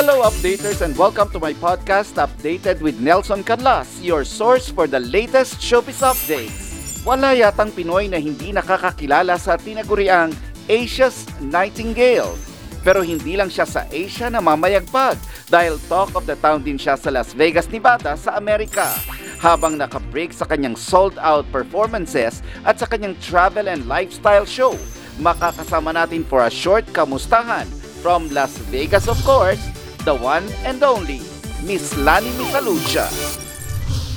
Hello, 0.00 0.24
updaters, 0.24 0.80
and 0.80 0.96
welcome 0.96 1.28
to 1.28 1.36
my 1.36 1.52
podcast, 1.60 2.16
Updated 2.16 2.80
with 2.80 2.96
Nelson 3.04 3.44
Canlas, 3.44 4.00
your 4.00 4.24
source 4.24 4.72
for 4.72 4.88
the 4.88 4.96
latest 4.96 5.60
showbiz 5.60 6.00
updates. 6.00 7.04
Wala 7.04 7.36
yatang 7.36 7.68
Pinoy 7.68 8.08
na 8.08 8.16
hindi 8.16 8.48
nakakakilala 8.48 9.36
sa 9.36 9.60
tinaguriang 9.60 10.32
Asia's 10.72 11.28
Nightingale. 11.44 12.32
Pero 12.80 13.04
hindi 13.04 13.36
lang 13.36 13.52
siya 13.52 13.68
sa 13.68 13.84
Asia 13.92 14.32
na 14.32 14.40
mamayagpag 14.40 15.20
dahil 15.52 15.76
talk 15.84 16.16
of 16.16 16.24
the 16.24 16.32
town 16.40 16.64
din 16.64 16.80
siya 16.80 16.96
sa 16.96 17.12
Las 17.12 17.36
Vegas, 17.36 17.68
Nevada 17.68 18.16
sa 18.16 18.40
Amerika. 18.40 18.88
Habang 19.36 19.76
nakabreak 19.76 20.32
sa 20.32 20.48
kanyang 20.48 20.80
sold-out 20.80 21.44
performances 21.52 22.40
at 22.64 22.80
sa 22.80 22.88
kanyang 22.88 23.20
travel 23.20 23.68
and 23.68 23.84
lifestyle 23.84 24.48
show, 24.48 24.72
makakasama 25.20 25.92
natin 25.92 26.24
for 26.24 26.40
a 26.40 26.48
short 26.48 26.88
kamustahan 26.96 27.68
from 28.00 28.32
Las 28.32 28.56
Vegas 28.72 29.04
of 29.04 29.20
course, 29.28 29.60
the 30.04 30.16
one 30.16 30.44
and 30.64 30.80
only 30.80 31.20
Miss 31.64 31.92
Lani 32.00 32.32
Misalucha. 32.40 33.04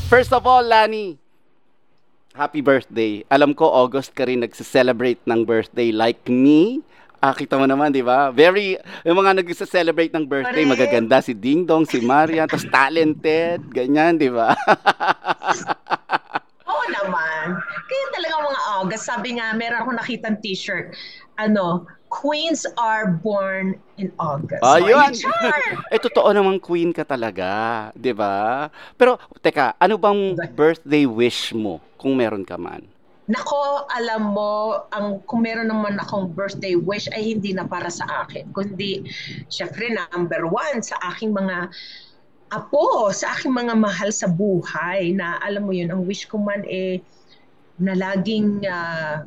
First 0.07 0.31
of 0.31 0.47
all, 0.47 0.63
Lani, 0.63 1.19
happy 2.31 2.63
birthday. 2.63 3.27
Alam 3.27 3.51
ko 3.51 3.67
August 3.67 4.15
ka 4.15 4.23
rin 4.23 4.45
nagse-celebrate 4.45 5.19
ng 5.27 5.43
birthday 5.43 5.91
like 5.91 6.23
me. 6.31 6.79
Ah, 7.23 7.31
kita 7.31 7.55
mo 7.55 7.63
naman, 7.63 7.95
di 7.95 8.03
ba? 8.03 8.35
Very, 8.35 8.75
yung 9.07 9.23
mga 9.23 9.39
nagse-celebrate 9.43 10.11
ng 10.11 10.27
birthday, 10.27 10.67
Correct. 10.67 10.73
magaganda. 10.75 11.23
Si 11.23 11.31
Ding 11.31 11.63
Dong, 11.63 11.87
si 11.87 12.03
Marian, 12.03 12.51
tapos 12.51 12.67
talented, 12.67 13.63
ganyan, 13.71 14.19
di 14.19 14.27
ba? 14.27 14.51
Oo 16.67 16.83
naman. 16.91 17.45
Kaya 17.63 18.05
talaga 18.11 18.33
mga 18.43 18.61
August, 18.75 19.03
sabi 19.07 19.39
nga, 19.39 19.55
meron 19.55 19.83
akong 19.83 19.99
nakitang 19.99 20.35
t-shirt. 20.43 20.91
Ano, 21.39 21.87
Queens 22.13 22.69
are 22.77 23.09
born 23.09 23.73
in 23.97 24.13
August. 24.21 24.61
Ayun. 24.61 25.17
Char! 25.17 25.57
eh, 25.93 25.97
totoo 25.97 26.29
namang 26.29 26.61
queen 26.61 26.93
ka 26.93 27.01
talaga, 27.01 27.89
ba? 28.13 28.69
Pero, 28.93 29.17
teka, 29.41 29.73
ano 29.81 29.97
bang 29.97 30.37
birthday 30.53 31.09
wish 31.09 31.57
mo 31.57 31.81
kung 31.97 32.13
meron 32.13 32.45
ka 32.45 32.53
man? 32.53 32.85
Nako, 33.25 33.89
alam 33.89 34.35
mo, 34.35 34.83
ang 34.93 35.25
kung 35.25 35.41
meron 35.41 35.73
naman 35.73 35.97
akong 35.97 36.29
birthday 36.37 36.77
wish 36.77 37.09
ay 37.15 37.33
hindi 37.33 37.55
na 37.55 37.65
para 37.65 37.89
sa 37.89 38.27
akin, 38.27 38.51
kundi 38.53 39.07
syempre 39.47 39.89
number 39.89 40.45
one 40.45 40.83
sa 40.83 40.99
aking 41.07 41.31
mga 41.31 41.71
apo, 42.53 43.09
sa 43.15 43.33
aking 43.33 43.55
mga 43.55 43.73
mahal 43.79 44.11
sa 44.13 44.29
buhay 44.29 45.15
na 45.15 45.41
alam 45.41 45.65
mo 45.65 45.73
yun, 45.73 45.89
ang 45.89 46.03
wish 46.03 46.27
ko 46.29 46.37
man 46.37 46.67
eh 46.67 46.99
na 47.79 47.95
laging 47.95 48.67
ah, 48.67 49.23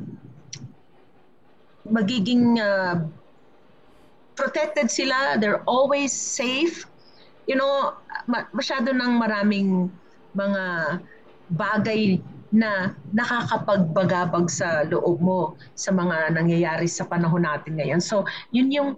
magiging 1.89 2.59
ah, 2.59 3.01
protected 4.37 4.87
sila, 4.93 5.35
they're 5.41 5.65
always 5.65 6.13
safe. 6.13 6.85
You 7.49 7.57
know, 7.57 7.97
ma- 8.29 8.47
masyado 8.53 8.93
ng 8.93 9.13
maraming 9.17 9.89
mga 10.35 10.63
bagay 11.51 12.21
na 12.51 12.95
nakakapagbagabag 13.11 14.47
sa 14.47 14.87
loob 14.87 15.19
mo 15.19 15.41
sa 15.75 15.91
mga 15.91 16.31
nangyayari 16.31 16.87
sa 16.87 17.03
panahon 17.07 17.43
natin 17.43 17.75
ngayon. 17.75 17.99
So, 17.99 18.23
yun 18.55 18.71
yung 18.71 18.89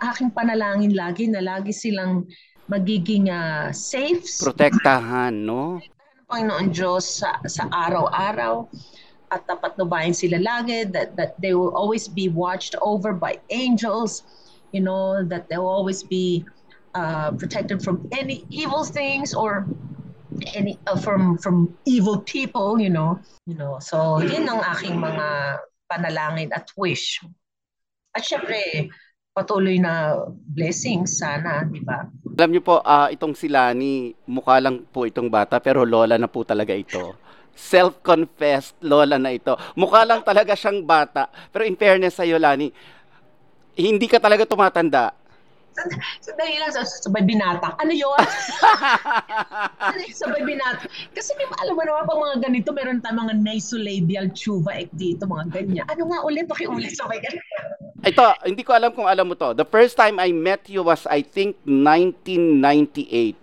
aking 0.00 0.32
panalangin 0.32 0.96
lagi 0.96 1.28
na 1.28 1.44
lagi 1.44 1.70
silang 1.70 2.26
magiging 2.70 3.30
ah, 3.30 3.70
safe 3.74 4.24
Protektahan, 4.40 5.34
no? 5.34 5.82
Panginoon 6.30 6.70
Diyos 6.70 7.18
sa, 7.18 7.42
sa 7.50 7.66
araw-araw 7.66 8.70
at 9.30 9.46
tapat 9.46 9.78
nubayan 9.78 10.14
sila 10.14 10.42
lagi 10.42 10.86
that, 10.90 11.14
that 11.14 11.38
they 11.38 11.54
will 11.54 11.70
always 11.74 12.10
be 12.10 12.26
watched 12.26 12.74
over 12.82 13.14
by 13.14 13.38
angels 13.54 14.26
you 14.74 14.82
know 14.82 15.22
that 15.22 15.46
they 15.46 15.58
will 15.58 15.70
always 15.70 16.02
be 16.02 16.42
uh, 16.94 17.30
protected 17.38 17.82
from 17.82 18.06
any 18.10 18.42
evil 18.50 18.82
things 18.82 19.34
or 19.34 19.66
any 20.54 20.78
uh, 20.86 20.98
from 20.98 21.38
from 21.38 21.74
evil 21.84 22.22
people 22.22 22.80
you 22.80 22.90
know 22.90 23.18
you 23.46 23.58
know. 23.58 23.78
So 23.82 24.22
yun 24.22 24.46
ang 24.46 24.62
aking 24.62 24.98
mga 24.98 25.26
panalangin 25.90 26.54
at 26.54 26.70
wish. 26.78 27.18
At 28.14 28.22
syempre 28.22 28.90
patuloy 29.34 29.78
na 29.78 30.26
blessings 30.54 31.18
sana 31.18 31.66
di 31.66 31.82
ba? 31.82 32.06
Alam 32.40 32.50
niyo 32.56 32.62
po, 32.64 32.80
ah, 32.82 33.12
itong 33.12 33.36
si 33.36 33.46
Lani, 33.52 34.16
mukha 34.24 34.58
lang 34.58 34.86
po 34.88 35.04
itong 35.04 35.28
bata, 35.28 35.60
pero 35.60 35.84
lola 35.84 36.16
na 36.16 36.30
po 36.30 36.42
talaga 36.42 36.72
ito. 36.72 37.14
Self-confessed 37.60 38.80
lola 38.80 39.20
na 39.20 39.36
ito. 39.36 39.52
Mukha 39.76 40.08
lang 40.08 40.24
talaga 40.24 40.56
siyang 40.56 40.80
bata. 40.80 41.28
Pero 41.52 41.68
in 41.68 41.76
fairness 41.76 42.16
sa'yo, 42.16 42.40
Lani, 42.40 42.72
hindi 43.76 44.06
ka 44.08 44.16
talaga 44.16 44.48
tumatanda. 44.48 45.12
Sandali 46.20 46.58
lang, 46.60 46.72
sa- 46.74 46.84
sabay 46.84 47.24
binata. 47.24 47.72
Ano 47.78 47.92
yun? 47.94 48.16
sabay 50.20 50.42
binata? 50.44 50.84
Kasi 51.14 51.32
may, 51.38 51.46
alam 51.62 51.78
mo 51.78 51.82
naman, 51.86 52.04
pag 52.04 52.20
mga 52.20 52.38
ganito, 52.42 52.68
meron 52.74 52.98
tayong 53.00 53.20
mga 53.28 53.34
nasolabial 53.40 54.26
chuva 54.34 54.76
ek 54.76 54.90
dito, 54.92 55.24
mga 55.24 55.46
ganyan. 55.48 55.86
Ano 55.88 56.10
nga 56.10 56.20
ulit? 56.26 56.44
Pakiulit 56.50 56.92
sabay 56.92 57.22
ganyan. 57.22 57.44
Ito, 58.00 58.48
hindi 58.48 58.64
ko 58.64 58.72
alam 58.72 58.90
kung 58.92 59.08
alam 59.08 59.28
mo 59.28 59.36
to. 59.36 59.52
The 59.52 59.68
first 59.68 59.94
time 59.96 60.18
I 60.18 60.32
met 60.32 60.68
you 60.68 60.82
was, 60.84 61.04
I 61.06 61.20
think, 61.20 61.56
1998. 61.64 63.36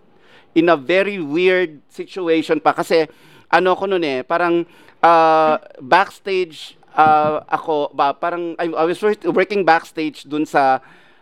In 0.58 0.74
a 0.74 0.78
very 0.78 1.22
weird 1.22 1.80
situation 1.94 2.58
pa. 2.58 2.74
Kasi, 2.74 3.06
ano 3.48 3.76
ko 3.76 3.84
noon 3.88 4.04
eh, 4.04 4.20
parang 4.24 4.68
ah, 5.00 5.60
backstage 5.80 6.76
ah, 6.96 7.44
ako, 7.48 7.92
ba, 7.96 8.16
parang 8.16 8.56
I, 8.60 8.68
I 8.72 8.86
was 8.86 9.00
work- 9.00 9.28
working 9.30 9.64
backstage 9.64 10.28
dun 10.28 10.44
sa 10.44 10.80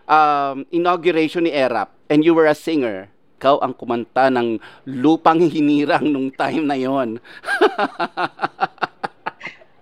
um, 0.09 0.65
inauguration 0.69 1.45
ni 1.45 1.53
Erap. 1.53 1.93
And 2.09 2.21
you 2.21 2.37
were 2.37 2.45
a 2.45 2.57
singer. 2.57 3.09
Ikaw 3.41 3.59
ang 3.61 3.73
kumanta 3.75 4.29
ng 4.31 4.61
lupang 4.87 5.41
hinirang 5.41 6.07
nung 6.07 6.29
time 6.31 6.65
na 6.65 6.77
yon. 6.77 7.17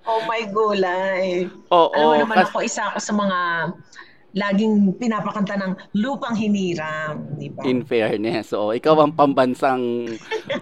Oh 0.04 0.20
my 0.28 0.44
gulay. 0.52 1.48
Oo. 1.72 1.96
Alam 1.96 2.08
mo 2.12 2.16
naman 2.28 2.38
kas- 2.44 2.52
ako, 2.52 2.60
isa 2.60 2.82
ako 2.92 3.00
sa 3.00 3.14
mga 3.16 3.40
laging 4.34 4.98
pinapakanta 4.98 5.54
ng 5.62 5.72
lupang 6.02 6.34
hinirang, 6.34 7.38
di 7.38 7.54
ba? 7.54 7.62
In 7.70 7.86
fairness, 7.86 8.50
oo. 8.58 8.74
Ikaw 8.74 8.96
ang 9.06 9.14
pambansang 9.14 10.10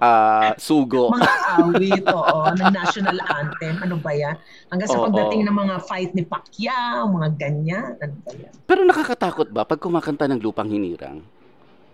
ah, 0.03 0.51
sugo. 0.59 1.07
mga 1.15 1.33
awit, 1.55 2.03
oo, 2.11 2.39
ng 2.51 2.71
national 2.75 3.17
anthem. 3.31 3.79
Ano 3.79 3.95
ba 3.95 4.11
yan? 4.11 4.35
Hanggang 4.67 4.91
sa 4.91 4.99
Oo. 4.99 5.07
pagdating 5.07 5.47
ng 5.47 5.55
mga 5.55 5.75
fight 5.87 6.11
ni 6.11 6.27
Pacquiao, 6.27 7.07
mga 7.07 7.29
ganyan. 7.39 7.95
Ano 8.03 8.13
ba 8.27 8.31
yan? 8.35 8.51
Pero 8.67 8.83
nakakatakot 8.83 9.47
ba 9.55 9.63
pag 9.63 9.79
kumakanta 9.79 10.27
ng 10.27 10.43
lupang 10.43 10.67
hinirang? 10.67 11.23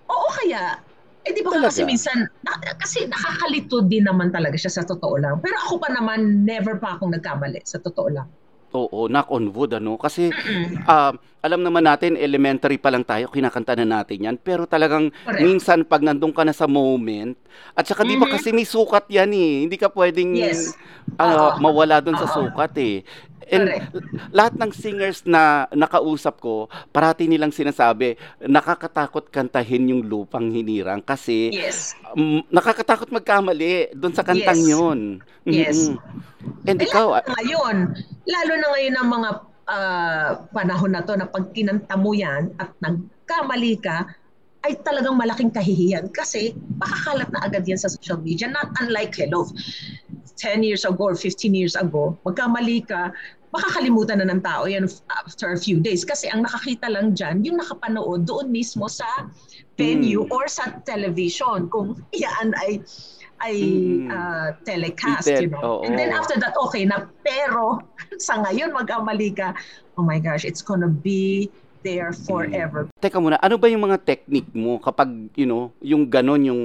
Oo 0.09 0.29
kaya. 0.33 0.81
Eh 1.27 1.35
di 1.35 1.43
ba 1.43 1.51
Talaga? 1.59 1.69
kasi 1.69 1.83
minsan, 1.83 2.25
na, 2.41 2.55
kasi 2.79 3.03
nakakalito 3.05 3.83
din 3.83 4.07
naman 4.07 4.31
talaga 4.31 4.55
siya 4.55 4.81
sa 4.81 4.83
totoo 4.87 5.19
lang. 5.19 5.37
Pero 5.43 5.59
ako 5.61 5.75
pa 5.77 5.91
naman, 5.93 6.47
never 6.47 6.79
pa 6.81 6.95
akong 6.95 7.11
nagkamali 7.13 7.61
sa 7.67 7.77
totoo 7.77 8.09
lang. 8.09 8.27
Oo, 8.75 9.07
knock 9.07 9.31
on 9.31 9.47
wood, 9.55 9.71
ano? 9.73 9.95
Kasi 9.95 10.27
um, 10.83 11.13
alam 11.39 11.61
naman 11.63 11.87
natin, 11.87 12.19
elementary 12.19 12.75
pa 12.75 12.91
lang 12.91 13.07
tayo, 13.07 13.31
kinakanta 13.31 13.79
na 13.79 13.87
natin 13.99 14.27
yan. 14.27 14.35
Pero 14.35 14.67
talagang 14.67 15.07
Correct. 15.23 15.39
minsan 15.39 15.87
pag 15.87 16.03
nandun 16.03 16.35
ka 16.35 16.43
na 16.43 16.51
sa 16.51 16.67
moment, 16.67 17.31
at 17.73 17.87
saka 17.87 18.03
di 18.03 18.19
ba 18.19 18.27
Mhm. 18.27 18.33
kasi 18.35 18.51
may 18.51 18.67
sukat 18.67 19.07
yan 19.07 19.31
eh. 19.31 19.63
Hindi 19.63 19.79
ka 19.79 19.87
pwedeng 19.89 20.35
Yes. 20.35 20.75
ah, 21.15 21.55
Oo. 21.55 21.63
mawala 21.63 22.03
dun 22.03 22.19
sa 22.19 22.27
Oo. 22.27 22.43
sukat 22.43 22.75
eh. 22.77 22.95
And 23.47 23.63
Correct. 23.63 23.87
lahat 24.35 24.53
ng 24.59 24.71
singers 24.75 25.23
na 25.23 25.71
nakausap 25.71 26.43
ko, 26.43 26.67
parati 26.91 27.31
nilang 27.31 27.55
sinasabi, 27.55 28.19
nakakatakot 28.43 29.31
kantahin 29.31 29.87
yung 29.87 30.03
lupang 30.03 30.51
hinirang 30.51 30.99
kasi 30.99 31.55
Yes. 31.55 31.95
um, 32.11 32.43
nakakatakot 32.51 33.07
magkamali 33.07 33.95
doon 33.95 34.11
sa 34.11 34.23
kantang 34.27 34.59
Yes. 34.59 34.71
yun. 34.71 34.99
Yes. 35.47 35.77
Mm-mm. 35.87 36.67
And 36.67 36.77
Eh, 36.79 36.85
ikaw, 36.87 37.15
lalo 37.15 37.23
na 37.23 37.33
ngayon, 37.39 37.77
lalo 38.27 38.53
na 38.59 38.67
ngayon 38.75 38.95
ang 38.99 39.09
mga 39.09 39.29
ah, 39.67 40.29
panahon 40.55 40.91
na 40.95 41.03
to 41.03 41.11
na 41.19 41.27
pag 41.27 41.51
kinanta 41.51 41.99
mo 41.99 42.15
yan 42.15 42.55
at 42.55 42.71
nagkamali 42.79 43.75
ka, 43.83 44.07
ay 44.67 44.75
talagang 44.83 45.15
malaking 45.15 45.51
kahihiyan 45.51 46.11
kasi 46.11 46.51
makakalat 46.79 47.29
na 47.31 47.39
agad 47.47 47.63
yan 47.63 47.79
sa 47.79 47.87
social 47.87 48.19
media. 48.19 48.51
Not 48.51 48.71
unlike 48.83 49.15
Hello, 49.15 49.47
10 50.39 50.63
years 50.63 50.83
ago 50.83 51.11
or 51.11 51.15
15 51.15 51.55
years 51.55 51.75
ago, 51.79 52.19
magkamali 52.27 52.83
ka, 52.83 53.11
makakalimutan 53.49 54.19
na 54.19 54.27
ng 54.27 54.41
tao 54.43 54.67
yan 54.67 54.83
after 55.23 55.55
a 55.55 55.59
few 55.59 55.79
days 55.79 56.03
kasi 56.03 56.27
ang 56.27 56.43
nakakita 56.43 56.91
lang 56.91 57.15
dyan, 57.15 57.41
yung 57.41 57.57
nakapanood 57.57 58.27
doon 58.27 58.51
mismo 58.51 58.85
sa 58.85 59.07
venue 59.75 60.25
Mm. 60.25 60.33
or 60.33 60.45
sa 60.47 60.67
television 60.83 61.69
kung 61.69 61.95
yan 62.11 62.51
ay 62.59 62.81
ay 63.37 63.55
Mm. 63.61 64.09
ah, 64.09 64.49
telecast, 64.65 65.29
Ited, 65.29 65.41
you 65.45 65.49
know. 65.53 65.77
oo. 65.79 65.85
And 65.85 65.93
then 65.93 66.09
after 66.09 66.41
that, 66.41 66.57
okay 66.57 66.83
na. 66.83 67.05
Pero 67.21 67.85
sa 68.17 68.41
ngayon, 68.41 68.73
magkamali 68.73 69.29
ka, 69.31 69.53
oh 69.93 70.01
my 70.01 70.17
gosh, 70.17 70.41
it's 70.41 70.65
gonna 70.65 70.89
be 70.89 71.45
there 71.85 72.09
forever. 72.11 72.89
Teka 72.97 73.21
muna, 73.21 73.37
ano 73.37 73.55
ba 73.55 73.69
yung 73.69 73.85
mga 73.85 74.01
technique 74.01 74.49
mo 74.51 74.75
kapag, 74.75 75.07
you 75.37 75.45
know, 75.45 75.69
yung 75.79 76.09
ganon 76.09 76.41
yung 76.43 76.63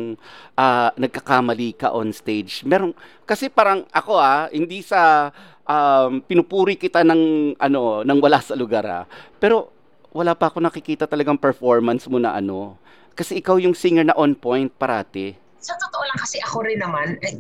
ah, 0.57 0.89
nagkakamali 0.97 1.77
ka 1.77 1.93
on 1.93 2.09
stage? 2.11 2.65
Meron, 2.65 2.97
kasi 3.23 3.47
parang 3.47 3.85
ako 3.93 4.17
ah, 4.17 4.49
hindi 4.49 4.81
sa 4.81 5.29
um, 5.67 6.23
pinupuri 6.25 6.79
kita 6.79 7.03
ng, 7.07 7.55
ano, 7.59 8.03
ng 8.03 8.19
wala 8.23 8.39
sa 8.43 8.55
lugar 8.55 8.85
ah. 8.87 9.05
Pero 9.39 9.71
wala 10.13 10.37
pa 10.37 10.53
ako 10.53 10.61
nakikita 10.61 11.09
talagang 11.09 11.41
performance 11.41 12.05
mo 12.07 12.21
na 12.21 12.37
ano, 12.37 12.77
Kasi 13.13 13.45
ikaw 13.45 13.61
yung 13.61 13.77
singer 13.77 14.09
na 14.09 14.17
on 14.17 14.33
point 14.33 14.73
parati. 14.73 15.37
Sa 15.61 15.77
totoo 15.77 16.01
lang 16.01 16.19
kasi 16.19 16.41
ako 16.41 16.65
rin 16.65 16.81
naman, 16.81 17.21
eh, 17.21 17.37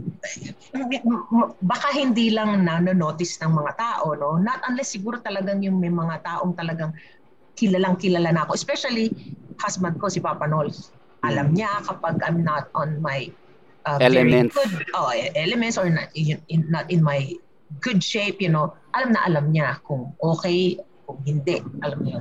baka 1.64 1.88
hindi 1.96 2.28
lang 2.28 2.68
nanonotice 2.68 3.40
ng 3.40 3.56
mga 3.56 3.72
tao, 3.80 4.12
no? 4.12 4.36
Not 4.36 4.60
unless 4.68 4.92
siguro 4.92 5.18
talagang 5.24 5.64
yung 5.64 5.80
may 5.80 5.88
mga 5.88 6.20
taong 6.28 6.52
talagang 6.54 6.92
kilalang 7.56 7.96
kilala 7.96 8.36
na 8.36 8.44
ako. 8.44 8.52
Especially 8.52 9.10
husband 9.58 9.96
ko, 9.96 10.12
si 10.12 10.20
Papa 10.20 10.44
Nol. 10.44 10.68
Alam 11.24 11.56
niya 11.56 11.72
kapag 11.88 12.20
I'm 12.20 12.44
not 12.44 12.68
on 12.76 13.00
my 13.00 13.32
uh, 13.86 13.98
Elements. 13.98 14.54
good 14.54 14.86
oh, 14.94 15.10
elements 15.34 15.78
or 15.78 15.88
not 15.90 16.10
in, 16.14 16.38
in, 16.52 16.66
not 16.68 16.86
in 16.90 17.02
my 17.02 17.32
good 17.80 18.02
shape, 18.02 18.42
you 18.42 18.50
know, 18.52 18.74
alam 18.92 19.14
na 19.14 19.20
alam 19.24 19.48
niya 19.54 19.80
kung 19.86 20.12
okay, 20.20 20.76
kung 21.06 21.20
hindi. 21.24 21.62
Alam 21.80 22.00
niya. 22.04 22.18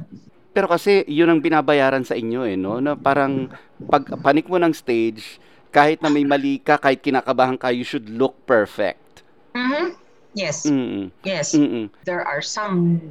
Pero 0.51 0.67
kasi 0.67 1.07
yun 1.07 1.31
ang 1.31 1.39
binabayaran 1.39 2.03
sa 2.03 2.15
inyo 2.15 2.43
eh, 2.43 2.59
no? 2.59 2.83
Na 2.83 2.95
parang 2.95 3.47
pag 3.87 4.03
panik 4.19 4.51
mo 4.51 4.59
ng 4.59 4.75
stage, 4.75 5.39
kahit 5.71 6.03
na 6.03 6.11
may 6.11 6.27
mali 6.27 6.59
ka, 6.59 6.75
kahit 6.75 6.99
kinakabahan 6.99 7.55
ka, 7.55 7.71
you 7.71 7.87
should 7.87 8.11
look 8.11 8.35
perfect. 8.43 9.23
Mhm. 9.55 9.95
Yes. 10.31 10.63
Mm. 10.63 11.11
Yes. 11.27 11.51
Mm. 11.51 11.91
there 12.07 12.23
are 12.23 12.39
some 12.39 13.03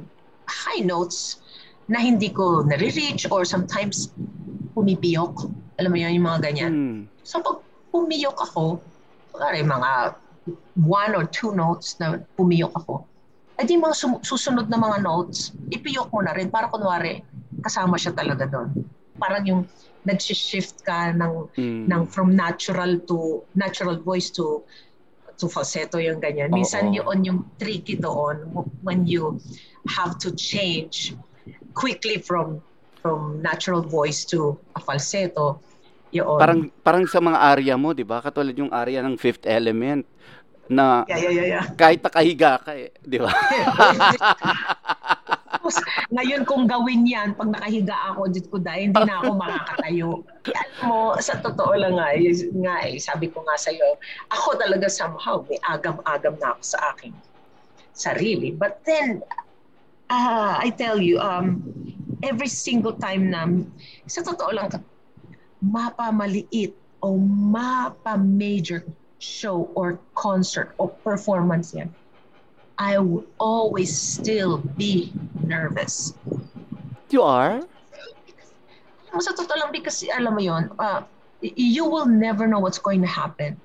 high 0.49 0.81
notes 0.81 1.37
na 1.85 2.01
hindi 2.01 2.33
ko 2.33 2.65
nare-reach 2.65 3.29
or 3.29 3.45
sometimes 3.45 4.09
pumipiyok. 4.73 5.49
Alam 5.77 5.89
mo 5.93 5.97
yun, 6.01 6.17
yung 6.17 6.25
mga 6.25 6.39
ganyan. 6.49 6.71
Mm. 6.73 6.99
So 7.21 7.41
pag 7.45 7.61
pumiyok 7.93 8.37
ako, 8.41 8.81
kunwari 9.33 9.61
mga 9.61 10.15
one 10.75 11.13
or 11.13 11.25
two 11.29 11.53
notes 11.53 11.97
na 12.01 12.17
pumiyok 12.37 12.73
ako, 12.73 13.05
eh 13.61 13.65
di 13.65 13.77
mga 13.77 13.93
sum- 13.93 14.23
susunod 14.25 14.65
na 14.73 14.77
mga 14.81 15.05
notes, 15.05 15.53
ipiyok 15.69 16.09
mo 16.09 16.25
na 16.25 16.33
rin 16.33 16.49
para 16.49 16.65
kunwari 16.67 17.21
kasama 17.61 17.93
siya 17.93 18.17
talaga 18.17 18.49
doon. 18.49 18.73
Parang 19.21 19.45
yung 19.45 19.61
nag-shift 20.01 20.81
ka 20.81 21.13
ng, 21.13 21.45
Mm. 21.61 21.85
ng 21.85 22.01
from 22.09 22.33
natural 22.33 22.97
to 23.05 23.45
natural 23.53 24.01
voice 24.01 24.33
to 24.33 24.65
to 25.37 25.45
falsetto 25.49 25.97
yung 26.01 26.21
ganyan. 26.21 26.49
Minsan 26.49 26.89
Oo. 26.89 27.13
yun 27.13 27.17
yung 27.25 27.39
tricky 27.61 27.97
doon 27.97 28.45
when 28.81 29.05
you 29.05 29.37
have 29.89 30.17
to 30.21 30.33
change 30.33 31.13
quickly 31.73 32.21
from 32.21 32.61
from 33.01 33.41
natural 33.41 33.81
voice 33.81 34.21
to 34.25 34.53
a 34.77 34.81
falsetto. 34.81 35.57
Yun. 36.13 36.37
Parang 36.37 36.61
parang 36.85 37.03
sa 37.09 37.17
mga 37.17 37.37
arya 37.41 37.73
mo, 37.77 37.93
'di 37.93 38.05
ba? 38.05 38.21
Katulad 38.21 38.53
yung 38.53 38.69
arya 38.69 39.01
ng 39.01 39.17
Fifth 39.17 39.45
Element 39.49 40.05
na 40.69 41.07
yeah, 41.09 41.19
yeah, 41.19 41.33
yeah, 41.33 41.47
yeah. 41.57 41.65
kahit 41.73 42.03
nakahiga 42.03 42.61
ka, 42.61 42.71
eh, 42.77 42.91
'di 43.01 43.17
ba? 43.21 43.31
Tapos, 45.61 45.77
ngayon 46.09 46.41
kung 46.41 46.65
gawin 46.65 47.05
yan, 47.05 47.37
pag 47.37 47.53
nakahiga 47.53 47.93
ako, 48.09 48.33
Diyos 48.33 48.49
ko 48.49 48.57
dahil 48.57 48.89
hindi 48.89 49.03
na 49.05 49.21
ako 49.21 49.29
makakatayo. 49.37 50.09
Alam 50.51 50.83
mo, 50.89 50.99
sa 51.21 51.37
totoo 51.37 51.77
lang 51.77 52.01
nga, 52.01 52.17
eh, 52.17 52.33
nga 52.65 52.75
eh, 52.87 52.97
sabi 52.97 53.29
ko 53.29 53.45
nga 53.45 53.53
sa'yo, 53.61 53.93
ako 54.33 54.57
talaga 54.57 54.89
somehow, 54.89 55.45
may 55.45 55.61
agam-agam 55.61 56.33
na 56.41 56.57
ako 56.57 56.61
sa 56.65 56.79
aking 56.91 57.13
sarili. 57.93 58.49
But 58.49 58.81
then, 58.89 59.21
ah, 60.09 60.57
I 60.57 60.73
tell 60.73 60.97
you, 60.97 61.21
um, 61.21 61.61
every 62.25 62.49
single 62.49 62.97
time 62.97 63.29
na, 63.29 63.45
sa 64.09 64.25
totoo 64.25 64.49
lang, 64.51 64.65
mapamaliit 65.61 66.73
o 67.05 67.21
mapa-major 67.21 68.81
show 69.21 69.69
or 69.77 69.99
concert 70.15 70.73
or 70.77 70.89
performance 71.05 71.73
yan, 71.73 71.93
I 72.77 72.97
will 72.97 73.25
always 73.37 73.93
still 73.93 74.57
be 74.57 75.13
nervous. 75.45 76.13
You 77.13 77.21
are? 77.21 77.61
Alam 79.11 79.13
mo, 79.13 79.21
sa 79.21 79.37
totoo 79.37 79.53
lang, 79.61 79.69
because 79.69 80.01
alam 80.09 80.33
mo 80.33 80.41
yun, 80.41 80.73
uh, 80.81 81.05
you 81.41 81.85
will 81.85 82.09
never 82.09 82.47
know 82.47 82.59
what's 82.59 82.81
going 82.81 83.01
to 83.05 83.11
happen 83.11 83.59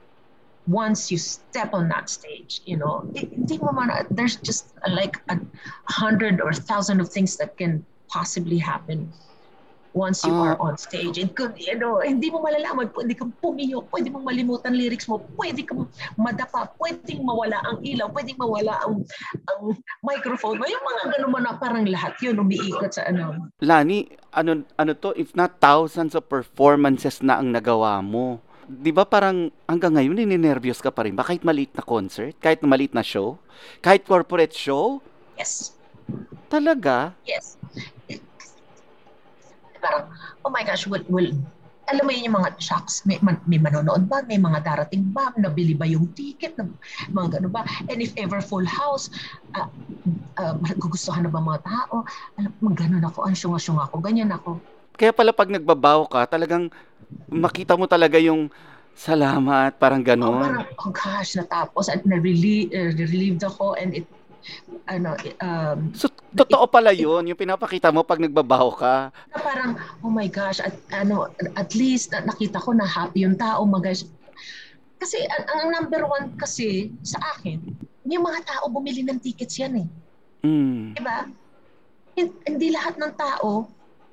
once 0.66 1.08
you 1.10 1.16
step 1.16 1.72
on 1.72 1.88
that 1.88 2.10
stage, 2.10 2.60
you 2.66 2.76
know. 2.76 3.06
Hindi 3.14 3.56
mo 3.56 3.72
man, 3.72 3.88
there's 4.10 4.36
just 4.36 4.74
like 4.90 5.16
a 5.30 5.40
hundred 5.88 6.42
or 6.42 6.52
thousand 6.52 7.00
of 7.00 7.08
things 7.08 7.38
that 7.38 7.56
can 7.56 7.86
possibly 8.10 8.58
happen 8.58 9.08
once 9.96 10.20
you 10.28 10.30
Ah. 10.36 10.52
are 10.52 10.56
on 10.60 10.76
stage. 10.76 11.16
It 11.16 11.32
could, 11.32 11.56
you 11.56 11.72
know, 11.80 12.04
hindi 12.04 12.28
mo 12.28 12.44
malalaman, 12.44 12.92
pwede 12.92 13.16
kang 13.16 13.32
pumiyok, 13.40 13.88
pwede 13.88 14.12
mong 14.12 14.28
malimutan 14.28 14.76
lyrics 14.76 15.08
mo, 15.08 15.24
pwede 15.40 15.64
kang 15.64 15.88
madapa, 16.20 16.68
pwedeng 16.76 17.24
mawala 17.24 17.56
ang 17.64 17.80
ilaw, 17.80 18.12
pwedeng 18.12 18.36
mawala 18.36 18.76
ang, 18.84 19.00
ang 19.48 19.60
microphone. 20.04 20.60
Yung 20.60 20.84
mga 20.84 21.02
ganun 21.16 21.32
mo 21.32 21.38
na 21.40 21.56
parang 21.56 21.88
lahat 21.88 22.12
yun 22.20 22.36
umiikot 22.36 22.92
sa 22.92 23.08
ano. 23.08 23.48
Lani, 23.64 24.04
ano 24.36 24.68
ano 24.76 24.92
to 24.92 25.16
if 25.16 25.32
not 25.32 25.56
thousands 25.64 26.12
of 26.12 26.28
performances 26.28 27.24
na 27.24 27.40
ang 27.40 27.48
nagawa 27.56 28.04
mo. 28.04 28.44
'Di 28.68 28.90
ba 28.92 29.08
parang 29.08 29.48
hanggang 29.64 29.96
ngayon 29.96 30.26
ninenervyos 30.26 30.82
ka 30.82 30.90
pa 30.92 31.06
rin 31.08 31.14
ba 31.16 31.24
kahit 31.24 31.46
maliit 31.46 31.72
na 31.72 31.86
concert, 31.86 32.36
kahit 32.42 32.60
maliit 32.66 32.92
na 32.92 33.00
show, 33.00 33.40
kahit 33.80 34.04
corporate 34.04 34.52
show? 34.52 35.00
Yes. 35.40 35.72
Talaga? 36.52 37.16
Yes. 37.24 37.56
Parang, 39.86 40.10
oh 40.42 40.50
my 40.50 40.66
gosh, 40.66 40.90
will, 40.90 41.06
will, 41.06 41.30
alam 41.86 42.02
mo 42.02 42.10
yun 42.10 42.26
yung 42.26 42.36
mga 42.42 42.58
shocks, 42.58 43.06
may, 43.06 43.14
man, 43.22 43.38
may 43.46 43.62
manonood 43.62 44.10
ba, 44.10 44.26
may 44.26 44.42
mga 44.42 44.66
darating 44.66 45.06
ba, 45.14 45.30
nabili 45.38 45.78
ba 45.78 45.86
yung 45.86 46.10
ticket, 46.18 46.58
na, 46.58 46.66
mga 47.14 47.38
gano'n 47.38 47.52
ba, 47.54 47.62
and 47.86 48.02
if 48.02 48.10
ever 48.18 48.42
full 48.42 48.66
house, 48.66 49.06
uh, 49.54 49.70
uh, 50.42 50.54
gugustuhan 50.82 51.22
na 51.22 51.30
ba 51.30 51.38
mga 51.38 51.62
tao, 51.62 52.02
alam 52.42 52.50
mo, 52.58 52.74
gano'n 52.74 53.06
ako, 53.06 53.30
ansyong-asyong 53.30 53.78
ako, 53.78 54.02
ganyan 54.02 54.34
ako. 54.34 54.58
Kaya 54.98 55.14
pala 55.14 55.30
pag 55.30 55.46
nagbabaw 55.46 56.10
ka, 56.10 56.26
talagang 56.26 56.74
makita 57.30 57.78
mo 57.78 57.86
talaga 57.86 58.18
yung 58.18 58.50
salamat, 58.96 59.78
parang 59.78 60.02
Oh, 60.02 60.08
ganon. 60.10 60.42
parang, 60.42 60.66
oh 60.82 60.90
gosh, 60.90 61.38
natapos, 61.38 61.86
at 61.86 62.02
na-relieved 62.02 62.74
uh, 62.74 62.90
relieved 62.98 63.46
ako, 63.46 63.78
and 63.78 63.94
it, 64.02 64.08
ano, 64.86 65.16
um, 65.42 65.90
So, 65.94 66.06
totoo 66.34 66.68
pala 66.68 66.92
yun, 66.92 67.26
yung 67.26 67.38
pinapakita 67.38 67.90
mo 67.90 68.06
pag 68.06 68.20
nagbabaw 68.20 68.68
ka. 68.76 68.94
na 69.10 69.38
parang, 69.40 69.72
oh 70.04 70.12
my 70.12 70.28
gosh, 70.28 70.62
at 70.62 70.74
ano, 70.92 71.30
at 71.56 71.74
least 71.74 72.12
na, 72.12 72.22
nakita 72.22 72.60
ko 72.62 72.76
na 72.76 72.86
happy 72.86 73.24
yung 73.26 73.38
tao, 73.38 73.64
mga 73.66 73.90
guys. 73.90 74.02
Kasi 74.96 75.20
ang, 75.28 75.44
ang 75.52 75.68
number 75.76 76.08
one 76.08 76.32
kasi 76.40 76.92
sa 77.04 77.20
akin, 77.36 77.60
yung 78.06 78.24
mga 78.24 78.46
tao 78.46 78.70
bumili 78.70 79.02
ng 79.02 79.18
tickets 79.20 79.58
yan 79.58 79.84
eh. 79.84 79.88
Mm. 80.46 80.94
Diba? 80.94 81.18
Hin- 82.16 82.38
Hindi 82.46 82.72
lahat 82.72 82.96
ng 82.96 83.12
tao 83.18 83.68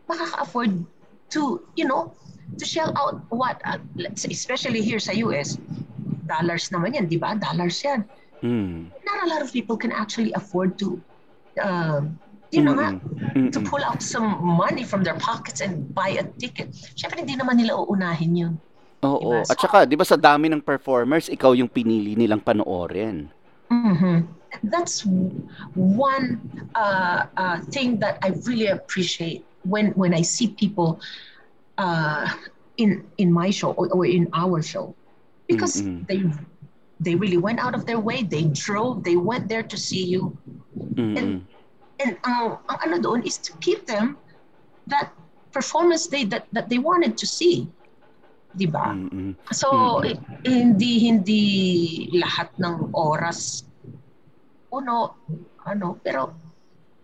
makaka-afford 0.10 0.84
to, 1.32 1.64
you 1.80 1.88
know, 1.88 2.12
to 2.60 2.66
shell 2.68 2.92
out 3.00 3.24
what, 3.32 3.62
uh, 3.64 3.80
let's 3.96 4.22
say, 4.22 4.32
especially 4.32 4.84
here 4.84 5.00
sa 5.00 5.16
US, 5.24 5.56
dollars 6.28 6.70
naman 6.70 6.96
yan, 6.96 7.06
di 7.08 7.18
ba? 7.18 7.36
Dollars 7.40 7.80
yan. 7.84 8.04
Mm. 8.44 8.92
Not 9.08 9.18
a 9.24 9.28
lot 9.32 9.42
of 9.42 9.50
people 9.56 9.80
can 9.80 9.96
actually 9.96 10.36
afford 10.36 10.76
to, 10.84 11.00
um, 11.64 12.20
yun 12.52 12.68
na 12.68 12.74
nga, 12.76 12.90
to 13.56 13.60
pull 13.64 13.82
out 13.82 14.04
some 14.04 14.44
money 14.44 14.84
from 14.84 15.02
their 15.02 15.16
pockets 15.16 15.64
and 15.64 15.88
buy 15.96 16.20
a 16.20 16.28
ticket. 16.38 16.76
Siyempre, 16.94 17.24
hindi 17.24 17.40
naman 17.40 17.58
nila 17.58 17.80
uunahin 17.80 18.36
yun. 18.36 18.54
Oo. 19.04 19.42
Diba? 19.42 19.48
At 19.48 19.58
saka, 19.58 19.88
di 19.88 19.96
ba 19.96 20.04
sa 20.04 20.20
dami 20.20 20.52
ng 20.52 20.60
performers, 20.60 21.32
ikaw 21.32 21.56
yung 21.56 21.72
pinili 21.72 22.20
nilang 22.20 22.44
panoorin. 22.44 23.32
Mhm. 23.72 24.28
That's 24.70 25.02
one 25.74 26.38
uh, 26.78 27.26
uh, 27.34 27.58
thing 27.74 27.98
that 28.06 28.22
I 28.22 28.38
really 28.46 28.70
appreciate 28.70 29.42
when 29.66 29.98
when 29.98 30.14
I 30.14 30.22
see 30.22 30.54
people 30.54 31.02
uh, 31.82 32.30
in 32.78 33.02
in 33.18 33.34
my 33.34 33.50
show 33.50 33.74
or, 33.74 33.90
or 33.90 34.06
in 34.06 34.30
our 34.30 34.62
show, 34.62 34.94
because 35.50 35.82
Mm-mm. 35.82 36.06
they 36.06 36.22
they 37.00 37.16
really 37.16 37.38
went 37.38 37.60
out 37.60 37.74
of 37.76 37.86
their 37.86 38.00
way. 38.00 38.24
They 38.24 38.46
drove. 38.54 39.04
They 39.04 39.16
went 39.16 39.48
there 39.48 39.64
to 39.64 39.78
see 39.78 40.04
you. 40.06 40.38
Mm-mm. 40.94 41.46
and 42.04 42.18
ang, 42.26 42.60
ang 42.68 42.80
ano 42.84 42.96
doon 43.00 43.22
is 43.24 43.38
to 43.40 43.56
keep 43.64 43.86
them 43.86 44.18
that 44.90 45.14
performance 45.54 46.10
day 46.10 46.26
that 46.28 46.50
that 46.52 46.68
they 46.68 46.78
wanted 46.78 47.16
to 47.16 47.26
see. 47.26 47.70
'Di 48.54 48.68
ba? 48.70 48.94
Mm-mm. 48.94 49.34
So 49.56 50.02
eh, 50.04 50.18
hindi 50.46 51.10
hindi 51.10 51.44
lahat 52.18 52.54
ng 52.60 52.94
oras 52.94 53.66
uno 54.74 55.22
ano 55.70 56.02
pero 56.02 56.34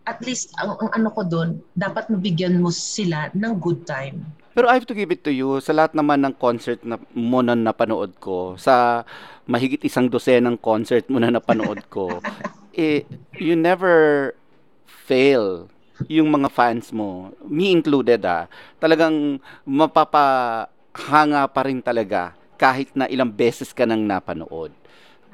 at 0.10 0.18
least 0.26 0.50
ang, 0.58 0.74
ang 0.82 0.90
ano 0.98 1.10
ko 1.14 1.22
doon 1.22 1.62
dapat 1.78 2.10
mabigyan 2.10 2.58
mo 2.58 2.74
sila 2.74 3.30
ng 3.34 3.54
good 3.62 3.86
time. 3.86 4.26
Pero 4.60 4.68
I 4.68 4.76
have 4.76 4.92
to 4.92 4.98
give 5.00 5.08
it 5.16 5.24
to 5.24 5.32
you, 5.32 5.64
sa 5.64 5.72
lahat 5.72 5.96
naman 5.96 6.20
ng 6.20 6.36
concert 6.36 6.84
na 6.84 7.00
mo 7.16 7.40
na 7.40 7.56
napanood 7.56 8.20
ko, 8.20 8.60
sa 8.60 9.08
mahigit 9.48 9.80
isang 9.88 10.12
dosenang 10.12 10.60
concert 10.60 11.08
mo 11.08 11.16
na 11.16 11.32
napanood 11.32 11.80
ko, 11.88 12.20
eh, 12.76 13.08
you 13.40 13.56
never 13.56 14.36
fail 14.84 15.72
yung 16.12 16.28
mga 16.28 16.52
fans 16.52 16.92
mo, 16.92 17.32
me 17.48 17.72
included 17.72 18.20
ah, 18.28 18.52
talagang 18.84 19.40
mapapahanga 19.64 21.48
pa 21.48 21.62
rin 21.64 21.80
talaga 21.80 22.36
kahit 22.60 22.92
na 23.00 23.08
ilang 23.08 23.32
beses 23.32 23.72
ka 23.72 23.88
nang 23.88 24.04
napanood. 24.04 24.76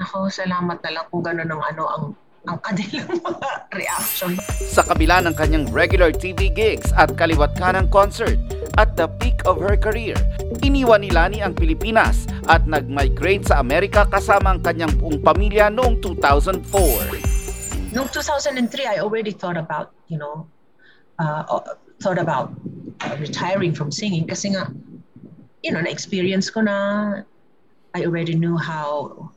Ako, 0.05 0.29
salamat 0.29 0.85
na 0.85 1.01
lang 1.01 1.05
kung 1.09 1.25
gano'n 1.25 1.49
ang 1.49 1.63
ano 1.65 1.83
ang 1.89 2.03
ang 2.45 2.59
kanilang 2.61 3.19
mga 3.27 3.49
reaction. 3.73 4.37
Sa 4.61 4.85
kabila 4.85 5.21
ng 5.25 5.35
kanyang 5.35 5.65
regular 5.73 6.13
TV 6.13 6.49
gigs 6.53 6.93
at 6.93 7.13
kaliwat 7.17 7.57
kanang 7.57 7.89
concert, 7.89 8.37
at 8.75 8.95
the 8.99 9.07
peak 9.23 9.39
of 9.47 9.59
her 9.63 9.79
career, 9.79 10.15
iniwan 10.59 10.99
ni 11.03 11.09
Lani 11.11 11.39
ang 11.39 11.55
Pilipinas 11.55 12.27
at 12.51 12.67
nag-migrate 12.67 13.47
sa 13.47 13.63
Amerika 13.63 14.03
kasama 14.03 14.55
ang 14.55 14.59
kanyang 14.59 14.91
buong 14.99 15.23
pamilya 15.23 15.71
noong 15.71 16.03
2004. 16.03 17.95
Noong 17.95 18.09
2003, 18.11 18.83
I 18.83 18.99
already 18.99 19.31
thought 19.31 19.55
about, 19.55 19.95
you 20.11 20.19
know, 20.19 20.43
uh, 21.19 21.43
thought 22.03 22.19
about 22.19 22.51
uh, 22.99 23.15
retiring 23.15 23.71
from 23.71 23.87
singing 23.87 24.27
kasi 24.27 24.51
nga, 24.51 24.67
you 25.63 25.71
know, 25.71 25.79
na-experience 25.79 26.51
ko 26.51 26.59
na 26.67 26.75
I 27.95 28.03
already 28.03 28.35
knew 28.35 28.59
how 28.59 29.31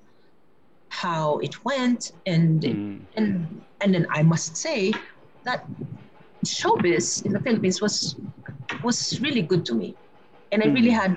how 0.98 1.38
it 1.38 1.54
went 1.64 2.10
and 2.26 2.62
mm. 2.62 2.98
and 3.14 3.46
and 3.80 3.94
then 3.94 4.06
I 4.10 4.26
must 4.26 4.58
say 4.58 4.90
that 5.46 5.62
showbiz 6.42 7.24
in 7.24 7.32
the 7.32 7.40
Philippines 7.40 7.78
was 7.80 8.18
was 8.82 9.20
really 9.22 9.42
good 9.42 9.62
to 9.70 9.74
me. 9.74 9.94
And 10.50 10.62
I 10.62 10.66
really 10.66 10.90
mm. 10.90 10.98
had 10.98 11.14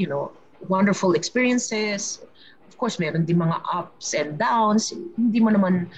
you 0.00 0.08
know 0.08 0.32
wonderful 0.68 1.12
experiences. 1.12 2.24
Of 2.68 2.80
course 2.80 2.96
meron 2.96 3.28
din 3.28 3.36
mga 3.36 3.60
ups 3.68 4.16
and 4.16 4.40
downs. 4.40 4.96
Hindi 4.96 5.44
mo 5.44 5.52
naman 5.52 5.92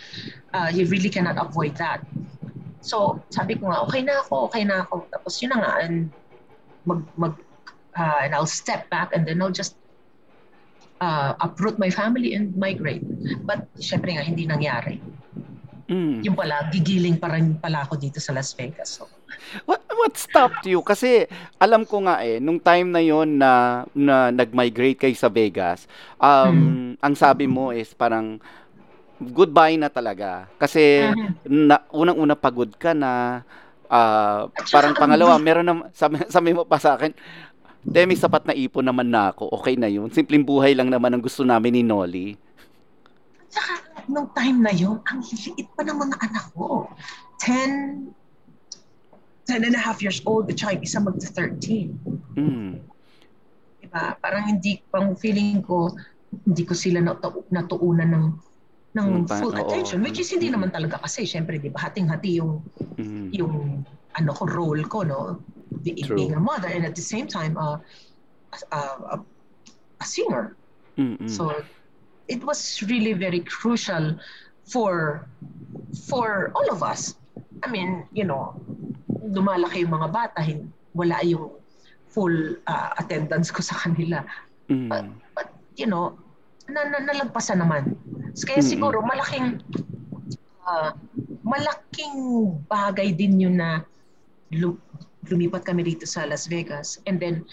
uh, 0.50 0.70
you 0.75 0.90
really 0.90 1.10
cannot 1.10 1.38
avoid 1.38 1.78
that. 1.78 2.02
So 2.82 3.22
sabi 3.30 3.54
ko 3.54 3.70
nga 3.70 3.87
okay 3.87 4.02
na 4.02 4.26
ako 4.26 4.50
okay 4.50 4.66
na 4.66 4.82
ako. 4.82 5.06
Tapos 5.14 5.38
yun 5.38 5.54
na 5.54 5.62
nga 5.62 5.72
and 5.87 6.10
mag 6.82 7.06
mag 7.14 7.38
uh, 7.94 8.26
and 8.26 8.34
I'll 8.34 8.50
step 8.50 8.90
back 8.90 9.14
and 9.14 9.22
then 9.22 9.38
I'll 9.38 9.54
just 9.54 9.78
uh, 11.00 11.35
uproot 11.40 11.80
my 11.80 11.90
family 11.90 12.37
and 12.37 12.54
migrate. 12.54 13.02
But 13.42 13.66
syempre 13.80 14.14
nga, 14.14 14.23
hindi 14.23 14.47
nangyari. 14.47 15.00
Mm. 15.90 16.23
Yung 16.23 16.37
pala, 16.38 16.71
gigiling 16.71 17.19
pa 17.19 17.35
rin 17.35 17.59
pala 17.59 17.83
ako 17.83 17.99
dito 17.99 18.23
sa 18.23 18.30
Las 18.30 18.54
Vegas. 18.54 19.02
So. 19.02 19.11
What, 19.66 19.83
what 19.90 20.14
stopped 20.14 20.62
you? 20.62 20.85
Kasi 20.87 21.26
alam 21.59 21.83
ko 21.83 22.07
nga 22.07 22.23
eh, 22.23 22.38
nung 22.38 22.62
time 22.62 22.95
na 22.95 23.02
yon 23.02 23.40
na, 23.40 23.83
na 23.90 24.30
nag-migrate 24.30 25.11
kay 25.11 25.14
sa 25.19 25.26
Vegas, 25.26 25.90
um, 26.23 26.54
mm. 26.54 26.90
ang 27.02 27.14
sabi 27.19 27.50
mo 27.50 27.75
is 27.75 27.90
parang, 27.90 28.38
goodbye 29.21 29.76
na 29.76 29.92
talaga. 29.92 30.49
Kasi 30.57 31.04
mm-hmm. 31.11 31.69
na, 31.69 31.83
unang-una 31.92 32.33
pagod 32.38 32.73
ka 32.78 32.95
na, 32.97 33.42
uh, 33.90 34.49
parang 34.73 34.97
pangalawa, 34.97 35.37
meron 35.37 35.66
na, 35.66 35.75
sabi, 35.92 36.23
sabi 36.30 36.57
mo 36.57 36.64
pa 36.64 36.80
sa 36.80 36.97
akin, 36.97 37.12
Demi, 37.80 38.12
sapat 38.12 38.44
na 38.44 38.52
ipon 38.52 38.84
naman 38.84 39.08
na 39.08 39.32
ako. 39.32 39.49
Okay 39.60 39.75
na 39.80 39.88
yun. 39.88 40.12
Simpleng 40.12 40.44
buhay 40.44 40.76
lang 40.76 40.92
naman 40.92 41.16
ang 41.16 41.22
gusto 41.25 41.40
namin 41.42 41.80
ni 41.80 41.82
Nolly. 41.82 42.37
Saka, 43.49 44.04
nung 44.06 44.28
time 44.37 44.60
na 44.60 44.72
yun, 44.72 45.00
ang 45.08 45.25
liit 45.25 45.68
pa 45.72 45.82
ng 45.82 45.96
mga 45.96 46.16
anak 46.28 46.44
ko. 46.52 46.87
10, 47.40 48.12
10 49.49 49.64
and 49.64 49.75
a 49.75 49.80
half 49.80 50.04
years 50.04 50.20
old, 50.28 50.52
at 50.52 50.60
saka 50.60 50.76
isa 50.76 51.00
magta-13. 51.00 51.88
Mm. 52.37 52.84
Diba? 53.80 54.04
Parang 54.20 54.44
hindi, 54.44 54.84
pang 54.92 55.16
feeling 55.16 55.64
ko, 55.64 55.96
hindi 56.30 56.62
ko 56.68 56.76
sila 56.76 57.00
natu- 57.00 57.49
natuunan 57.49 58.12
ng 58.12 58.26
ng 58.90 59.22
mm, 59.22 59.26
full 59.38 59.54
oo. 59.54 59.62
attention 59.62 60.02
which 60.02 60.18
is 60.18 60.26
hindi 60.34 60.50
naman 60.50 60.75
talaga 60.75 60.99
kasi 60.99 61.22
syempre 61.22 61.62
di 61.62 61.70
ba 61.70 61.87
hating-hati 61.87 62.42
yung 62.42 62.58
mm. 62.99 63.30
yung 63.30 63.87
ano 64.18 64.30
ko 64.34 64.50
role 64.50 64.82
ko 64.90 65.06
no 65.06 65.38
the, 65.82 65.92
being 66.14 66.34
a 66.34 66.40
mother 66.40 66.68
and 66.68 66.84
at 66.84 66.94
the 66.94 67.02
same 67.02 67.26
time 67.26 67.56
uh, 67.56 67.78
a, 68.72 68.76
a, 68.76 69.25
a 70.00 70.04
singer. 70.04 70.56
Mm-mm. 70.99 71.28
So 71.30 71.62
it 72.28 72.44
was 72.44 72.82
really 72.87 73.12
very 73.12 73.40
crucial 73.40 74.18
for 74.64 75.26
for 76.06 76.52
all 76.54 76.68
of 76.70 76.82
us. 76.82 77.16
I 77.62 77.70
mean, 77.70 78.06
you 78.12 78.25
know, 78.25 78.54
lumalaki 79.20 79.84
yung 79.84 79.92
mga 79.92 80.08
bata, 80.12 80.40
wala 80.94 81.18
yung 81.26 81.50
full 82.08 82.56
uh, 82.66 82.90
attendance 82.99 83.50
ko 83.50 83.62
sa 83.62 83.76
kanila. 83.78 84.25
Mm. 84.70 84.88
But, 84.88 85.04
but 85.34 85.49
you 85.76 85.87
know, 85.87 86.18
na, 86.70 86.87
na, 86.87 86.99
nalagpasan 87.02 87.62
naman. 87.62 87.99
Kaya 88.46 88.62
mm-hmm. 88.62 88.70
siguro 88.70 89.02
malaking 89.02 89.62
uh, 90.66 90.94
malaking 91.42 92.14
bagay 92.70 93.10
din 93.10 93.42
yun 93.42 93.56
na 93.58 93.82
lumipat 95.29 95.69
kami 95.69 95.85
dito 95.85 96.09
sa 96.09 96.25
Las 96.25 96.49
Vegas 96.49 96.97
and 97.05 97.21
then 97.21 97.45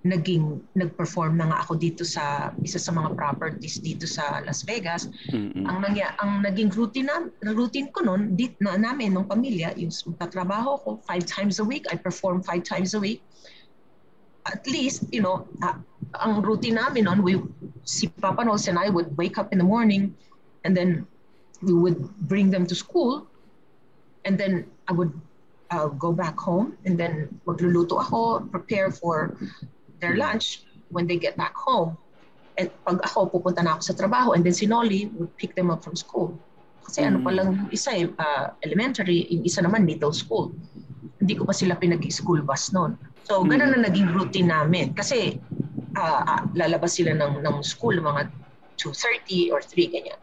naging 0.00 0.64
nag-perform 0.72 1.36
na 1.36 1.52
nga 1.52 1.58
ako 1.60 1.76
dito 1.76 2.08
sa 2.08 2.56
isa 2.64 2.80
sa 2.80 2.88
mga 2.88 3.12
properties 3.20 3.76
dito 3.84 4.08
sa 4.08 4.40
Las 4.48 4.64
Vegas. 4.64 5.12
Mm-hmm. 5.28 5.68
Ang 5.68 5.78
nangya, 5.84 6.16
ang 6.24 6.40
naging 6.40 6.72
routine 6.72 7.08
na 7.08 7.52
routine 7.52 7.92
ko 7.92 8.00
noon 8.08 8.32
dit 8.32 8.56
na 8.64 8.80
namin 8.80 9.12
ng 9.12 9.28
pamilya 9.28 9.76
yung 9.76 9.92
magtatrabaho 9.92 10.80
ko 10.80 10.88
five 11.04 11.28
times 11.28 11.60
a 11.60 11.64
week. 11.64 11.84
I 11.92 12.00
perform 12.00 12.40
five 12.40 12.64
times 12.64 12.96
a 12.96 13.00
week. 13.00 13.20
At 14.48 14.64
least, 14.64 15.04
you 15.12 15.20
know, 15.20 15.44
uh, 15.60 15.76
ang 16.16 16.40
routine 16.40 16.80
namin 16.80 17.04
noon, 17.04 17.20
we 17.20 17.36
si 17.84 18.08
Papa 18.08 18.40
Nose 18.40 18.72
and 18.72 18.80
I 18.80 18.88
would 18.88 19.12
wake 19.20 19.36
up 19.36 19.52
in 19.52 19.60
the 19.60 19.68
morning 19.68 20.16
and 20.64 20.72
then 20.72 21.04
we 21.60 21.76
would 21.76 22.00
bring 22.24 22.48
them 22.48 22.64
to 22.72 22.74
school 22.74 23.28
and 24.24 24.40
then 24.40 24.64
I 24.88 24.96
would 24.96 25.12
I'll 25.70 25.94
go 25.94 26.12
back 26.12 26.36
home 26.38 26.76
and 26.84 26.98
then 26.98 27.30
magluluto 27.46 28.02
ako, 28.02 28.50
prepare 28.50 28.90
for 28.90 29.38
their 30.02 30.18
lunch 30.18 30.66
when 30.90 31.06
they 31.06 31.16
get 31.16 31.36
back 31.38 31.54
home. 31.54 31.96
And 32.58 32.70
pag 32.82 32.98
ako, 33.06 33.30
pupunta 33.30 33.62
na 33.62 33.78
ako 33.78 33.82
sa 33.90 33.94
trabaho 33.94 34.34
and 34.34 34.42
then 34.42 34.52
si 34.52 34.66
Nolly 34.66 35.06
would 35.14 35.30
pick 35.38 35.54
them 35.54 35.70
up 35.70 35.86
from 35.86 35.94
school. 35.94 36.34
Kasi 36.82 37.06
mm. 37.06 37.08
ano 37.14 37.18
pa 37.22 37.30
lang 37.30 37.70
isa 37.70 37.94
eh, 37.94 38.10
uh, 38.10 38.50
elementary, 38.66 39.30
yung 39.30 39.46
isa 39.46 39.62
naman 39.62 39.86
middle 39.86 40.12
school. 40.12 40.50
Hindi 41.22 41.38
ko 41.38 41.46
pa 41.46 41.54
sila 41.54 41.78
pinag-school 41.78 42.42
bus 42.42 42.74
noon. 42.74 42.98
So, 43.30 43.46
ganun 43.46 43.78
na 43.78 43.86
naging 43.86 44.10
routine 44.10 44.50
namin. 44.50 44.90
Kasi 44.98 45.38
uh, 45.94 46.22
uh, 46.26 46.42
lalabas 46.58 46.98
sila 46.98 47.14
ng, 47.14 47.46
ng 47.46 47.56
school 47.62 47.94
mga 47.94 48.26
2.30 48.74 49.54
or 49.54 49.62
3, 49.62 49.94
ganyan. 49.94 50.18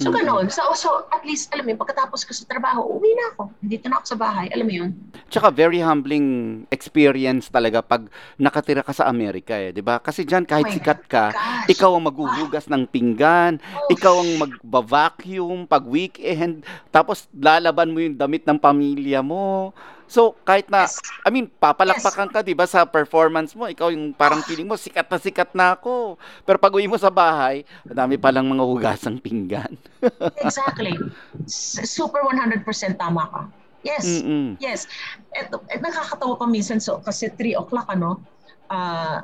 So, 0.00 0.08
ganoon. 0.08 0.48
So, 0.48 0.64
so, 0.72 1.04
at 1.12 1.20
least, 1.28 1.52
alam 1.52 1.68
mo 1.68 1.76
yun, 1.76 1.80
pagkatapos 1.84 2.24
ko 2.24 2.32
sa 2.32 2.48
trabaho, 2.48 2.88
uwi 2.96 3.12
na 3.12 3.36
ako. 3.36 3.52
Dito 3.60 3.84
na 3.92 4.00
ako 4.00 4.16
sa 4.16 4.18
bahay. 4.18 4.48
Alam 4.48 4.66
mo 4.66 4.74
yun? 4.74 4.90
Tsaka 5.28 5.52
very 5.52 5.84
humbling 5.84 6.64
experience 6.72 7.52
talaga 7.52 7.84
pag 7.84 8.08
nakatira 8.40 8.80
ka 8.80 8.96
sa 8.96 9.12
Amerika 9.12 9.60
eh, 9.60 9.76
di 9.76 9.84
ba? 9.84 10.00
Kasi 10.00 10.24
dyan, 10.24 10.48
kahit 10.48 10.72
oh 10.72 10.74
sikat 10.74 11.00
ka, 11.04 11.36
gosh. 11.36 11.68
ikaw 11.68 11.92
ang 11.92 12.08
maghuhugas 12.08 12.72
ng 12.72 12.88
pinggan, 12.88 13.60
oh. 13.60 13.92
ikaw 13.92 14.24
ang 14.24 14.40
magba-vacuum 14.40 15.68
pag 15.68 15.84
weekend, 15.84 16.64
tapos 16.88 17.28
lalaban 17.36 17.92
mo 17.92 18.00
yung 18.00 18.16
damit 18.16 18.48
ng 18.48 18.56
pamilya 18.56 19.20
mo. 19.20 19.76
So, 20.10 20.34
kahit 20.42 20.66
na, 20.66 20.90
yes. 20.90 20.98
I 21.22 21.30
mean, 21.30 21.46
papalakpakan 21.46 22.26
yes. 22.26 22.34
ka, 22.34 22.38
di 22.42 22.50
ba, 22.50 22.66
sa 22.66 22.82
performance 22.82 23.54
mo, 23.54 23.70
ikaw 23.70 23.94
yung 23.94 24.10
parang 24.10 24.42
feeling 24.42 24.66
mo, 24.66 24.74
sikat 24.74 25.06
na 25.06 25.18
sikat 25.22 25.54
na 25.54 25.78
ako. 25.78 26.18
Pero 26.42 26.58
pag 26.58 26.74
uwi 26.74 26.90
mo 26.90 26.98
sa 26.98 27.14
bahay, 27.14 27.62
madami 27.86 28.18
palang 28.18 28.50
mga 28.50 28.66
hugasang 28.66 29.22
pinggan. 29.22 29.78
exactly. 30.42 30.98
Super 31.46 32.26
100% 32.26 32.66
tama 32.98 33.22
ka. 33.30 33.42
Yes, 33.86 34.02
Mm-mm. 34.02 34.58
yes. 34.58 34.90
Eto, 35.30 35.62
et, 35.70 35.78
nakakatawa 35.78 36.34
pa 36.42 36.46
minsan, 36.50 36.82
so, 36.82 36.98
kasi 36.98 37.30
3 37.30 37.62
o'clock, 37.62 37.86
ano, 37.86 38.18
uh, 38.66 39.22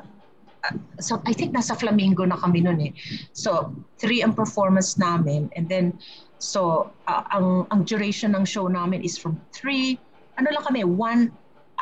so 1.03 1.19
I 1.27 1.35
think 1.35 1.51
nasa 1.51 1.75
Flamingo 1.75 2.23
na 2.23 2.39
kami 2.39 2.63
noon 2.63 2.79
eh. 2.79 2.93
So, 3.35 3.75
3 3.99 4.23
ang 4.23 4.33
performance 4.39 4.95
namin, 4.95 5.51
and 5.59 5.67
then, 5.67 5.99
so, 6.39 6.89
uh, 7.11 7.27
ang, 7.35 7.67
ang 7.75 7.83
duration 7.83 8.39
ng 8.39 8.47
show 8.47 8.71
namin 8.71 9.03
is 9.03 9.19
from 9.19 9.35
3 9.51 9.99
ano 10.37 10.47
lang 10.53 10.63
kami, 10.63 10.85
1 10.85 11.33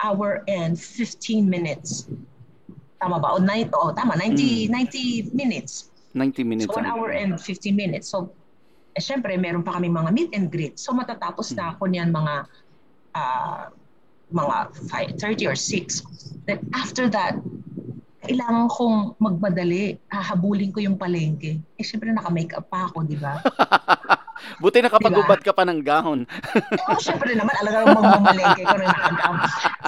hour 0.03 0.43
and 0.47 0.79
15 0.79 1.47
minutes. 1.47 2.07
Tama 2.99 3.19
ba? 3.19 3.35
O, 3.35 3.39
nine, 3.39 3.67
oh, 3.75 3.91
tama, 3.91 4.15
90, 4.15 4.67
mm. 4.67 5.31
90 5.31 5.35
minutes. 5.35 5.91
90 6.15 6.43
minutes. 6.43 6.71
So, 6.71 6.79
1 6.79 6.87
hour 6.87 7.11
and 7.11 7.35
15 7.39 7.75
minutes. 7.75 8.07
So, 8.07 8.31
eh, 8.95 9.03
syempre, 9.03 9.35
meron 9.35 9.63
pa 9.63 9.75
kami 9.75 9.91
mga 9.91 10.09
meet 10.15 10.31
and 10.31 10.47
greet. 10.47 10.79
So, 10.79 10.95
matatapos 10.95 11.51
mm. 11.51 11.55
na 11.59 11.63
ako 11.75 11.83
niyan 11.91 12.09
mga 12.15 12.33
uh, 13.15 13.63
mga 14.31 14.57
5.30 15.19 15.51
or 15.51 15.57
6. 15.59 16.47
Then, 16.47 16.63
after 16.73 17.11
that, 17.11 17.37
kailangan 18.25 18.71
kong 18.73 19.19
magmadali. 19.21 20.01
Hahabulin 20.09 20.73
ko 20.73 20.81
yung 20.81 20.97
palengke. 20.97 21.61
Eh, 21.77 21.83
syempre, 21.85 22.09
naka-makeup 22.09 22.65
pa 22.71 22.89
ako, 22.89 23.05
di 23.05 23.19
ba? 23.19 23.37
Buti 24.63 24.83
nakapag-ubad 24.83 25.39
diba? 25.41 25.47
ka 25.47 25.53
pa 25.55 25.63
ng 25.63 25.79
gown. 25.81 26.19
Oo, 26.85 26.91
oh, 26.91 26.99
syempre 26.99 27.31
naman, 27.33 27.53
alaga 27.61 27.85
ng 27.85 27.95
mamamalengke 27.95 28.63
ko 28.63 28.75
na 28.77 28.85
naka-gown. 28.91 29.37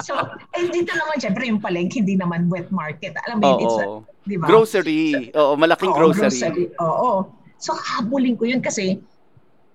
So, 0.02 0.12
eh, 0.56 0.66
dito 0.68 0.92
naman, 0.96 1.16
syempre, 1.20 1.42
yung 1.48 1.60
palengke, 1.60 2.00
hindi 2.00 2.16
naman 2.16 2.48
wet 2.48 2.68
market. 2.72 3.16
Alam 3.28 3.36
mo, 3.40 3.48
oh, 3.48 3.62
it's, 3.62 3.78
oh. 3.84 4.00
di 4.24 4.36
ba? 4.40 4.46
Grocery. 4.48 5.32
Oo, 5.36 5.54
malaking 5.56 5.92
oo, 5.92 5.98
grocery. 5.98 6.32
grocery. 6.32 6.64
Oo. 6.80 7.28
So, 7.58 7.74
habulin 7.74 8.38
ko 8.38 8.46
yun 8.46 8.62
kasi 8.62 9.02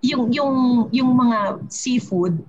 yung, 0.03 0.31
yung, 0.31 0.87
yung 0.91 1.11
mga 1.15 1.63
seafood, 1.67 2.39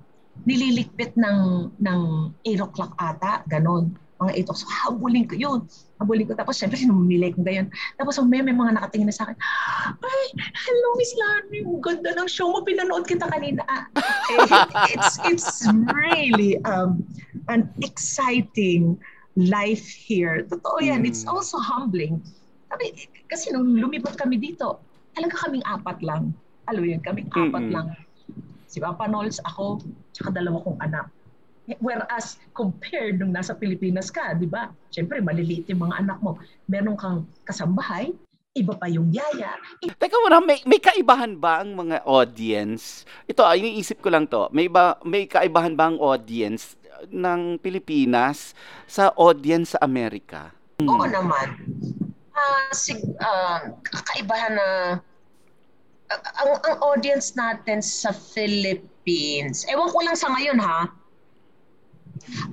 nililikpit 0.43 1.15
ng, 1.15 1.71
ng 1.79 2.01
8 2.43 2.65
o'clock 2.65 2.93
ata, 2.99 3.41
ganun. 3.47 3.95
Mga 4.25 4.33
mga 4.33 4.41
8 4.41 4.49
o'clock. 4.49 4.57
So, 4.57 4.67
habulin 4.73 5.25
ko 5.29 5.35
yun. 5.37 5.59
Habulin 6.01 6.25
ko. 6.25 6.33
Tapos, 6.33 6.57
syempre, 6.57 6.81
sinumili 6.81 7.29
ko 7.31 7.45
ganyan. 7.45 7.69
Tapos, 8.01 8.17
may, 8.25 8.41
may 8.41 8.55
mga 8.57 8.73
nakatingin 8.81 9.07
na 9.07 9.15
sa 9.15 9.29
akin, 9.29 9.37
ay, 10.01 10.23
hello, 10.35 10.89
Miss 10.97 11.13
Lani. 11.13 11.59
Ganda 11.79 12.09
ng 12.17 12.29
show 12.29 12.49
mo. 12.49 12.65
Pinanood 12.65 13.05
kita 13.05 13.29
kanina. 13.29 13.61
Eh, 14.33 14.49
it's, 14.97 15.21
it's 15.29 15.49
really 15.69 16.57
um, 16.65 17.05
an 17.53 17.69
exciting 17.85 18.97
life 19.37 19.85
here. 19.85 20.41
Totoo 20.49 20.81
yan. 20.81 21.05
Mm. 21.05 21.09
It's 21.13 21.23
also 21.29 21.61
humbling. 21.61 22.17
Sabi, 22.73 23.07
kasi 23.29 23.53
nung 23.53 23.77
lumipot 23.77 24.17
kami 24.17 24.41
dito, 24.41 24.81
talaga 25.13 25.47
kaming 25.47 25.65
apat 25.69 26.01
lang. 26.01 26.33
Alam 26.65 26.81
yun, 26.81 26.99
kaming 27.05 27.29
apat 27.29 27.69
Mm-mm. 27.69 27.75
lang. 27.75 27.87
Si 28.65 28.81
Papa 28.81 29.05
Nols, 29.05 29.37
ako, 29.45 29.79
tsaka 30.11 30.33
dalawa 30.33 30.65
kong 30.65 30.81
anak. 30.81 31.07
Whereas, 31.81 32.37
compared 32.53 33.17
nung 33.17 33.33
nasa 33.33 33.57
Pilipinas 33.57 34.13
ka, 34.13 34.37
di 34.37 34.45
ba? 34.45 34.69
Siyempre, 34.93 35.17
maliliit 35.17 35.65
yung 35.73 35.89
mga 35.89 36.05
anak 36.05 36.17
mo. 36.21 36.37
Meron 36.69 36.93
kang 36.93 37.25
kasambahay, 37.41 38.13
iba 38.53 38.73
pa 38.77 38.85
yung 38.85 39.09
yaya. 39.09 39.57
Teka 39.81 40.15
muna, 40.21 40.39
may, 40.45 40.61
may 40.63 40.77
kaibahan 40.77 41.35
ba 41.35 41.65
ang 41.65 41.73
mga 41.73 42.05
audience? 42.05 43.03
Ito, 43.25 43.41
ah, 43.43 43.57
iniisip 43.57 43.99
ko 43.99 44.13
lang 44.13 44.29
to. 44.29 44.47
May, 44.53 44.69
ba, 44.69 45.01
may 45.01 45.25
kaibahan 45.25 45.73
ba 45.73 45.89
ang 45.89 45.97
audience 45.97 46.77
ng 47.09 47.59
Pilipinas 47.59 48.53
sa 48.85 49.11
audience 49.17 49.73
sa 49.73 49.81
Amerika? 49.81 50.53
Oo 50.85 51.05
naman. 51.09 51.59
Ah, 52.31 52.69
sig- 52.71 53.17
ah, 53.19 53.73
kakaibahan 53.83 54.53
na 54.53 54.67
a- 56.13 56.33
ang, 56.45 56.51
ang 56.61 56.75
audience 56.93 57.33
natin 57.33 57.81
sa 57.81 58.13
Philippines, 58.13 59.65
ewan 59.67 59.89
ko 59.89 59.99
lang 60.05 60.17
sa 60.17 60.29
ngayon 60.31 60.59
ha, 60.61 60.87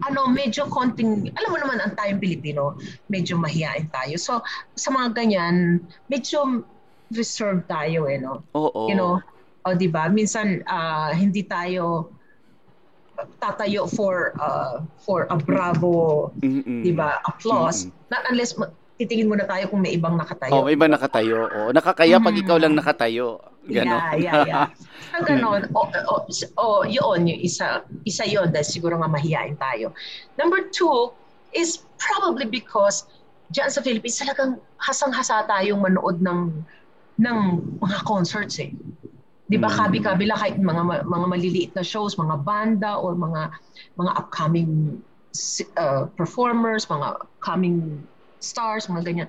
ano, 0.04 0.28
medyo 0.28 0.66
konting, 0.68 1.30
alam 1.34 1.50
mo 1.50 1.58
naman 1.58 1.78
ang 1.80 1.92
tayong 1.96 2.20
Pilipino, 2.20 2.76
medyo 3.08 3.36
mahihain 3.36 3.88
tayo. 3.90 4.14
So, 4.18 4.32
sa 4.74 4.88
mga 4.92 5.16
ganyan, 5.16 5.80
medyo 6.06 6.64
reserved 7.12 7.68
tayo 7.68 8.08
eh, 8.08 8.16
no? 8.16 8.42
Oo. 8.56 8.88
You 8.88 8.96
know, 8.96 9.20
o 9.62 9.74
di 9.76 9.86
ba? 9.86 10.08
Minsan 10.08 10.64
ah, 10.66 11.12
hindi 11.12 11.44
tayo 11.44 12.12
tatayo 13.38 13.86
for 13.86 14.34
uh, 14.40 14.82
for 14.98 15.30
a 15.30 15.36
bravo, 15.38 16.32
di 16.42 16.90
ba, 16.90 17.22
applause. 17.22 17.86
Mm-mm. 17.86 18.10
Not 18.10 18.22
unless 18.32 18.56
titingin 18.98 19.30
muna 19.30 19.46
tayo 19.46 19.70
kung 19.70 19.82
may 19.82 19.94
ibang 19.94 20.18
nakatayo. 20.18 20.50
Oh, 20.50 20.66
may 20.66 20.74
iba 20.74 20.90
nakatayo. 20.90 21.46
Oh, 21.50 21.70
nakakaya 21.70 22.18
pag 22.18 22.34
Mm. 22.34 22.42
ikaw 22.42 22.56
lang 22.58 22.74
nakatayo. 22.74 23.38
Ganon. 23.68 23.86
Yeah, 23.86 24.14
yeah, 24.18 24.42
yeah. 24.46 24.66
Ang 25.14 25.24
ganon, 25.28 25.68
o, 25.76 25.86
o, 25.86 26.14
o, 26.56 26.64
yun, 26.88 27.28
yung 27.28 27.40
isa, 27.44 27.84
isa 28.08 28.24
yun, 28.24 28.48
dahil 28.48 28.64
siguro 28.66 28.96
nga 28.98 29.06
mahihain 29.06 29.54
tayo. 29.60 29.92
Number 30.40 30.66
two 30.72 31.12
is 31.52 31.84
probably 32.00 32.48
because 32.48 33.04
dyan 33.52 33.68
sa 33.68 33.84
Philippines, 33.84 34.16
talagang 34.16 34.56
hasang-hasa 34.80 35.44
tayong 35.46 35.84
manood 35.84 36.24
ng 36.24 36.64
ng 37.20 37.38
mga 37.78 37.98
concerts 38.08 38.56
eh. 38.58 38.72
Di 39.52 39.60
ba, 39.60 39.68
Mm. 39.68 39.76
kabi-kabila 39.84 40.34
kahit 40.40 40.56
mga 40.56 41.04
mga 41.04 41.26
maliliit 41.28 41.70
na 41.76 41.84
shows, 41.84 42.16
mga 42.16 42.40
banda 42.40 42.96
or 42.96 43.12
mga 43.12 43.52
mga 44.00 44.10
upcoming 44.16 44.96
uh, 45.76 46.08
performers, 46.16 46.88
mga 46.88 47.20
coming 47.44 48.00
stars, 48.40 48.88
mga 48.88 49.02
ganyan. 49.04 49.28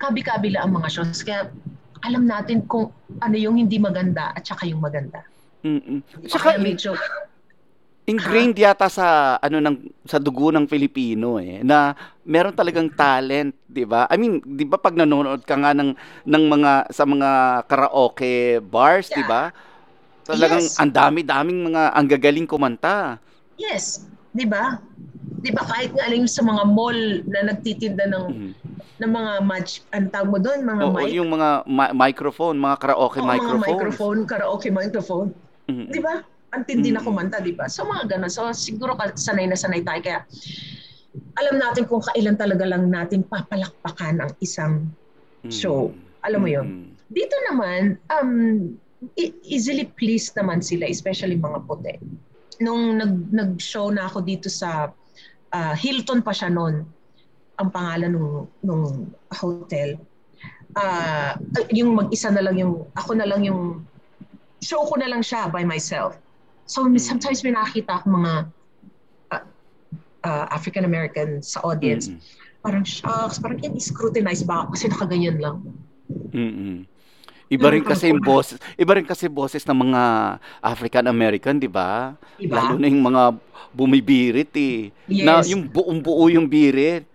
Kabi-kabila 0.00 0.64
ang 0.64 0.72
mga 0.72 0.88
shows. 0.88 1.20
Kaya 1.20 1.52
alam 2.02 2.24
natin 2.26 2.64
kung 2.64 2.90
ano 3.18 3.36
yung 3.36 3.56
hindi 3.58 3.78
maganda 3.78 4.30
at 4.34 4.44
saka 4.46 4.66
yung 4.66 4.82
maganda. 4.82 5.22
Mm-mm. 5.64 6.00
In- 6.02 6.62
medyo, 6.62 6.94
ingrained 8.08 8.56
yata 8.56 8.88
sa 8.88 9.36
ano 9.36 9.60
ng 9.60 9.76
sa 10.08 10.16
dugo 10.16 10.48
ng 10.48 10.64
Pilipino 10.64 11.36
eh 11.36 11.60
na 11.60 11.92
meron 12.24 12.56
talagang 12.56 12.88
talent, 12.88 13.52
'di 13.68 13.84
ba? 13.84 14.08
I 14.08 14.16
mean, 14.16 14.40
'di 14.40 14.64
ba 14.64 14.80
pag 14.80 14.96
nanonood 14.96 15.44
ka 15.44 15.60
nga 15.60 15.76
ng 15.76 15.92
ng 16.24 16.44
mga 16.48 16.72
sa 16.88 17.04
mga 17.04 17.30
karaoke 17.68 18.64
bars, 18.64 19.12
'di 19.12 19.28
ba? 19.28 19.52
Talagang 20.24 20.64
Yes. 20.64 20.80
ang 20.80 20.88
dami-daming 20.92 21.72
mga 21.72 21.82
ang 21.92 22.06
gagaling 22.08 22.48
kumanta. 22.48 23.20
yes, 23.58 24.08
di 24.32 24.46
ba? 24.48 24.78
Di 25.38 25.50
ba 25.52 25.62
kahit 25.62 25.92
nga 25.92 26.08
aling 26.08 26.24
sa 26.24 26.40
mga 26.40 26.62
mall 26.66 26.98
na 27.28 27.40
nagtitinda 27.46 28.04
ng 28.08 28.24
Mhm. 28.28 28.52
ng 28.98 29.12
mga 29.14 29.32
match, 29.46 29.86
ang 29.94 30.10
tawag 30.10 30.26
mo 30.26 30.38
doon, 30.42 30.66
mga 30.66 30.82
Oo, 30.82 30.94
mic, 30.98 31.14
yung 31.14 31.30
mga 31.30 31.48
mi- 31.70 31.94
microphone, 31.94 32.58
mga 32.58 32.76
karaoke 32.82 33.22
Oo, 33.22 33.30
mga 33.30 33.62
microphone, 33.62 34.20
karaoke 34.26 34.68
microphone. 34.74 35.30
Mhm. 35.70 35.86
Di 35.94 36.00
ba? 36.02 36.18
Ang 36.50 36.62
tindi 36.66 36.90
na 36.90 36.98
Mm. 36.98 37.06
kumanta, 37.06 37.38
di 37.38 37.54
ba? 37.54 37.70
So 37.70 37.86
mga 37.86 38.10
ganun. 38.10 38.26
So 38.26 38.50
siguro 38.50 38.98
sanay 39.14 39.46
na 39.46 39.54
sanay 39.54 39.86
tayo. 39.86 40.02
Kaya 40.02 40.26
alam 41.38 41.56
natin 41.56 41.86
kung 41.86 42.02
kailan 42.02 42.34
talaga 42.34 42.66
lang 42.66 42.90
natin 42.90 43.22
papalakpakan 43.22 44.18
ang 44.18 44.32
isang 44.42 44.90
Mhm. 45.46 45.52
show. 45.52 45.94
Alam 46.26 46.40
mo 46.42 46.48
yun? 46.50 46.66
Mhm. 46.66 46.86
Dito 47.06 47.36
naman, 47.46 47.80
um, 48.10 48.32
e- 49.14 49.38
easily 49.46 49.86
pleased 49.94 50.34
naman 50.34 50.58
sila, 50.58 50.90
especially 50.90 51.38
mga 51.38 51.62
puti. 51.64 51.94
Nung 52.58 52.98
nag, 52.98 53.30
nag-show 53.30 53.94
na 53.94 54.10
ako 54.10 54.26
dito 54.26 54.50
sa 54.50 54.90
ah, 55.52 55.74
Hilton 55.76 56.20
pa 56.20 56.32
siya 56.32 56.48
noon, 56.52 56.84
ang 57.58 57.68
pangalan 57.74 58.14
nung, 58.14 58.48
nung 58.62 58.84
hotel. 59.34 59.98
Ah, 60.78 61.36
yung 61.74 61.96
mag-isa 61.96 62.30
na 62.30 62.44
lang 62.44 62.56
yung, 62.60 62.86
ako 62.94 63.18
na 63.18 63.26
lang 63.26 63.42
yung, 63.42 63.82
show 64.58 64.82
ko 64.90 64.98
na 64.98 65.06
lang 65.06 65.22
siya 65.22 65.46
by 65.46 65.62
myself. 65.62 66.18
So 66.66 66.84
sometimes 66.98 67.40
may 67.46 67.54
nakakita 67.54 68.02
ako 68.02 68.06
mga 68.10 68.32
ah, 69.32 69.44
ah, 70.26 70.46
African 70.52 70.84
American 70.84 71.40
sa 71.40 71.62
audience. 71.64 72.10
Mhm. 72.10 72.20
Parang 72.58 72.84
shocks, 72.84 73.38
parang 73.38 73.62
in-scrutinize 73.62 74.42
ba 74.42 74.66
ako 74.66 74.74
kasi 74.74 74.84
nakaganyan 74.90 75.38
lang. 75.38 75.62
Mm-mm. 76.34 76.84
Iba 77.48 77.72
rin 77.72 77.80
kasi 77.80 78.12
yung 78.12 78.20
boses, 78.20 78.60
iba 78.76 78.92
rin 78.92 79.08
kasi 79.08 79.24
boses 79.24 79.64
ng 79.64 79.88
mga 79.88 80.02
African 80.60 81.08
American, 81.08 81.56
'di 81.56 81.68
ba? 81.72 82.12
Diba? 82.36 82.60
Lalo 82.60 82.76
na 82.76 82.86
yung 82.92 83.00
mga 83.00 83.22
bumibirit 83.72 84.52
eh. 84.52 84.92
Na 85.24 85.40
Yes. 85.40 85.52
yung 85.56 85.64
buong 85.64 86.00
buo 86.04 86.28
yung 86.28 86.44
birit. 86.44 87.08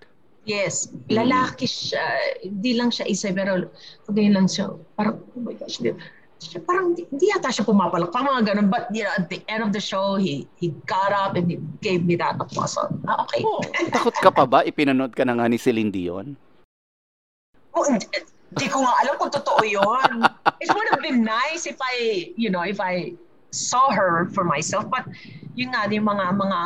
Yes, 0.44 0.92
lalaki 1.08 1.64
siya. 1.64 2.04
Hindi 2.44 2.76
lang 2.76 2.92
siya 2.92 3.08
isa, 3.08 3.32
pero 3.32 3.72
ganyan 4.12 4.44
lang 4.44 4.48
siya. 4.52 4.76
Parang, 5.00 5.24
oh 5.24 5.40
my 5.40 5.56
gosh, 5.56 5.80
di, 5.80 5.96
siya, 6.44 6.60
parang 6.68 6.92
hindi, 6.92 7.08
yata 7.32 7.48
siya 7.48 7.64
pumapalak. 7.64 8.12
Parang 8.12 8.36
mga 8.36 8.52
ganun. 8.52 8.68
But 8.68 8.92
you 8.92 9.08
know, 9.08 9.16
at 9.16 9.32
the 9.32 9.40
end 9.48 9.64
of 9.64 9.72
the 9.72 9.80
show, 9.80 10.20
he 10.20 10.44
he 10.60 10.76
got 10.84 11.16
up 11.16 11.40
and 11.40 11.48
he 11.48 11.64
gave 11.80 12.04
me 12.04 12.20
that 12.20 12.36
applause. 12.36 12.76
Ah, 13.08 13.24
okay. 13.24 13.40
Oh, 13.40 13.64
takot 13.88 14.12
ka 14.20 14.30
pa 14.36 14.44
ba? 14.44 14.68
Ipinanood 14.68 15.16
ka 15.16 15.24
na 15.24 15.40
nga 15.40 15.48
ni 15.48 15.56
Celine 15.56 15.94
Dion? 15.96 16.36
Oh, 17.72 17.88
hindi, 18.54 18.70
ko 18.70 18.86
nga 18.86 18.94
alam 19.02 19.14
kung 19.18 19.34
totoo 19.34 19.66
yun. 19.66 20.22
It 20.62 20.70
would 20.70 20.90
have 20.94 21.02
been 21.02 21.26
nice 21.26 21.66
if 21.66 21.78
I, 21.82 22.30
you 22.38 22.54
know, 22.54 22.62
if 22.62 22.78
I 22.78 23.18
saw 23.50 23.90
her 23.90 24.30
for 24.34 24.44
myself. 24.46 24.86
But 24.90 25.10
yun 25.58 25.74
nga, 25.74 25.90
yung 25.90 26.06
mga 26.06 26.38
mga 26.38 26.60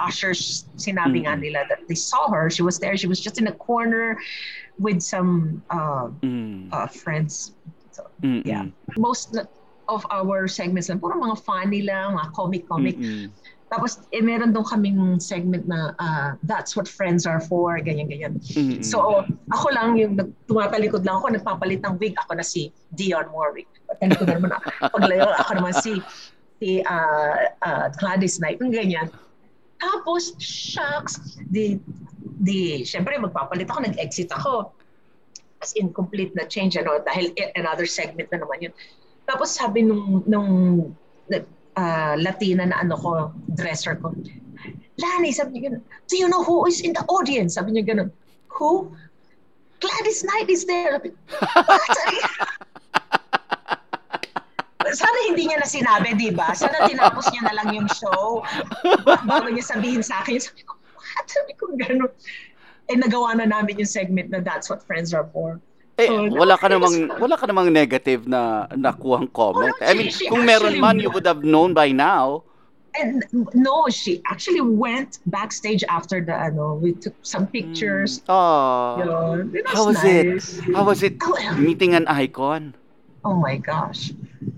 ushers, 0.00 0.68
sinabi 0.76 1.24
nga 1.24 1.36
Mm. 1.36 1.40
nila 1.40 1.60
that 1.68 1.84
they 1.88 1.96
saw 1.96 2.28
her. 2.32 2.48
She 2.48 2.60
was 2.64 2.76
there. 2.80 2.96
She 2.96 3.08
was 3.08 3.20
just 3.20 3.40
in 3.40 3.48
a 3.48 3.56
corner 3.56 4.20
with 4.80 5.00
some 5.00 5.60
uh, 5.72 6.12
Mm. 6.20 6.68
uh, 6.72 6.88
friends. 6.88 7.52
Mm-mm. 8.24 8.44
yeah. 8.44 8.68
Most 8.96 9.36
of 9.88 10.06
our 10.08 10.48
segments 10.48 10.88
lang, 10.88 11.00
puro 11.00 11.16
mga 11.20 11.40
funny 11.44 11.82
lang, 11.84 12.16
mga 12.16 12.32
comic-comic. 12.32 12.96
Mm-mm. 12.96 13.28
Tapos, 13.70 14.02
eh, 14.10 14.18
meron 14.18 14.50
doon 14.50 14.66
kaming 14.66 15.00
segment 15.22 15.62
na 15.70 15.94
uh, 16.02 16.34
that's 16.42 16.74
what 16.74 16.90
friends 16.90 17.22
are 17.22 17.38
for, 17.38 17.78
ganyan-ganyan. 17.78 18.42
Mm-mm. 18.42 18.82
So, 18.82 19.22
ako 19.54 19.66
lang 19.70 19.94
yung 19.94 20.18
tumatalikod 20.50 21.06
lang 21.06 21.22
ako, 21.22 21.38
nagpapalit 21.38 21.78
ng 21.86 21.94
wig. 22.02 22.18
Ako 22.26 22.34
na 22.34 22.42
si 22.42 22.74
Dion 22.98 23.30
Warwick. 23.30 23.70
Talikod 24.02 24.26
na 24.26 24.42
naman 24.42 24.52
ako. 24.58 24.68
Paglayo, 24.98 25.30
ako 25.38 25.50
naman 25.62 25.74
si 25.78 26.02
si 26.58 26.82
uh, 26.82 27.46
uh, 27.62 27.86
Gladys 27.94 28.42
Knight. 28.42 28.58
Ganyan. 28.58 29.06
Tapos, 29.78 30.34
shucks, 30.42 31.38
di, 31.46 31.78
di, 32.42 32.82
syempre 32.82 33.16
magpapalit 33.22 33.70
ako, 33.70 33.86
nag-exit 33.86 34.34
ako. 34.34 34.74
As 35.62 35.78
in, 35.78 35.94
complete 35.94 36.34
na 36.34 36.42
change, 36.42 36.74
ano, 36.74 36.98
dahil 37.06 37.30
i- 37.38 37.54
another 37.54 37.86
segment 37.86 38.28
na 38.34 38.42
naman 38.42 38.66
yun. 38.66 38.74
Tapos 39.30 39.54
sabi 39.54 39.86
nung, 39.86 40.26
nung 40.26 40.50
uh, 41.80 42.14
Latina 42.20 42.68
na 42.68 42.76
ano 42.84 42.94
ko, 43.00 43.32
dresser 43.56 43.96
ko, 43.96 44.12
Lani, 45.00 45.32
sabi 45.32 45.56
niya 45.56 45.72
ganun, 45.72 45.82
do 46.12 46.14
you 46.20 46.28
know 46.28 46.44
who 46.44 46.68
is 46.68 46.84
in 46.84 46.92
the 46.92 47.00
audience? 47.08 47.56
Sabi 47.56 47.72
niya 47.72 47.88
ganun, 47.88 48.12
who? 48.52 48.92
Gladys 49.80 50.20
Knight 50.28 50.52
is 50.52 50.68
there. 50.68 51.00
What? 51.00 51.96
Sana 55.00 55.18
hindi 55.30 55.46
niya 55.46 55.62
na 55.62 55.68
sinabi, 55.70 56.18
di 56.18 56.34
ba? 56.34 56.52
Sana 56.52 56.84
tinapos 56.84 57.30
niya 57.32 57.48
na 57.48 57.54
lang 57.62 57.68
yung 57.72 57.88
show 57.88 58.44
bago 59.24 59.48
niya 59.48 59.64
sabihin 59.64 60.04
sa 60.04 60.20
akin. 60.20 60.36
Sabi 60.36 60.66
ko, 60.68 60.76
what? 60.76 61.24
Sabi 61.24 61.52
ko, 61.56 61.64
gano'n. 61.78 62.12
Eh, 62.90 62.98
nagawa 62.98 63.38
na 63.38 63.46
namin 63.46 63.78
yung 63.80 63.88
segment 63.88 64.28
na 64.34 64.42
that's 64.42 64.68
what 64.68 64.82
friends 64.84 65.14
are 65.14 65.30
for. 65.32 65.62
Eh, 66.00 66.08
So, 66.08 66.32
wala 66.32 66.56
ka 66.56 66.72
namang 66.72 67.12
wala 67.20 67.36
ka 67.36 67.44
namang 67.44 67.68
negative 67.68 68.24
na 68.24 68.64
nakuhang 68.72 69.28
comment. 69.32 69.76
Oh, 69.76 69.84
I 69.84 69.92
mean, 69.92 70.08
she- 70.08 70.24
she 70.24 70.32
kung 70.32 70.48
meron 70.48 70.80
man, 70.80 70.96
you 70.96 71.12
would. 71.12 71.28
have 71.28 71.44
known 71.44 71.76
by 71.76 71.92
now. 71.92 72.42
And 72.98 73.22
no, 73.54 73.86
she 73.86 74.18
actually 74.26 74.64
went 74.64 75.20
backstage 75.30 75.84
after 75.86 76.18
the 76.18 76.34
ano. 76.34 76.74
We 76.74 76.96
took 76.96 77.14
some 77.22 77.46
pictures. 77.46 78.18
Oh. 78.26 78.98
Yun. 78.98 79.54
It 79.54 79.62
was 79.68 79.74
How 79.76 79.84
was 79.86 80.00
nice. 80.02 80.58
it? 80.58 80.74
How 80.74 80.82
was 80.88 81.00
it 81.06 81.14
Oh, 81.22 81.36
meeting 81.54 81.94
an 81.94 82.08
icon? 82.10 82.74
Oh 83.22 83.36
my 83.38 83.60
gosh. 83.60 84.10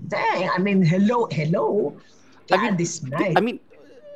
Dang, 0.09 0.49
I 0.49 0.57
mean, 0.57 0.81
hello, 0.81 1.27
hello. 1.29 1.93
I 2.49 2.57
mean, 2.57 2.73
Di- 2.79 2.89
Knight. 3.11 3.35
I 3.37 3.41
mean, 3.43 3.59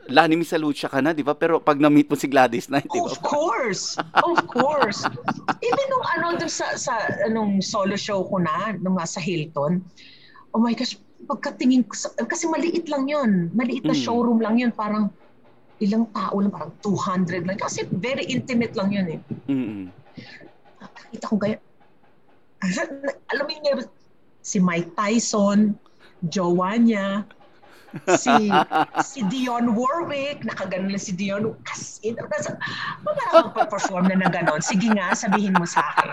Lani 0.07 0.35
Misalucha 0.39 0.87
ka 0.87 0.99
na, 1.03 1.11
di 1.11 1.21
ba? 1.21 1.35
Pero 1.35 1.59
pag 1.59 1.75
na-meet 1.77 2.07
mo 2.07 2.15
si 2.15 2.27
Gladys 2.31 2.71
Knight, 2.71 2.87
di 2.87 2.99
ba? 2.99 3.11
Of 3.11 3.19
course. 3.19 3.95
Of 4.23 4.39
course. 4.47 5.03
Even 5.59 5.85
nung 5.91 6.05
ano 6.15 6.25
dun 6.39 6.51
sa 6.51 6.75
sa 6.79 6.95
anong 7.27 7.59
solo 7.59 7.95
show 7.99 8.23
ko 8.23 8.39
na 8.39 8.71
nung 8.79 8.95
nasa 8.95 9.19
Hilton. 9.19 9.83
Oh 10.55 10.63
my 10.63 10.71
gosh, 10.71 10.95
pagkatingin 11.27 11.83
ko 11.85 11.93
sa, 11.93 12.07
kasi 12.23 12.47
maliit 12.47 12.87
lang 12.87 13.05
'yun. 13.05 13.51
Maliit 13.51 13.83
na 13.83 13.91
Mm. 13.91 13.99
showroom 13.99 14.39
lang 14.39 14.55
'yun, 14.57 14.71
parang 14.71 15.11
ilang 15.77 16.07
tao 16.15 16.39
lang, 16.39 16.49
parang 16.49 16.71
200 16.81 17.43
lang. 17.43 17.59
Kasi 17.59 17.83
very 17.91 18.23
intimate 18.31 18.73
lang 18.73 18.89
'yun 18.95 19.07
eh. 19.11 19.19
Mm-mm. 19.51 19.91
Nakita 20.79 21.25
ko 21.27 21.35
gaya. 21.35 21.57
Alam 23.35 23.43
mo 23.45 23.51
yun, 23.53 23.79
si 24.41 24.57
Mike 24.57 24.95
Tyson, 24.95 25.75
jowa 26.25 26.73
niya, 26.79 27.27
si 28.17 28.49
si 29.09 29.19
Dion 29.27 29.73
Warwick, 29.73 30.43
nakaganon 30.43 30.91
na 30.91 30.99
si 30.99 31.11
Dion. 31.11 31.55
As 31.67 31.99
in, 32.01 32.15
nasa, 32.17 32.55
parang 33.01 33.49
magpa-perform 33.49 34.05
na 34.07 34.15
na 34.17 34.29
ganon. 34.29 34.59
Sige 34.59 34.89
nga, 34.91 35.13
sabihin 35.13 35.53
mo 35.53 35.63
sa 35.63 35.81
akin. 35.93 36.11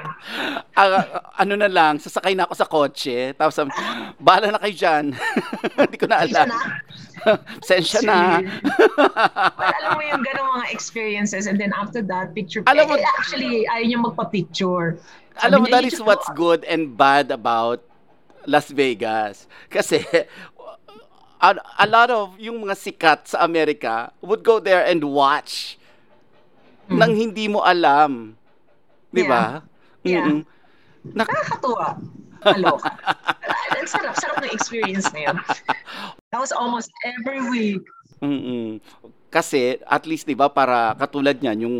Ah, 0.74 1.04
ano 1.36 1.54
na 1.54 1.68
lang, 1.68 1.98
sasakay 1.98 2.32
na 2.32 2.44
ako 2.44 2.54
sa 2.54 2.66
kotse, 2.66 3.32
tapos 3.34 3.54
sabi, 3.54 3.70
bahala 4.16 4.54
na 4.54 4.60
kayo 4.60 4.74
dyan. 4.74 5.04
Hindi 5.78 5.96
ko 5.96 6.06
na 6.06 6.22
alam. 6.22 6.48
Sensya 7.60 8.00
na. 8.02 8.18
Well, 8.94 9.74
alam 9.80 9.90
mo 9.96 10.02
yung 10.04 10.22
ganong 10.22 10.50
mga 10.60 10.66
experiences 10.70 11.46
and 11.46 11.56
then 11.56 11.72
after 11.72 12.02
that, 12.04 12.34
picture. 12.34 12.62
Alam 12.66 12.88
mo- 12.88 12.98
eh, 12.98 13.06
actually, 13.18 13.64
ayaw 13.66 13.86
niya 13.86 13.98
magpa-picture. 14.00 14.98
Sabi 15.34 15.42
Alam 15.42 15.58
mo, 15.62 15.66
that 15.70 15.82
"You 15.82 15.90
is 15.90 15.98
what's 15.98 16.28
go." 16.30 16.34
good 16.36 16.62
and 16.68 16.94
bad 16.94 17.30
about 17.30 17.82
Las 18.46 18.68
Vegas. 18.70 19.48
Kasi, 19.66 20.04
a, 21.44 21.50
a 21.84 21.86
lot 21.86 22.08
of 22.08 22.40
yung 22.40 22.64
mga 22.64 22.72
sikat 22.72 23.28
sa 23.28 23.44
Amerika 23.44 24.08
would 24.24 24.40
go 24.40 24.56
there 24.56 24.80
and 24.88 25.04
watch 25.04 25.76
Hmm. 26.84 27.00
nang 27.00 27.16
hindi 27.16 27.48
mo 27.48 27.64
alam. 27.64 28.36
Di 29.08 29.24
ba? 29.24 29.64
Yeah. 30.04 30.28
Mm-mm. 30.28 30.44
Nak- 31.16 31.32
Nakakatuwa. 31.32 31.96
Ang 33.80 33.88
sarap, 33.88 34.12
sarap 34.20 34.44
ng 34.44 34.52
experience 34.52 35.08
na 35.16 35.32
yun. 35.32 35.36
That 36.28 36.44
was 36.44 36.52
almost 36.52 36.92
every 37.00 37.40
week. 37.48 37.80
Mm-mm. 38.20 38.84
Kasi 39.32 39.80
at 39.88 40.04
least 40.04 40.28
'di 40.28 40.36
ba 40.36 40.52
para 40.52 40.92
katulad 40.92 41.40
niyan 41.40 41.64
yung 41.64 41.78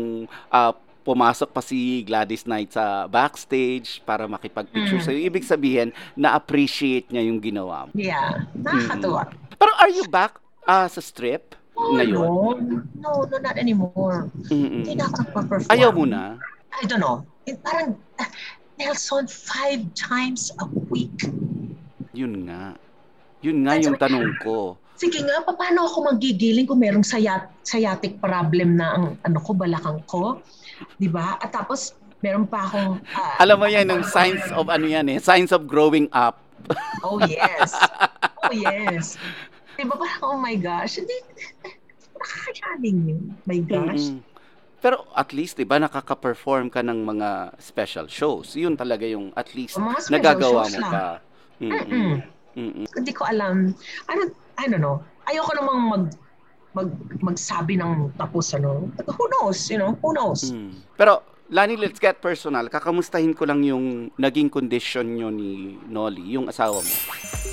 ah, 0.49 0.73
pumasok 1.05 1.47
pa 1.47 1.61
si 1.61 2.01
Gladys 2.01 2.43
Knight 2.43 2.73
sa 2.73 3.05
backstage 3.05 4.01
para 4.01 4.25
makipag-picture 4.25 4.97
Mm. 4.97 5.05
sa'yo. 5.05 5.19
Ibig 5.21 5.45
sabihin, 5.45 5.87
na-appreciate 6.15 7.07
niya 7.07 7.21
yung 7.23 7.37
ginawa 7.37 7.85
mo. 7.85 7.93
Yeah, 7.93 8.41
nakakatuwa. 8.51 9.29
Pero 9.53 9.71
are 9.77 9.93
you 9.93 10.03
back 10.05 10.35
ah, 10.63 10.89
sa 10.89 10.99
strip 10.99 11.53
Oh, 11.71 11.93
ngayon? 11.93 12.89
no, 12.97 13.21
no, 13.21 13.37
not 13.37 13.53
anymore. 13.53 14.31
Mm-mm. 14.47 14.81
Hindi 14.81 14.95
na 14.95 15.05
ako 15.05 15.15
nagpa-perform. 15.21 15.69
Ayaw 15.69 15.89
mo 15.91 16.03
na? 16.03 16.41
I 16.73 16.83
don't 16.83 16.97
know. 16.97 17.21
Eh, 17.45 17.53
Parang, 17.53 17.93
ah, 18.17 18.29
Nelson, 18.79 19.23
five 19.25 19.85
times 19.93 20.49
a 20.57 20.65
week. 20.89 21.29
Yun 22.11 22.49
nga. 22.49 22.73
Yun 23.39 23.61
nga 23.61 23.77
Ay, 23.77 23.85
yung 23.85 23.95
sabi- 23.95 24.03
tanong 24.09 24.27
ko. 24.41 24.75
Sige 24.95 25.19
nga, 25.21 25.43
pa- 25.43 25.53
paano 25.53 25.83
ako 25.83 26.09
magigiling 26.09 26.63
kung 26.63 26.79
merong 26.79 27.03
sayat, 27.03 27.51
sciatic 27.61 28.17
problem 28.17 28.75
na 28.75 28.95
ang 28.95 29.05
ano 29.21 29.37
ko, 29.39 29.51
balakang 29.51 29.99
ko? 30.05 30.39
Di 30.95 31.07
ba? 31.07 31.35
At 31.35 31.51
tapos, 31.51 31.93
meron 32.19 32.47
pa 32.47 32.63
akong... 32.63 33.03
ah, 33.11 33.43
Alam 33.43 33.59
mo 33.59 33.67
yan, 33.67 33.85
yung 33.85 34.03
signs 34.03 34.39
of 34.51 34.67
ano 34.67 34.87
yan 34.87 35.05
eh, 35.07 35.19
signs 35.19 35.51
of 35.51 35.65
growing 35.65 36.07
up. 36.11 36.39
Oh, 37.05 37.21
yes. 37.21 37.77
Oh, 38.41 38.49
yes. 38.49 39.21
Di 39.75 39.85
ba 39.85 39.93
parang, 39.93 40.21
oh 40.25 40.37
my 40.39 40.57
gosh, 40.57 40.97
hindi, 40.97 41.13
nakakayanin 42.17 42.97
yun. 43.05 43.23
My 43.45 43.59
gosh. 43.61 44.09
Mm-mm. 44.09 44.25
Pero 44.81 45.05
at 45.13 45.29
least, 45.29 45.57
'di 45.57 45.65
ba, 45.65 45.77
nakaka-perform 45.77 46.69
ka 46.69 46.81
ng 46.81 47.05
mga 47.05 47.29
special 47.57 48.05
shows. 48.05 48.53
'Yun 48.53 48.73
talaga 48.73 49.05
yung 49.05 49.33
at 49.33 49.49
least 49.53 49.77
nagagawa 50.09 50.65
mo 50.65 50.77
lang. 50.77 50.93
pa. 50.93 51.07
Mm-mm. 51.57 52.09
Mm-mm. 52.55 52.85
Hindi 52.87 53.13
ko 53.13 53.25
alam. 53.25 53.73
Ano, 54.05 54.21
I 54.57 54.67
don't 54.67 54.81
know. 54.81 55.03
Ayoko 55.25 55.51
namang 55.57 55.81
mag, 55.89 56.05
mag, 56.75 56.89
magsabi 57.21 57.79
ng 57.79 58.13
tapos 58.15 58.53
ano. 58.55 58.91
Who 59.03 59.25
knows, 59.37 59.59
you 59.71 59.79
know? 59.79 59.97
Who 59.99 60.13
knows? 60.13 60.51
Mm. 60.51 60.75
Pero 60.95 61.23
Lani, 61.53 61.77
let's 61.77 62.01
get 62.01 62.25
personal. 62.25 62.65
Kakamustahin 62.73 63.37
ko 63.37 63.45
lang 63.45 63.61
yung 63.61 64.09
naging 64.17 64.49
condition 64.49 65.13
nyo 65.13 65.29
ni 65.29 65.77
Nolly, 65.85 66.33
yung 66.33 66.49
asawa 66.49 66.81
mo. 66.81 66.93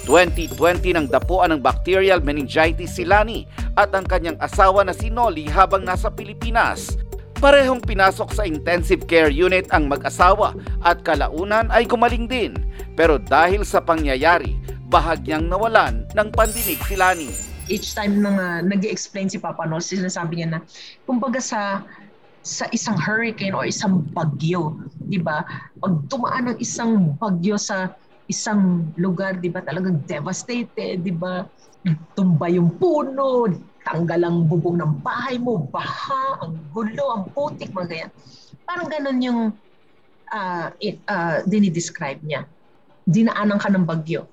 2020 0.09 0.97
nang 0.97 1.05
dapuan 1.13 1.53
ng 1.53 1.61
bacterial 1.61 2.25
meningitis 2.25 2.97
si 2.97 3.05
Lani 3.05 3.45
at 3.77 3.93
ang 3.93 4.09
kanyang 4.09 4.41
asawa 4.41 4.81
na 4.81 4.97
si 4.97 5.13
Nolly 5.13 5.45
habang 5.45 5.85
nasa 5.85 6.09
Pilipinas. 6.09 6.97
Parehong 7.37 7.85
pinasok 7.85 8.33
sa 8.33 8.49
intensive 8.49 9.05
care 9.05 9.29
unit 9.29 9.69
ang 9.77 9.93
mag-asawa 9.93 10.57
at 10.81 11.05
kalaunan 11.05 11.69
ay 11.69 11.85
gumaling 11.85 12.25
din. 12.25 12.57
Pero 12.97 13.21
dahil 13.21 13.61
sa 13.69 13.85
pangyayari, 13.85 14.57
bahagyang 14.93 15.49
nawalan 15.49 16.05
ng 16.13 16.29
pandinig 16.37 16.77
si 16.85 16.95
Lani. 17.01 17.33
Each 17.73 17.97
time 17.97 18.21
na 18.21 18.31
nga 18.37 18.49
nag-explain 18.61 19.33
si 19.33 19.41
Papa 19.41 19.65
Nos, 19.65 19.89
sinasabi 19.89 20.37
niya 20.45 20.49
na, 20.53 20.61
kumbaga 21.09 21.41
sa 21.41 21.81
sa 22.45 22.69
isang 22.75 22.99
hurricane 23.01 23.57
o 23.57 23.65
isang 23.65 24.05
bagyo, 24.13 24.77
'di 25.09 25.25
ba? 25.25 25.47
Pag 25.81 26.11
dumaan 26.13 26.53
ng 26.53 26.59
isang 26.61 27.17
bagyo 27.17 27.57
sa 27.57 27.97
isang 28.29 28.93
lugar, 29.01 29.41
'di 29.41 29.49
ba, 29.49 29.65
talagang 29.65 30.05
devastated, 30.05 31.01
'di 31.01 31.15
ba? 31.17 31.49
Tumba 32.13 32.53
yung 32.53 32.77
puno, 32.77 33.49
tanggal 33.87 34.21
ang 34.27 34.45
bubong 34.51 34.77
ng 34.83 34.93
bahay 35.01 35.39
mo, 35.39 35.71
baha, 35.71 36.43
ang 36.45 36.69
gulo, 36.69 37.17
ang 37.17 37.25
putik, 37.33 37.73
mga 37.73 37.89
ganyan. 37.89 38.11
Parang 38.67 38.89
ganun 38.91 39.19
yung 39.23 39.41
ah 40.35 40.75
it, 40.83 41.01
ah, 41.07 41.41
dinidescribe 41.47 42.21
niya. 42.27 42.45
Dinaanan 43.07 43.63
ka 43.63 43.71
ng 43.71 43.87
bagyo. 43.87 44.32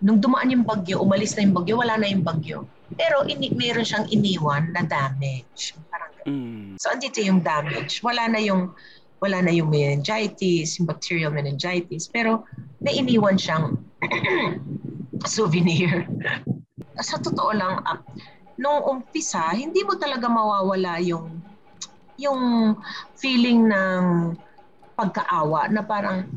Nung 0.00 0.18
dumaan 0.20 0.48
yung 0.48 0.64
bagyo, 0.64 1.00
umalis 1.04 1.36
na 1.36 1.44
yung 1.44 1.56
bagyo, 1.60 1.74
wala 1.76 2.00
na 2.00 2.08
yung 2.08 2.24
bagyo. 2.24 2.64
Pero 2.96 3.22
ini 3.28 3.52
meron 3.52 3.84
siyang 3.84 4.08
iniwan 4.08 4.72
na 4.72 4.82
damage. 4.82 5.76
Parang. 5.92 6.12
Mm. 6.24 6.80
So 6.80 6.88
andito 6.90 7.20
yung 7.20 7.44
damage. 7.44 8.00
Wala 8.00 8.26
na 8.28 8.40
yung 8.40 8.72
wala 9.20 9.44
na 9.44 9.52
yung 9.52 9.68
meningitis, 9.68 10.80
yung 10.80 10.88
bacterial 10.88 11.28
meningitis, 11.28 12.08
pero 12.08 12.48
may 12.80 12.96
iniwan 12.96 13.36
siyang 13.36 13.76
souvenir. 15.28 16.08
Sa 17.04 17.20
totoo 17.20 17.52
lang, 17.52 17.84
ah, 17.84 18.00
nung 18.56 18.80
umpisa, 18.88 19.52
hindi 19.52 19.84
mo 19.84 19.96
talaga 20.00 20.24
mawawala 20.28 21.00
yung 21.04 21.40
yung 22.20 22.76
feeling 23.16 23.68
ng 23.68 24.04
pagkaawa 24.96 25.72
na 25.72 25.80
parang 25.80 26.28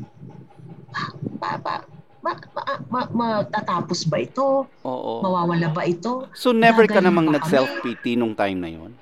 pa, 1.36 1.60
pa, 1.60 1.84
ma, 2.24 2.32
ma, 2.56 2.64
ma, 2.88 3.00
matatapos 3.12 4.08
ba 4.08 4.24
ito? 4.24 4.64
Oo. 4.80 5.20
Mawawala 5.20 5.68
ba 5.68 5.84
ito? 5.84 6.24
So 6.32 6.56
never 6.56 6.88
ka 6.88 7.04
Gagaling 7.04 7.12
namang 7.12 7.28
nag-self-pity 7.36 8.16
nung 8.16 8.32
time 8.32 8.58
na 8.64 8.70
yon? 8.72 8.92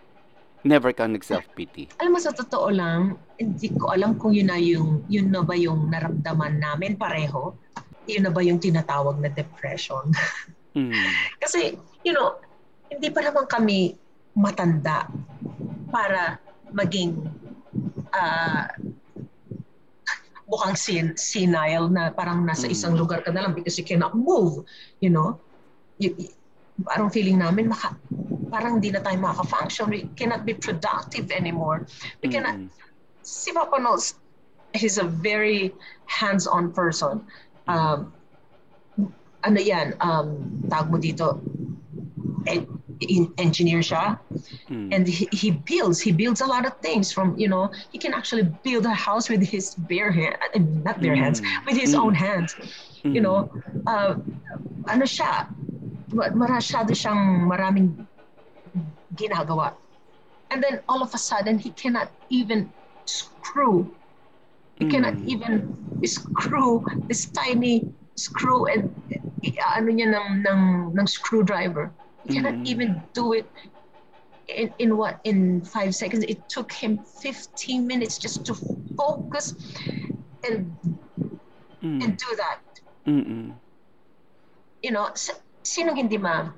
Never 0.67 0.91
ka 0.91 1.07
nag-self-pity? 1.07 1.95
Alam 2.03 2.19
mo 2.19 2.21
sa 2.23 2.35
totoo 2.35 2.71
lang, 2.75 3.15
hindi 3.39 3.71
ko 3.79 3.95
alam 3.95 4.19
kung 4.19 4.35
yun 4.35 4.51
na 4.51 4.59
yung 4.59 5.07
yun 5.07 5.31
na 5.31 5.47
ba 5.47 5.55
yung 5.55 5.91
naramdaman 5.91 6.59
namin 6.59 6.99
pareho. 6.99 7.55
Yun 8.11 8.27
na 8.27 8.35
ba 8.35 8.43
yung 8.43 8.59
tinatawag 8.59 9.23
na 9.23 9.31
depression? 9.31 10.11
Mm. 10.73 10.97
Kasi, 11.37 11.77
you 12.01 12.17
know, 12.17 12.41
hindi 12.89 13.13
pa 13.13 13.21
naman 13.21 13.45
kami 13.45 13.93
matanda 14.33 15.05
para 15.93 16.41
maging 16.73 17.29
ah 18.17 18.73
mukhang 20.53 20.77
sin 20.77 21.17
senile 21.17 21.89
na 21.89 22.13
parang 22.13 22.45
nasa 22.45 22.69
Mm. 22.69 22.75
isang 22.77 22.93
lugar 22.93 23.25
ka 23.25 23.33
na 23.33 23.49
lang 23.49 23.57
because 23.57 23.81
you 23.81 23.87
cannot 23.89 24.13
move, 24.13 24.61
you 25.01 25.09
know. 25.09 25.41
You, 25.97 26.13
you- 26.21 26.37
parang 26.85 27.09
feeling 27.09 27.41
namin 27.41 27.73
maka, 27.73 27.97
parang 28.53 28.81
hindi 28.81 28.93
na 28.93 29.01
tayo 29.01 29.17
makaka-function. 29.17 29.89
We 29.89 30.09
cannot 30.17 30.45
be 30.45 30.53
productive 30.53 31.33
anymore. 31.33 31.89
We 32.21 32.29
cannot, 32.29 32.61
Mm. 32.61 32.69
si 33.25 33.53
Papa 33.53 33.81
knows, 33.81 34.17
he's 34.77 34.97
a 35.01 35.05
very 35.05 35.73
hands-on 36.09 36.73
person. 36.73 37.25
Um, 37.69 38.13
ano 39.45 39.59
yan, 39.61 39.97
um, 40.01 40.61
tawag 40.69 40.89
mo 40.93 40.97
dito, 40.97 41.41
en- 42.49 42.69
in- 43.09 43.33
engineer. 43.39 43.81
Mm. 43.81 44.95
And 44.95 45.07
he, 45.09 45.29
he 45.33 45.51
builds, 45.51 46.01
he 46.01 46.13
builds 46.13 46.41
a 46.41 46.47
lot 46.47 46.67
of 46.67 46.77
things 46.79 47.13
from, 47.13 47.37
you 47.39 47.49
know, 47.49 47.71
he 47.91 47.99
can 47.99 48.15
actually 48.15 48.45
build 48.63 48.87
a 48.87 48.95
house 48.95 49.29
with 49.29 49.43
his 49.43 49.75
bare 49.75 50.11
hand, 50.11 50.37
not 50.85 51.01
bare 51.01 51.17
hands, 51.17 51.41
Mm. 51.41 51.67
with 51.67 51.77
his 51.77 51.95
Mm. 51.95 52.01
own 52.01 52.15
hands. 52.15 52.55
You 53.03 53.21
Mm. 53.21 53.27
know, 53.27 53.39
uh, 53.87 54.15
ano 54.87 55.05
siya, 55.05 55.49
ma- 56.13 56.31
masyado 56.31 56.95
siyang 56.95 57.47
maraming 57.51 58.07
ginagawa. 59.17 59.75
And 60.51 60.63
then 60.63 60.81
all 60.89 61.03
of 61.03 61.15
a 61.15 61.19
sudden, 61.19 61.59
he 61.59 61.71
cannot 61.71 62.11
even 62.29 62.71
screw. 63.05 63.89
He 64.77 64.87
cannot 64.87 65.15
Mm. 65.15 65.27
even 65.29 65.55
screw 66.05 66.85
this 67.09 67.27
tiny 67.33 67.89
screw 68.15 68.69
and 68.69 68.93
uh, 69.09 69.73
ano 69.77 69.89
niya 69.89 70.13
ng, 70.13 70.45
ng, 70.45 70.63
ng 70.93 71.07
screwdriver. 71.09 71.89
He 72.23 72.35
cannot 72.35 72.63
Mm. 72.63 72.67
even 72.67 72.91
do 73.13 73.35
it 73.35 73.47
in, 74.47 74.71
in 74.79 74.91
what? 74.97 75.19
In 75.25 75.63
five 75.63 75.95
seconds. 75.95 76.23
It 76.29 76.47
took 76.49 76.71
him 76.71 76.99
15 77.19 77.87
minutes 77.87 78.19
just 78.19 78.47
to 78.47 78.55
focus 78.95 79.55
and, 80.43 80.71
Mm. 81.83 81.99
and 81.99 82.11
do 82.15 82.31
that. 82.39 82.61
Mm-mm. 83.03 83.59
you 84.79 84.91
know, 84.91 85.11
s- 85.11 85.35
sinong 85.63 85.95
hindi 85.95 86.19
ma 86.19 86.51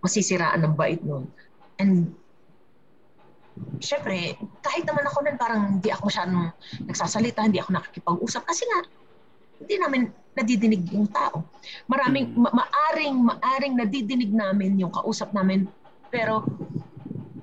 masisiraan 0.00 0.64
ng 0.64 0.72
bait 0.76 1.00
nun? 1.00 1.28
And 1.76 2.12
syempre, 3.80 4.36
kahit 4.60 4.84
naman 4.84 5.04
ako 5.04 5.18
nun 5.24 5.36
parang 5.36 5.60
hindi 5.76 5.88
ako 5.88 6.08
masyadong 6.08 6.52
nagsasalita, 6.88 7.44
hindi 7.44 7.60
ako 7.60 7.72
nakikipag-usap 7.72 8.42
kasi 8.44 8.64
nga 8.68 8.80
hindi 9.62 9.76
namin 9.78 10.02
nadidinig 10.32 10.82
yung 10.90 11.08
tao. 11.08 11.44
Maraming, 11.86 12.32
Mm. 12.32 12.40
ma- 12.40 12.54
maaring, 12.56 13.16
maaring 13.20 13.74
nadidinig 13.76 14.32
namin 14.32 14.80
yung 14.80 14.90
kausap 14.90 15.30
namin 15.30 15.68
pero 16.08 16.44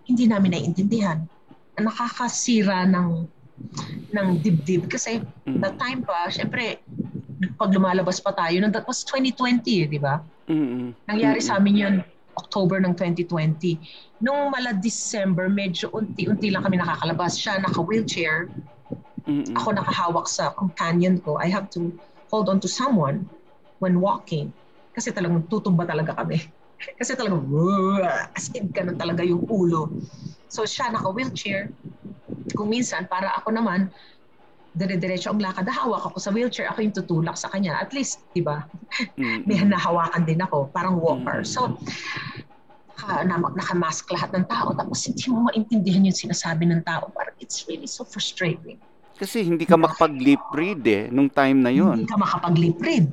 hindi 0.05 0.25
namin 0.25 0.58
naiintindihan. 0.58 1.21
Nakakasira 1.79 2.84
ng 2.89 3.29
ng 4.10 4.27
dibdib 4.39 4.88
kasi 4.88 5.19
Mm. 5.45 5.60
that 5.60 5.75
time 5.77 5.99
pa, 6.01 6.32
syempre, 6.32 6.79
pag 7.60 7.69
lumalabas 7.71 8.19
pa 8.19 8.32
tayo, 8.32 8.60
that 8.67 8.88
was 8.88 9.03
2020 9.03 9.84
eh, 9.84 9.88
di 9.88 9.99
ba? 9.99 10.19
Mm-mm. 10.47 10.95
Nangyari 11.05 11.39
Mm-mm. 11.39 11.47
sa 11.47 11.60
amin 11.60 11.75
yun 11.75 11.95
October 12.36 12.79
ng 12.79 12.95
2020. 12.95 13.79
Nung 14.23 14.47
mala 14.49 14.71
December, 14.71 15.51
medyo 15.51 15.91
unti-unti 15.91 16.51
lang 16.51 16.63
kami 16.63 16.79
nakakalabas. 16.79 17.36
Siya 17.36 17.60
naka-wheelchair, 17.60 18.47
Mm-mm. 19.27 19.51
ako 19.60 19.75
nakahawak 19.75 20.25
sa 20.25 20.55
companion 20.55 21.19
ko. 21.19 21.36
I 21.38 21.51
have 21.51 21.67
to 21.75 21.91
hold 22.30 22.48
on 22.50 22.62
to 22.62 22.70
someone 22.70 23.28
when 23.82 23.98
walking. 24.00 24.54
Kasi 24.94 25.13
talagang 25.13 25.46
tutumba 25.50 25.86
talaga 25.86 26.15
kami. 26.18 26.39
Kasi 27.00 27.13
talagang, 27.18 27.44
"Wah!" 27.52 28.32
as 28.32 28.48
in, 28.56 28.72
ganun 28.72 28.96
talaga 28.96 29.22
yung 29.26 29.44
ulo. 29.52 30.00
So 30.48 30.63
siya 30.63 30.89
naka-wheelchair. 30.94 31.76
Kung 32.56 32.72
minsan, 32.72 33.06
para 33.06 33.36
ako 33.38 33.54
naman, 33.54 33.92
dire-diretso 34.74 35.34
ang 35.34 35.42
lakad, 35.42 35.65
hawak 35.68 36.08
ako 36.08 36.18
sa 36.22 36.32
wheelchair, 36.32 36.70
ako 36.70 36.80
yung 36.86 36.96
tutulak 36.96 37.36
sa 37.36 37.50
kanya. 37.52 37.78
At 37.82 37.92
least, 37.92 38.26
di 38.32 38.42
ba, 38.42 38.63
Mm-mm. 39.20 39.46
may 39.46 39.60
nahawakan 39.65 40.24
din 40.24 40.39
ako, 40.39 40.72
parang 40.72 40.98
walker. 40.98 41.42
Mm. 41.42 41.48
So, 41.48 41.78
na- 43.26 43.56
nakamask 43.56 44.06
lahat 44.12 44.36
ng 44.36 44.46
tao, 44.46 44.76
tapos 44.76 45.00
hindi 45.08 45.24
mo 45.32 45.48
maintindihan 45.50 46.04
yung 46.06 46.15
sinasabi 46.15 46.68
ng 46.68 46.84
tao. 46.84 47.10
Parang 47.15 47.36
it's 47.39 47.63
really 47.65 47.88
so 47.88 48.04
frustrating. 48.06 48.78
Kasi 49.19 49.43
hindi 49.43 49.67
ka 49.67 49.75
makapag-lip 49.75 50.39
read 50.55 50.79
eh, 50.88 51.03
nung 51.12 51.27
time 51.27 51.60
na 51.60 51.67
yun. 51.67 51.99
Hindi 51.99 52.08
ka 52.08 52.15
makapag-lip 52.15 52.79
read. 52.79 53.05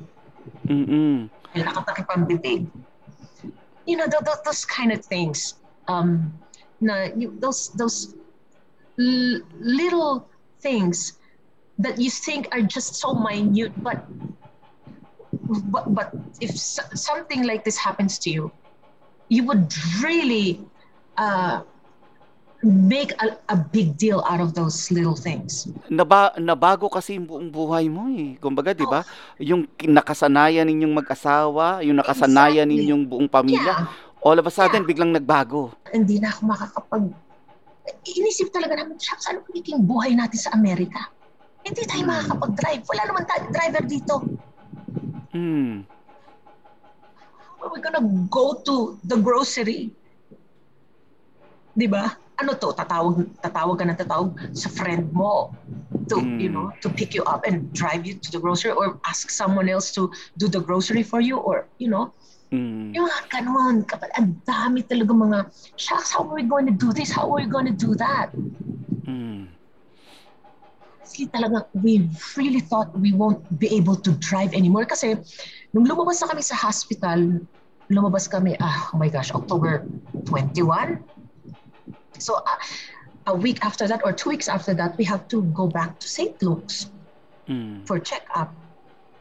Mm-mm. 0.71 1.27
Dahil 1.51 1.63
nakatakip 1.67 2.07
ang 2.15 2.25
bibig. 2.31 2.71
You 3.91 3.99
know, 3.99 4.07
th- 4.07 4.23
th- 4.23 4.43
those 4.47 4.63
kind 4.63 4.95
of 4.95 5.03
things. 5.03 5.59
Um, 5.91 6.31
na, 6.79 7.11
you, 7.17 7.35
those, 7.43 7.75
those 7.75 8.15
l- 9.03 9.43
little 9.59 10.31
things 10.63 11.19
that 11.79 11.99
you 11.99 12.11
think 12.11 12.47
are 12.55 12.63
just 12.63 12.97
so 13.03 13.15
minute, 13.15 13.75
but 13.83 14.07
but, 15.71 15.95
but 15.95 16.09
if 16.41 16.51
s- 16.51 16.81
something 16.95 17.45
like 17.45 17.65
this 17.65 17.77
happens 17.77 18.19
to 18.27 18.31
you, 18.31 18.51
you 19.29 19.45
would 19.45 19.73
really 20.03 20.61
uh, 21.19 21.63
make 22.67 23.15
a, 23.23 23.39
a 23.47 23.57
big 23.57 23.95
deal 23.95 24.27
out 24.27 24.43
of 24.43 24.53
those 24.53 24.91
little 24.91 25.15
things. 25.15 25.71
Naba, 25.87 26.35
nabago 26.37 26.91
kasi 26.91 27.15
yung 27.15 27.25
buong 27.25 27.49
buhay 27.49 27.87
mo 27.87 28.11
eh. 28.11 28.35
Kumbaga, 28.37 28.75
di 28.75 28.83
ba? 28.83 29.07
Yung 29.39 29.71
kin- 29.79 29.95
nakasanayan 29.95 30.67
ninyong 30.67 30.99
mag-asawa, 30.99 31.87
yung 31.87 32.03
nakasanayan 32.03 32.67
Exactly. 32.67 32.83
ninyong 32.83 33.03
buong 33.07 33.29
pamilya, 33.31 33.87
Yeah, 33.87 33.89
all 34.21 34.35
of 34.35 34.45
a 34.45 34.53
sudden, 34.53 34.83
biglang 34.83 35.15
nagbago. 35.15 35.71
hindi 35.95 36.19
na 36.19 36.35
ako 36.35 36.41
makakapag... 36.51 37.05
Inisip 38.03 38.51
talaga 38.51 38.75
namin, 38.75 38.99
shucks, 38.99 39.31
ano 39.31 39.47
magiging 39.47 39.87
buhay 39.87 40.11
natin 40.11 40.39
sa 40.43 40.51
Amerika? 40.51 41.07
Hindi 41.63 41.87
tayo 41.87 42.03
Hmm. 42.03 42.11
makakapag-drive. 42.11 42.83
Wala 42.83 43.03
naman 43.07 43.23
tayo 43.25 43.43
driver 43.51 43.83
dito. 43.87 44.15
Mm. 45.31 45.87
How 47.59 47.67
are 47.67 47.71
we 47.71 47.79
gonna 47.79 48.03
go 48.27 48.59
to 48.63 48.99
the 49.03 49.19
grocery? 49.19 49.91
Di 51.75 51.87
ba? 51.87 52.17
Ano 52.37 52.53
to? 52.53 52.69
Tatawag, 52.77 53.33
tatawag 53.41 53.77
ka 53.81 53.85
na 53.89 53.97
tatawag 53.97 54.37
sa 54.53 54.69
friend 54.69 55.09
mo 55.13 55.57
to, 56.13 56.21
Mm. 56.21 56.37
you 56.37 56.51
know, 56.53 56.69
to 56.85 56.93
pick 56.93 57.17
you 57.17 57.25
up 57.25 57.49
and 57.49 57.73
drive 57.73 58.05
you 58.05 58.21
to 58.21 58.29
the 58.29 58.41
grocery 58.41 58.77
or 58.77 59.01
ask 59.09 59.33
someone 59.33 59.73
else 59.73 59.89
to 59.97 60.13
do 60.37 60.45
the 60.45 60.61
grocery 60.61 61.01
for 61.01 61.25
you 61.25 61.41
or, 61.41 61.73
you 61.81 61.89
know, 61.89 62.13
Mm. 62.53 62.93
yung 62.93 63.09
mga 63.09 63.21
ganun. 63.33 63.77
Kapag 63.89 64.13
ang 64.21 64.37
dami 64.45 64.85
talaga 64.85 65.11
mga, 65.17 65.39
shucks, 65.81 66.13
how 66.13 66.29
are 66.29 66.37
we 66.37 66.45
going 66.45 66.69
to 66.69 66.77
do 66.77 66.93
this? 66.93 67.09
How 67.09 67.25
are 67.33 67.41
we 67.41 67.49
going 67.49 67.67
to 67.67 67.75
do 67.77 67.97
that? 67.97 68.31
Mm. 69.09 69.57
honestly 71.07 71.31
talaga, 71.31 71.71
we 71.73 72.11
really 72.37 72.59
thought 72.61 72.91
we 72.99 73.15
won't 73.15 73.39
be 73.63 73.71
able 73.71 73.95
to 73.95 74.11
drive 74.19 74.51
anymore 74.53 74.85
kasi 74.85 75.15
nung 75.71 75.87
lumabas 75.87 76.19
na 76.21 76.29
kami 76.35 76.43
sa 76.43 76.59
hospital, 76.59 77.41
lumabas 77.89 78.27
kami, 78.27 78.59
ah, 78.59 78.91
oh 78.93 78.99
my 78.99 79.07
gosh, 79.07 79.31
October 79.31 79.87
21. 80.27 80.99
So, 82.19 82.41
ah, 82.41 82.59
a 83.27 83.35
week 83.35 83.59
after 83.65 83.89
that 83.89 84.03
or 84.05 84.13
two 84.13 84.31
weeks 84.31 84.49
after 84.49 84.75
that, 84.75 84.97
we 84.97 85.05
have 85.05 85.27
to 85.29 85.43
go 85.51 85.67
back 85.67 85.99
to 86.01 86.07
St. 86.07 86.37
Luke's 86.43 86.91
Mm. 87.47 87.87
for 87.87 88.03
check-up. 88.03 88.51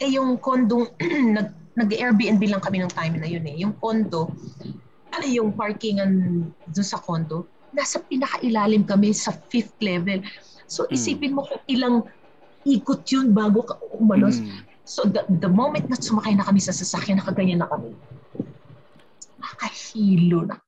Eh, 0.01 0.17
yung 0.17 0.41
nag, 1.37 1.53
nag-Airbnb 1.77 2.41
lang 2.49 2.57
kami 2.57 2.81
ng 2.81 2.89
time 2.89 3.21
na 3.21 3.29
yun 3.29 3.45
eh. 3.45 3.53
Yung 3.61 3.77
kondo, 3.77 4.33
ano 5.13 5.25
yung 5.29 5.53
parkingan 5.53 6.09
dun 6.65 6.87
sa 6.87 6.97
kondo, 6.97 7.53
nasa 7.69 8.01
pinakailalim 8.01 8.81
kami 8.81 9.13
sa 9.13 9.29
fifth 9.53 9.77
level. 9.77 10.25
So 10.65 10.89
Mm. 10.89 10.93
isipin 10.97 11.31
mo 11.37 11.45
kung 11.45 11.61
ilang 11.69 11.95
ikot 12.65 13.05
yun 13.13 13.29
bago 13.29 13.61
ka 13.61 13.77
umanos. 13.93 14.41
Mm. 14.41 14.65
So 14.81 15.05
the, 15.05 15.21
the 15.29 15.49
moment 15.49 15.85
na 15.85 15.97
sumakay 15.97 16.33
na 16.33 16.45
kami 16.49 16.57
sa 16.57 16.73
sasakyan, 16.73 17.21
nakaganyan 17.21 17.61
na 17.61 17.69
kami. 17.69 17.93
Nakahilo, 19.37 20.49
nakasuka. 20.49 20.64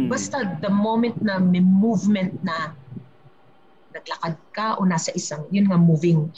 Mm. 0.00 0.08
Basta 0.08 0.58
the 0.64 0.72
moment 0.72 1.20
na 1.20 1.38
may 1.38 1.60
movement 1.60 2.40
na 2.40 2.74
naglakad 3.90 4.36
ka 4.54 4.66
o 4.78 4.86
nasa 4.86 5.10
isang, 5.12 5.46
yun 5.50 5.66
nga, 5.68 5.78
moving 5.78 6.30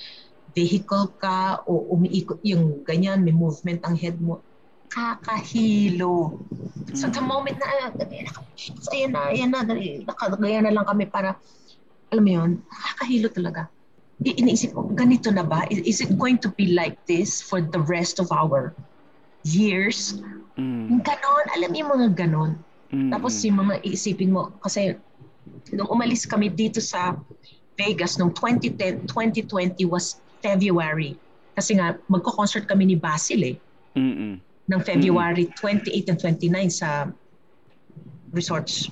vehicle 0.52 1.14
ka 1.20 1.62
o 1.68 1.94
umiikot 1.96 2.40
yung 2.44 2.82
ganyan, 2.84 3.24
may 3.24 3.32
movement 3.32 3.80
ang 3.84 3.96
head 3.96 4.20
mo, 4.20 4.44
kakahilo. 4.88 6.44
So 6.92 7.08
the 7.08 7.24
moment 7.24 7.60
na, 7.60 7.88
ah, 7.88 7.90
ayan 8.92 9.10
na, 9.12 9.20
ayan 9.32 9.50
na, 9.52 9.64
nakagaya 9.64 10.60
na 10.64 10.72
lang 10.74 10.84
kami 10.84 11.08
para, 11.08 11.40
alam 12.12 12.24
mo 12.24 12.32
yun, 12.32 12.50
nakakahilo 12.68 13.28
talaga. 13.32 13.62
I- 14.22 14.36
iniisip 14.38 14.76
ko, 14.76 14.92
ganito 14.92 15.32
na 15.32 15.44
ba? 15.44 15.64
Is 15.72 16.04
it 16.04 16.12
going 16.20 16.36
to 16.44 16.52
be 16.52 16.76
like 16.76 17.00
this 17.08 17.40
for 17.40 17.64
the 17.64 17.80
rest 17.80 18.20
of 18.20 18.28
our 18.32 18.76
years? 19.44 20.20
Mm. 20.58 21.00
Ganon, 21.00 21.46
alam 21.56 21.68
mo 21.72 21.76
yung 21.76 21.92
mga 21.96 22.08
ganon. 22.16 22.52
Mm. 22.92 23.10
Tapos 23.12 23.40
yung 23.44 23.64
mga 23.64 23.80
iisipin 23.84 24.32
mo, 24.32 24.52
kasi 24.60 24.96
nung 25.72 25.88
umalis 25.88 26.28
kami 26.28 26.52
dito 26.52 26.78
sa 26.78 27.16
Vegas 27.80 28.20
nung 28.20 28.30
2010, 28.36 29.08
2020 29.08 29.88
was 29.88 30.20
February. 30.44 31.16
Kasi 31.56 31.76
nga, 31.76 31.96
magko-concert 32.08 32.68
kami 32.68 32.92
ni 32.92 32.96
Basil 32.96 33.40
eh, 33.44 33.56
Mm-mm. 33.96 34.40
ng 34.40 34.80
February 34.84 35.48
28 35.56 36.08
and 36.08 36.18
29 36.20 36.68
sa 36.68 37.08
Resorts 38.32 38.88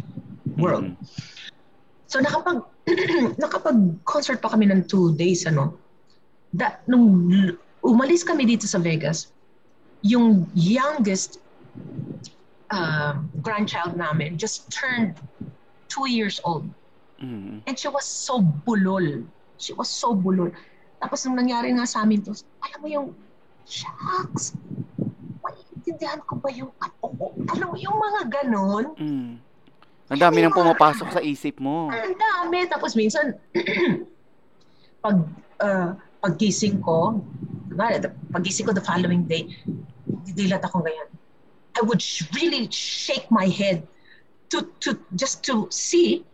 World. 0.56 0.92
Mm. 0.92 0.96
So 2.10 2.18
nakapag 2.18 2.66
nakapag-concert 3.42 4.42
pa 4.42 4.50
kami 4.50 4.66
ng 4.66 4.84
two 4.90 5.14
days 5.14 5.46
ano. 5.46 5.78
Da, 6.50 6.82
nung 6.90 7.22
umalis 7.86 8.26
kami 8.26 8.42
dito 8.42 8.66
sa 8.66 8.82
Vegas, 8.82 9.30
yung 10.02 10.50
youngest 10.58 11.38
uh, 12.70 13.14
grandchild 13.42 13.96
namin 13.96 14.38
just 14.38 14.70
turned 14.70 15.14
two 15.88 16.08
years 16.08 16.40
old. 16.44 16.68
Mm. 17.20 17.60
And 17.66 17.74
she 17.78 17.88
was 17.88 18.06
so 18.06 18.40
bulol. 18.40 19.26
She 19.58 19.72
was 19.72 19.88
so 19.88 20.16
bulol. 20.16 20.52
Tapos 21.00 21.24
nung 21.26 21.36
nangyari 21.36 21.72
nga 21.76 21.84
sa 21.84 22.04
amin 22.04 22.24
to, 22.24 22.32
alam 22.64 22.78
mo 22.80 22.88
yung, 22.88 23.08
shucks, 23.68 24.56
maiintindihan 25.44 26.20
ko 26.24 26.36
ba 26.40 26.48
yung 26.52 26.72
ko? 27.00 27.32
Alam 27.56 27.66
mo 27.72 27.76
yung 27.76 27.98
mga 27.98 28.20
ganon? 28.28 28.86
Mm. 28.96 29.32
Ang 30.10 30.18
dami 30.18 30.42
nang 30.42 30.56
pumapasok 30.56 31.08
sa 31.14 31.20
isip 31.22 31.62
mo. 31.62 31.86
Ang 31.86 32.18
dami. 32.18 32.66
Tapos 32.66 32.98
minsan, 32.98 33.38
pag 35.04 35.16
uh, 35.62 35.94
paggising 36.18 36.82
ko, 36.82 37.22
paggising 38.34 38.66
ko 38.66 38.72
the 38.74 38.82
following 38.82 39.22
day, 39.24 39.46
didilat 40.26 40.66
ako 40.66 40.82
ngayon. 40.82 41.08
I 41.78 41.82
would 41.82 42.02
sh- 42.02 42.26
really 42.34 42.68
shake 42.70 43.30
my 43.30 43.46
head 43.46 43.86
to 44.50 44.66
to 44.82 44.98
just 45.14 45.42
to 45.46 45.70
see 45.70 46.26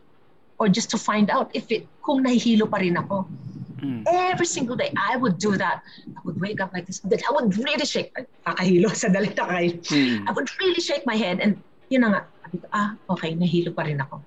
or 0.58 0.68
just 0.68 0.88
to 0.90 0.98
find 0.98 1.28
out 1.28 1.52
if 1.52 1.68
it 1.68 1.84
kung 2.00 2.24
nahihilo 2.24 2.64
pa 2.70 2.80
rin 2.80 2.96
ako. 2.96 3.28
Mm. 3.76 4.08
Every 4.08 4.48
single 4.48 4.72
day, 4.72 4.88
I 4.96 5.20
would 5.20 5.36
do 5.36 5.52
that. 5.60 5.84
I 6.08 6.20
would 6.24 6.40
wake 6.40 6.64
up 6.64 6.72
like 6.72 6.88
this. 6.88 7.04
Then 7.04 7.20
I 7.28 7.30
would 7.36 7.52
really 7.60 7.84
shake. 7.84 8.16
Kakahilo 8.40 8.88
sa 8.96 9.12
dali 9.12 9.36
na 9.36 9.44
kayo. 9.44 9.76
Mm. 9.92 10.24
I 10.24 10.30
would 10.32 10.48
really 10.56 10.80
shake 10.80 11.04
my 11.04 11.16
head 11.16 11.44
and 11.44 11.60
yun 11.92 12.08
na 12.08 12.08
nga. 12.08 12.20
Sabi 12.46 12.56
ko, 12.62 12.66
ah, 12.72 12.90
okay, 13.12 13.36
nahilo 13.36 13.76
pa 13.76 13.84
rin 13.84 14.00
ako. 14.00 14.24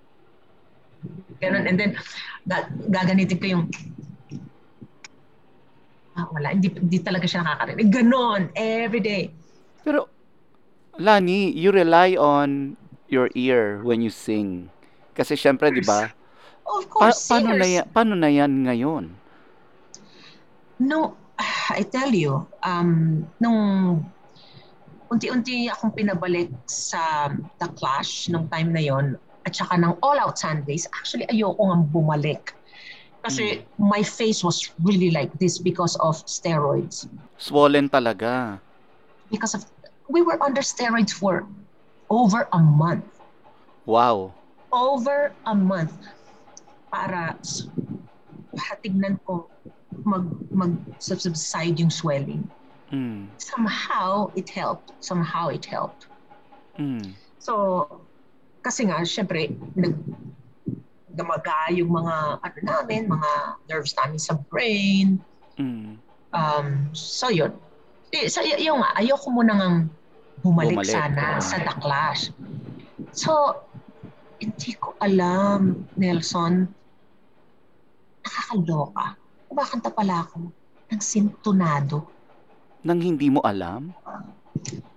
Ganun. 1.41 1.65
And 1.65 1.79
then, 1.79 1.97
ga- 2.45 2.69
gaganitin 2.93 3.39
ko 3.41 3.45
yung, 3.47 3.65
ah, 6.13 6.27
wala, 6.29 6.53
hindi, 6.53 6.69
hindi 6.69 6.99
talaga 7.01 7.25
siya 7.25 7.41
nakakarinig. 7.41 7.89
Ganon, 7.89 8.41
every 8.53 9.01
day. 9.01 9.33
Pero, 9.81 10.18
Lani, 10.99 11.55
you 11.55 11.71
rely 11.71 12.19
on 12.19 12.75
your 13.07 13.31
ear 13.33 13.79
when 13.81 14.03
you 14.03 14.11
sing. 14.11 14.67
Kasi 15.15 15.39
syempre, 15.39 15.71
di 15.71 15.81
ba? 15.81 16.11
Of 16.67 16.85
Pa- 16.91 17.09
course, 17.09 17.25
paano, 17.25 17.55
na 17.55 17.65
yan, 17.65 17.83
paano 17.89 18.13
na 18.13 18.29
yan 18.29 18.51
ngayon? 18.67 19.03
No, 20.83 21.15
I 21.71 21.87
tell 21.87 22.11
you, 22.11 22.43
um, 22.67 23.23
nung 23.39 24.03
unti-unti 25.09 25.71
akong 25.71 25.95
pinabalik 25.95 26.53
sa 26.69 27.33
The 27.57 27.71
Clash 27.73 28.29
nung 28.29 28.45
time 28.53 28.75
na 28.75 28.83
yon 28.83 29.17
at 29.47 29.55
saka 29.57 29.79
ng 29.79 29.97
All 30.05 30.19
Out 30.19 30.37
Sundays, 30.37 30.85
actually 30.93 31.25
ayoko 31.31 31.57
nga 31.57 31.79
bumalik. 31.89 32.53
Kasi 33.25 33.65
my 33.75 33.99
face 33.99 34.43
was 34.45 34.71
really 34.83 35.11
like 35.11 35.31
this 35.39 35.59
because 35.59 35.99
of 35.99 36.15
steroids. 36.23 37.07
Swollen 37.35 37.91
talaga. 37.91 38.63
Because 39.27 39.55
of, 39.59 39.67
we 40.09 40.21
were 40.21 40.41
under 40.41 40.61
steroids 40.61 41.13
for 41.13 41.45
over 42.09 42.49
a 42.51 42.59
month. 42.59 43.05
Wow. 43.85 44.33
Over 44.73 45.31
a 45.45 45.55
month. 45.55 45.93
Para 46.91 47.37
s- 47.39 47.69
tignan 48.81 49.21
ko 49.25 49.45
mag, 50.05 50.25
mag 50.49 50.73
subside 50.97 51.79
yung 51.79 51.93
swelling. 51.93 52.49
Mm. 52.89 53.29
somehow 53.37 54.33
it 54.33 54.49
helped. 54.49 54.97
Somehow 54.97 55.53
it 55.53 55.61
helped. 55.61 56.09
Mm. 56.81 57.13
So, 57.37 57.85
kasi 58.65 58.89
nga, 58.89 59.05
syempre, 59.05 59.53
nag 59.77 59.93
damaga 61.13 61.69
yung 61.69 61.93
mga, 61.93 62.41
ano 62.41 62.59
namin, 62.65 63.05
mga 63.05 63.31
nerves 63.69 63.93
namin 63.93 64.17
sa 64.17 64.33
brain. 64.49 65.21
Mm. 65.61 66.01
Um, 66.33 66.67
so, 66.97 67.29
yun. 67.29 67.53
Eh, 68.09 68.25
So, 68.25 68.41
yung 68.41 68.81
ayoko 68.97 69.29
muna 69.29 69.53
ngang 69.53 69.77
bumalik, 70.39 70.75
Bumalik. 70.75 70.89
sana 70.89 71.39
sa 71.39 71.57
The 71.57 71.73
Clash. 71.77 72.31
So, 73.11 73.59
hindi 74.37 74.71
ko 74.73 74.95
alam, 74.97 75.83
Nelson, 75.93 76.63
nakakaloka. 78.21 79.17
Kumakanta 79.45 79.89
pala 79.89 80.23
ako 80.23 80.47
ng 80.89 81.01
sintonado 81.01 82.05
Nang 82.79 82.99
hindi 82.99 83.27
mo 83.27 83.41
alam? 83.41 83.91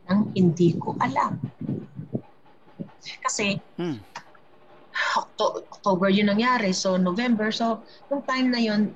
nang 0.04 0.28
hindi 0.32 0.76
ko 0.76 0.92
alam. 0.98 1.40
Kasi 3.22 3.56
Mm. 3.74 3.98
Octo- 4.92 5.64
October 5.72 6.06
yun 6.06 6.28
nangyari, 6.28 6.70
so 6.70 6.94
November. 6.94 7.48
So, 7.48 7.80
nung 8.06 8.22
time 8.22 8.52
na 8.52 8.60
yun, 8.60 8.92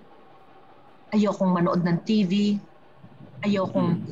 ayokong 1.11 1.51
manood 1.51 1.81
ng 1.81 1.99
TV, 2.05 2.61
ayokong 3.41 4.05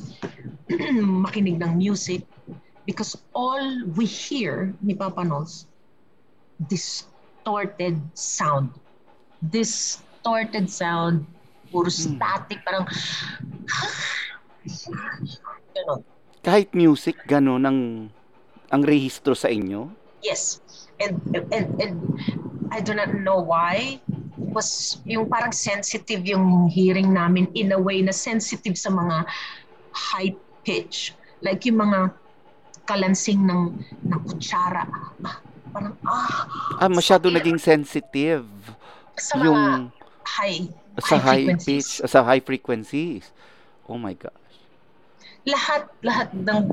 makinig 1.24 1.60
ng 1.60 1.76
music, 1.76 2.24
because 2.88 3.16
all 3.36 3.60
we 3.96 4.04
hear 4.08 4.72
ni 4.80 4.94
Papa 4.94 5.24
Nos, 5.24 5.66
distorted 6.68 8.00
sound. 8.14 8.72
Distorted 9.52 10.70
sound, 10.72 11.28
puro 11.68 11.92
Hmm. 11.92 12.16
static, 12.16 12.64
parang 12.64 12.88
Ganon. 15.74 16.00
Kahit 16.44 16.72
music, 16.72 17.16
gano'n 17.24 17.64
ang, 17.64 17.80
ang 18.72 18.82
rehistro 18.84 19.36
sa 19.36 19.48
inyo? 19.48 19.88
Yes. 20.24 20.60
And, 21.00 21.20
and, 21.52 21.68
and 21.80 21.96
I 22.70 22.80
do 22.80 22.94
not 22.94 23.12
know 23.12 23.40
why. 23.40 24.00
Was 24.54 25.00
yung 25.02 25.26
parang 25.26 25.50
sensitive 25.50 26.22
yung 26.22 26.70
hearing 26.70 27.10
namin 27.10 27.50
in 27.58 27.74
a 27.74 27.80
way 27.80 28.00
na 28.00 28.14
sensitive 28.14 28.78
sa 28.78 28.92
mga 28.92 29.26
high 29.90 30.32
pitch. 30.64 31.12
Like 31.38 31.62
yung 31.64 31.78
mga 31.78 32.10
kalansing 32.84 33.40
ng, 33.40 33.62
ng 34.02 34.20
kutsara. 34.24 34.88
Ah, 35.22 35.38
parang, 35.70 35.94
ah, 36.02 36.48
Ah, 36.78 36.88
masyado 36.88 37.28
sakit. 37.28 37.36
naging 37.36 37.58
sensitive. 37.58 38.48
sa 39.14 39.36
mga 39.36 39.44
Yung 39.44 39.62
high, 40.26 40.66
sa 40.98 41.16
high 41.16 41.44
frequencies. 41.46 41.66
pitch, 41.94 42.10
sa 42.10 42.20
high 42.20 42.42
frequencies. 42.42 43.30
Oh 43.84 43.94
my 43.96 44.12
gosh. 44.12 44.34
lahat 45.44 45.84
lahat 46.00 46.32
ng 46.32 46.72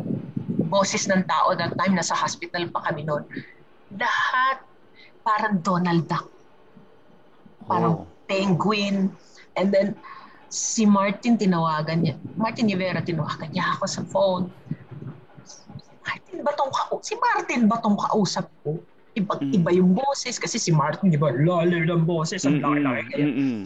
boses 0.65 1.03
ng 1.05 1.27
tao 1.27 1.51
that 1.51 1.75
time 1.75 1.91
nasa 1.91 2.15
hospital 2.15 2.63
pa 2.71 2.87
kami 2.87 3.03
noon 3.03 3.19
lahat 3.91 4.63
parang 5.21 5.59
Donald 5.59 6.07
Duck 6.07 6.23
Oh. 6.23 7.67
parang 7.67 7.93
penguin 8.25 9.11
and 9.53 9.69
then 9.69 9.91
si 10.51 10.83
Martin 10.83 11.39
tinawagan 11.39 12.03
niya 12.03 12.15
Martin 12.35 12.67
Rivera 12.67 12.99
tinawagan 12.99 13.49
niya 13.55 13.79
ako 13.79 13.83
sa 13.87 14.01
phone 14.03 14.51
Martin 16.03 16.43
ba 16.43 16.51
tong 16.59 16.71
kau- 16.75 16.99
si 16.99 17.15
Martin 17.15 17.71
ba 17.71 17.79
tong 17.79 17.95
kausap 17.95 18.51
ko 18.67 18.75
iba 19.15 19.39
Mm. 19.39 19.55
iba 19.55 19.69
yung 19.71 19.91
boses 19.95 20.35
kasi 20.35 20.59
si 20.59 20.71
Martin 20.71 21.07
di 21.07 21.15
ba 21.15 21.31
lalir 21.31 21.87
ng 21.87 22.03
boses 22.03 22.43
ang 22.43 22.59
laki-laki 22.59 23.15
mm-mm. 23.15 23.57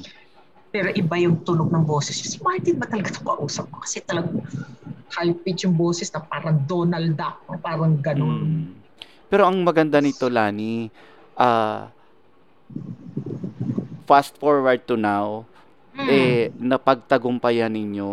pero 0.70 0.92
iba 0.92 1.16
yung 1.16 1.40
tunog 1.48 1.72
ng 1.72 1.88
boses. 1.88 2.20
Si 2.20 2.36
Martin 2.44 2.76
ba 2.76 2.84
talaga 2.84 3.08
ito 3.08 3.24
kausap 3.24 3.72
ko? 3.72 3.80
Kasi 3.80 4.04
talagang 4.04 4.44
high 5.16 5.32
pitch 5.32 5.64
yung 5.64 5.80
boses 5.80 6.12
na 6.12 6.20
parang 6.20 6.60
Donald 6.68 7.16
Duck, 7.16 7.40
parang 7.64 7.96
ganun. 8.04 8.44
Mm. 8.44 8.64
Pero 9.32 9.48
ang 9.48 9.64
maganda 9.64 10.04
nito, 10.04 10.28
Lani, 10.28 10.92
ah, 11.40 11.88
fast 14.04 14.36
forward 14.36 14.84
to 14.84 15.00
now, 15.00 15.48
Mm. 15.96 16.08
eh, 16.08 16.42
napagtagumpayan 16.54 17.72
ninyo. 17.72 18.12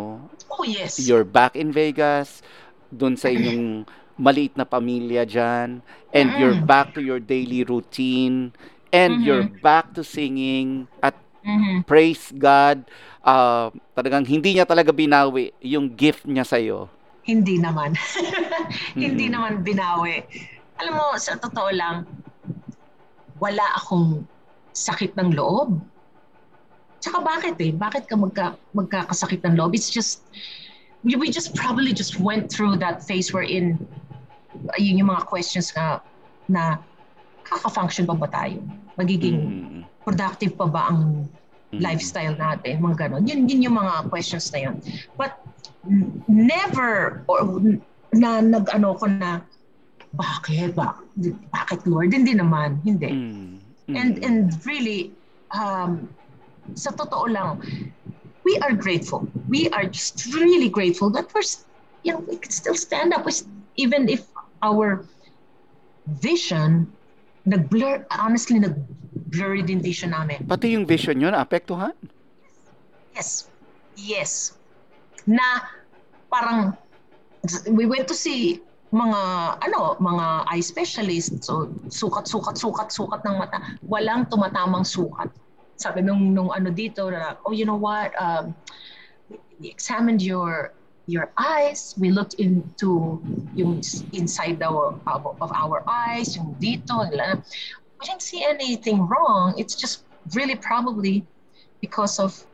oh 0.52 0.62
yes. 0.62 1.02
You're 1.02 1.26
back 1.26 1.56
in 1.56 1.74
Vegas, 1.74 2.44
dun 2.86 3.16
sa 3.16 3.26
inyong 3.26 3.82
maliit 4.14 4.54
na 4.54 4.62
pamilya 4.62 5.24
dyan, 5.24 5.80
and 6.12 6.26
Mm-mm. 6.28 6.38
you're 6.38 6.60
back 6.60 6.94
to 6.94 7.00
your 7.00 7.18
daily 7.18 7.64
routine, 7.64 8.52
and 8.92 9.18
Mhm. 9.18 9.24
you're 9.24 9.48
back 9.58 9.90
to 9.96 10.04
singing 10.04 10.86
at 11.00 11.16
Mhm. 11.42 11.82
praise 11.84 12.30
God. 12.32 12.86
ah, 13.20 13.70
talagang 13.94 14.26
hindi 14.26 14.50
niya 14.52 14.66
talaga 14.66 14.90
binawi 14.90 15.54
yung 15.62 15.86
gift 15.86 16.26
niya 16.26 16.42
sa'yo. 16.42 16.90
Hindi 17.22 17.54
naman. 17.54 17.94
Hindi 18.98 19.30
Mm. 19.30 19.32
naman 19.32 19.52
binawi. 19.62 20.26
Alam 20.74 20.98
mo, 20.98 21.06
sa 21.14 21.38
totoo 21.38 21.70
lang, 21.70 22.02
wala 23.38 23.62
akong 23.78 24.26
sakit 24.72 25.14
ng 25.14 25.38
loob. 25.38 25.78
Tsaka 27.02 27.18
bakit 27.18 27.58
eh? 27.58 27.74
Bakit 27.74 28.06
ka 28.06 28.14
magka, 28.14 28.46
magkakasakit 28.78 29.42
ng 29.42 29.58
loob? 29.58 29.74
It's 29.74 29.90
just, 29.90 30.22
we, 31.02 31.18
just 31.34 31.50
probably 31.58 31.90
just 31.90 32.22
went 32.22 32.46
through 32.46 32.78
that 32.78 33.02
phase 33.02 33.34
we're 33.34 33.44
in. 33.44 33.74
Yun 34.78 35.02
yung 35.02 35.10
mga 35.10 35.26
questions 35.26 35.74
nga 35.74 35.98
na 36.46 36.78
kaka-function 37.42 38.06
pa 38.06 38.14
ba 38.14 38.30
tayo? 38.30 38.62
Magiging 38.94 39.38
Mm. 39.42 39.80
productive 40.06 40.54
pa 40.54 40.70
ba 40.70 40.94
ang 40.94 41.26
Mm. 41.74 41.82
lifestyle 41.82 42.38
natin, 42.38 42.78
mga 42.78 42.96
ganon. 43.10 43.26
Yun, 43.26 43.50
yun 43.50 43.66
yung 43.66 43.76
mga 43.82 44.06
questions 44.06 44.46
na 44.54 44.70
yun. 44.70 44.78
But 45.18 45.42
never, 46.30 47.26
or 47.26 47.42
na 48.14 48.38
nag-ano 48.38 48.94
ko 48.94 49.10
na, 49.10 49.42
bakit 50.14 50.76
ba? 50.76 51.00
Bakit 51.50 51.88
Lord? 51.88 52.12
Hindi 52.12 52.36
naman, 52.36 52.78
hindi. 52.84 53.10
Mm. 53.10 53.58
Mm. 53.90 53.94
And 53.98 54.12
and 54.22 54.44
really, 54.68 55.10
um, 55.50 56.06
sa 56.74 56.90
totoo 56.90 57.26
lang, 57.28 57.60
we 58.44 58.58
are 58.62 58.74
grateful. 58.74 59.26
We 59.48 59.68
are 59.70 59.86
just 59.86 60.26
really 60.34 60.68
grateful 60.68 61.10
that 61.14 61.30
we're, 61.34 61.46
you 62.02 62.12
know, 62.12 62.22
we 62.26 62.36
can 62.36 62.50
still 62.50 62.74
stand 62.74 63.14
up. 63.14 63.26
Even 63.76 64.08
if 64.08 64.26
our 64.62 65.06
vision, 66.20 66.90
nag-blur, 67.46 68.06
honestly, 68.10 68.58
nag-blurry 68.58 69.62
din 69.62 69.80
vision 69.80 70.10
namin. 70.10 70.46
Pati 70.46 70.74
yung 70.74 70.86
vision 70.86 71.18
nyo 71.18 71.30
naapektuhan. 71.30 71.94
Yes. 73.14 73.48
Yes. 73.96 74.58
Na 75.26 75.68
parang 76.32 76.74
we 77.70 77.86
went 77.86 78.08
to 78.08 78.14
see 78.14 78.62
mga 78.92 79.20
ano, 79.64 79.96
mga 80.00 80.26
eye 80.52 80.64
specialist. 80.64 81.44
So 81.44 81.72
sukat 81.88 82.28
sukat 82.28 82.56
sukat 82.60 82.88
sukat 82.92 83.20
ng 83.24 83.36
mata. 83.40 83.58
Walang 83.86 84.28
tumatamang 84.28 84.84
sukat. 84.84 85.32
Sabi 85.82 86.06
nung 86.06 86.30
nung 86.30 86.54
ano 86.54 86.70
dito 86.70 87.10
na 87.10 87.34
oh 87.42 87.50
you 87.50 87.66
know 87.66 87.76
what 87.76 88.14
um 88.14 88.54
we 89.58 89.66
examined 89.66 90.22
your 90.22 90.70
your 91.06 91.34
eyes. 91.38 91.94
We 91.98 92.10
looked 92.10 92.34
into 92.38 93.18
yung 93.54 93.82
inside 94.12 94.58
the, 94.58 94.70
of 94.70 95.50
our 95.50 95.82
eyes, 95.86 96.36
yung 96.36 96.54
dito. 96.62 97.10
We 97.10 98.06
didn't 98.06 98.22
see 98.22 98.44
anything 98.44 99.06
wrong. 99.06 99.54
It's 99.58 99.74
just 99.74 100.04
really 100.34 100.54
probably 100.54 101.26
because 101.80 102.18
of 102.18 102.46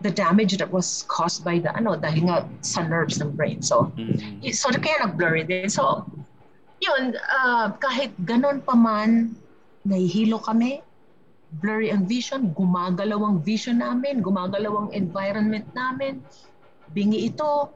the 0.00 0.10
damage 0.10 0.56
that 0.58 0.70
was 0.72 1.04
caused 1.06 1.44
by 1.44 1.60
the 1.60 1.70
ano 1.76 1.94
dahil 1.94 2.26
nga 2.26 2.48
sa 2.60 2.82
nerves 2.82 3.20
ng 3.22 3.30
brain. 3.36 3.62
So 3.62 3.92
mm-hmm. 3.94 4.50
so 4.50 4.72
kaya 4.72 5.06
nag-blurry 5.06 5.44
din. 5.46 5.68
So 5.68 6.04
yun, 6.82 7.14
uh, 7.14 7.70
kahit 7.78 8.10
ganon 8.26 8.64
pa 8.66 8.74
man, 8.74 9.38
nahihilo 9.86 10.42
kami, 10.42 10.82
blurry 11.60 11.92
ang 11.92 12.08
vision, 12.08 12.54
gumagalaw 12.56 13.20
ang 13.28 13.36
vision 13.44 13.84
namin, 13.84 14.24
gumagalaw 14.24 14.86
ang 14.86 14.88
environment 14.96 15.68
namin, 15.76 16.24
bingi 16.96 17.28
ito, 17.28 17.68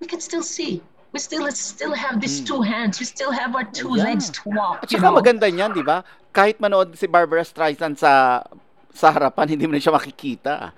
we 0.00 0.06
can 0.06 0.20
still 0.20 0.44
see. 0.44 0.82
We 1.12 1.18
still 1.24 1.48
still 1.56 1.96
have 1.96 2.20
these 2.20 2.44
two 2.44 2.60
hmm. 2.60 2.68
hands. 2.68 3.00
We 3.00 3.08
still 3.08 3.32
have 3.32 3.56
our 3.56 3.64
two 3.64 3.96
yeah. 3.96 4.12
legs 4.12 4.28
to 4.28 4.52
walk. 4.52 4.84
At 4.84 4.92
saka 4.92 5.08
maganda 5.08 5.48
niyan, 5.48 5.72
di 5.72 5.80
ba? 5.80 6.04
Kahit 6.36 6.60
manood 6.60 6.92
si 7.00 7.08
Barbara 7.08 7.40
Streisand 7.40 7.96
sa 7.96 8.44
sa 8.92 9.08
harapan, 9.08 9.48
hindi 9.56 9.64
mo 9.64 9.72
na 9.72 9.80
siya 9.80 9.96
makikita. 9.96 10.76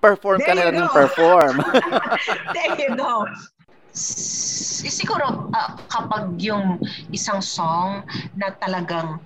Perform 0.00 0.40
There 0.40 0.48
ka 0.48 0.52
na 0.56 0.72
lang 0.72 0.76
ng 0.88 0.92
perform. 0.94 1.60
There 2.56 2.74
you 2.80 2.96
go. 2.96 3.28
Siguro 3.92 5.50
uh, 5.52 5.70
kapag 5.90 6.38
yung 6.40 6.80
isang 7.12 7.42
song 7.42 8.06
na 8.38 8.54
talagang 8.56 9.20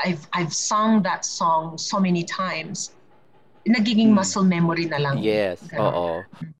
I've 0.00 0.24
I've 0.32 0.54
sung 0.54 1.02
that 1.02 1.24
song 1.24 1.76
so 1.76 2.00
many 2.00 2.24
times 2.24 2.94
nagiging 3.68 4.10
hmm. 4.12 4.18
muscle 4.18 4.46
memory 4.46 4.88
na 4.88 4.98
lang. 4.98 5.20
Yes, 5.20 5.60
Ganun. 5.68 5.92
oo. 5.92 6.08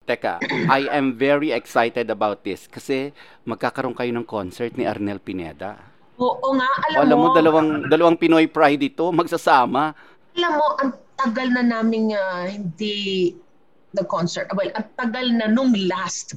Teka, 0.04 0.42
I 0.68 0.84
am 0.92 1.16
very 1.16 1.54
excited 1.54 2.12
about 2.12 2.44
this 2.44 2.68
kasi 2.68 3.14
magkakaroon 3.48 3.96
kayo 3.96 4.12
ng 4.12 4.26
concert 4.28 4.76
ni 4.76 4.84
Arnel 4.84 5.22
Pineda. 5.22 5.80
Oo 6.20 6.52
nga, 6.52 6.68
alam, 6.92 6.98
alam 7.08 7.16
mo. 7.16 7.28
mo 7.32 7.36
dalawang, 7.36 7.68
dalawang 7.88 8.16
Pinoy 8.20 8.44
Pride 8.44 8.92
ito, 8.92 9.08
magsasama. 9.08 9.96
Alam 10.36 10.52
mo, 10.60 10.66
ang 10.76 10.90
tagal 11.16 11.48
na 11.48 11.64
namin 11.64 12.12
uh, 12.12 12.44
hindi 12.44 13.32
nag-concert. 13.96 14.52
Well, 14.52 14.68
ang 14.76 14.86
tagal 15.00 15.26
na 15.32 15.48
nung 15.48 15.72
last 15.88 16.36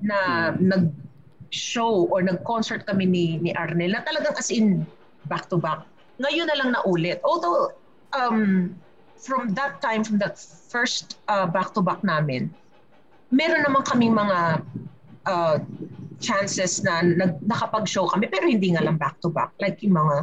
na 0.00 0.50
hmm. 0.56 0.72
nag-show 0.72 2.08
or 2.08 2.24
nag-concert 2.24 2.88
kami 2.88 3.04
ni, 3.04 3.24
ni 3.36 3.52
Arnel 3.52 3.92
na 3.92 4.00
talagang 4.08 4.40
as 4.40 4.48
in 4.48 4.88
back-to-back. 5.28 5.84
Ngayon 6.18 6.46
na 6.50 6.56
lang 6.58 6.70
na 6.74 6.82
ulit. 6.86 7.22
Although, 7.22 7.72
um, 8.14 8.74
from 9.18 9.54
that 9.54 9.82
time, 9.82 10.02
from 10.02 10.18
that 10.18 10.38
first 10.38 11.18
uh, 11.30 11.46
back-to-back 11.46 12.02
namin, 12.02 12.50
meron 13.30 13.62
naman 13.66 13.82
kaming 13.84 14.14
mga 14.14 14.62
uh, 15.26 15.56
chances 16.18 16.82
na 16.82 17.02
nag, 17.02 17.38
nakapag-show 17.46 18.10
kami 18.10 18.26
pero 18.26 18.50
hindi 18.50 18.74
nga 18.74 18.82
lang 18.82 18.98
back-to-back. 18.98 19.54
Like 19.62 19.82
yung 19.82 19.98
mga 19.98 20.16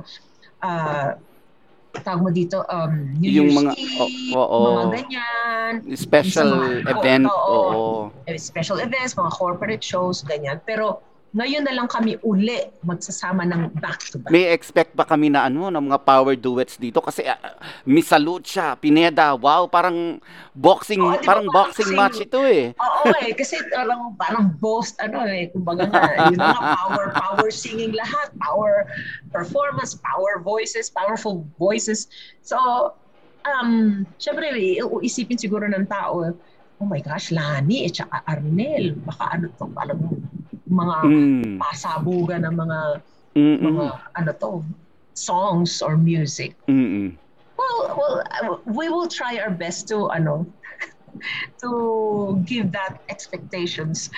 uh, 0.63 1.09
tawag 2.03 2.21
mo 2.27 2.31
dito, 2.31 2.67
um, 2.67 3.15
New 3.15 3.31
yung 3.31 3.51
Year's 3.51 3.59
mga, 3.63 3.71
Eve, 3.79 4.35
oh, 4.35 4.39
oh, 4.39 4.47
oh. 4.51 4.73
mga 4.75 4.85
ganyan. 4.99 5.71
Special 5.95 6.49
mga, 6.51 6.91
event, 6.91 7.23
oo. 7.31 7.39
Oh, 7.39 7.63
oh, 7.71 8.11
oh. 8.11 8.35
Special 8.35 8.83
events, 8.83 9.15
mga 9.15 9.31
corporate 9.31 9.83
shows, 9.83 10.19
ganyan. 10.27 10.59
Pero 10.67 10.99
ngayon 11.35 11.67
na 11.67 11.75
lang 11.75 11.91
kami 11.91 12.15
uli 12.23 12.71
magsasama 12.79 13.43
ng 13.43 13.75
back-to-back. 13.83 14.31
May 14.31 14.55
expect 14.55 14.95
ba 14.95 15.03
kami 15.03 15.27
na 15.27 15.51
ano, 15.51 15.67
ng 15.67 15.91
mga 15.91 15.99
power 16.07 16.31
duets 16.39 16.79
dito? 16.79 17.03
Kasi 17.03 17.27
uh, 17.27 17.35
Miss 17.83 18.07
Lucha, 18.15 18.79
Pineda, 18.79 19.35
wow, 19.35 19.67
parang 19.67 20.23
boxing, 20.55 21.03
oh, 21.03 21.19
parang 21.27 21.43
boxing, 21.51 21.91
boxing 21.91 21.99
match 21.99 22.23
ito 22.23 22.39
eh. 22.39 22.71
Oo 22.79 23.11
eh, 23.19 23.35
kasi 23.35 23.59
parang, 23.67 24.15
parang 24.15 24.55
boast, 24.63 24.95
ano 25.03 25.27
eh, 25.27 25.51
kumbaga 25.51 25.83
nga, 25.91 26.31
yun 26.31 26.39
nga, 26.39 26.79
power, 26.79 27.05
power 27.11 27.49
singing 27.51 27.91
lahat, 27.91 28.31
power 28.39 28.87
performance, 29.35 29.91
power 29.99 30.39
voices, 30.39 30.87
powerful 30.87 31.43
voices. 31.59 32.07
So, 32.47 32.55
um, 33.43 34.07
syempre, 34.23 34.55
isipin 35.03 35.35
siguro 35.35 35.67
ng 35.67 35.83
tao, 35.91 36.31
oh 36.79 36.87
my 36.87 37.03
gosh, 37.03 37.35
Lani, 37.35 37.83
eh, 37.83 37.91
tsaka 37.91 38.23
Arnel, 38.23 38.95
baka 39.03 39.35
ano 39.35 39.51
to, 39.59 39.67
parang 39.75 39.99
mga 40.65 40.95
mm. 41.05 41.51
pasabugan 41.61 42.41
ng 42.45 42.55
mga 42.57 42.79
Mm-mm. 43.35 43.61
mga 43.61 43.85
ano 44.15 44.31
to 44.39 44.51
songs 45.15 45.81
or 45.83 45.95
music. 45.95 46.55
Mm-mm. 46.67 47.15
Well, 47.55 47.95
well, 47.95 48.61
we 48.67 48.91
will 48.91 49.07
try 49.07 49.39
our 49.39 49.51
best 49.51 49.87
to 49.91 50.11
ano 50.11 50.43
to 51.63 52.39
give 52.43 52.71
that 52.75 52.99
expectations 53.07 54.11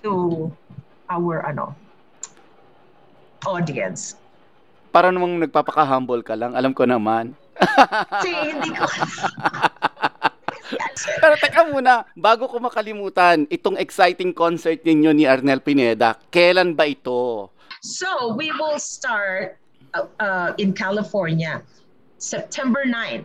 to 0.00 0.48
our 1.12 1.44
ano 1.44 1.76
audience. 3.44 4.16
Para 4.88 5.12
namang 5.12 5.38
nagpapaka-humble 5.38 6.24
ka 6.24 6.32
lang, 6.32 6.56
alam 6.56 6.72
ko 6.72 6.88
naman. 6.88 7.36
Kasi 8.12 8.30
hindi 8.32 8.72
ko 8.72 8.86
Pero 11.22 11.34
teka 11.40 11.64
muna, 11.68 12.04
bago 12.12 12.48
ko 12.48 12.60
makalimutan, 12.60 13.48
itong 13.48 13.80
exciting 13.80 14.36
concert 14.36 14.84
ninyo 14.84 15.16
ni 15.16 15.24
Arnel 15.24 15.64
Pineda, 15.64 16.16
kailan 16.28 16.76
ba 16.76 16.88
ito? 16.88 17.48
So, 17.80 18.34
we 18.34 18.50
will 18.58 18.78
start 18.82 19.56
uh, 19.94 20.10
uh, 20.18 20.50
in 20.58 20.74
California, 20.74 21.62
September 22.18 22.84
9. 22.84 23.22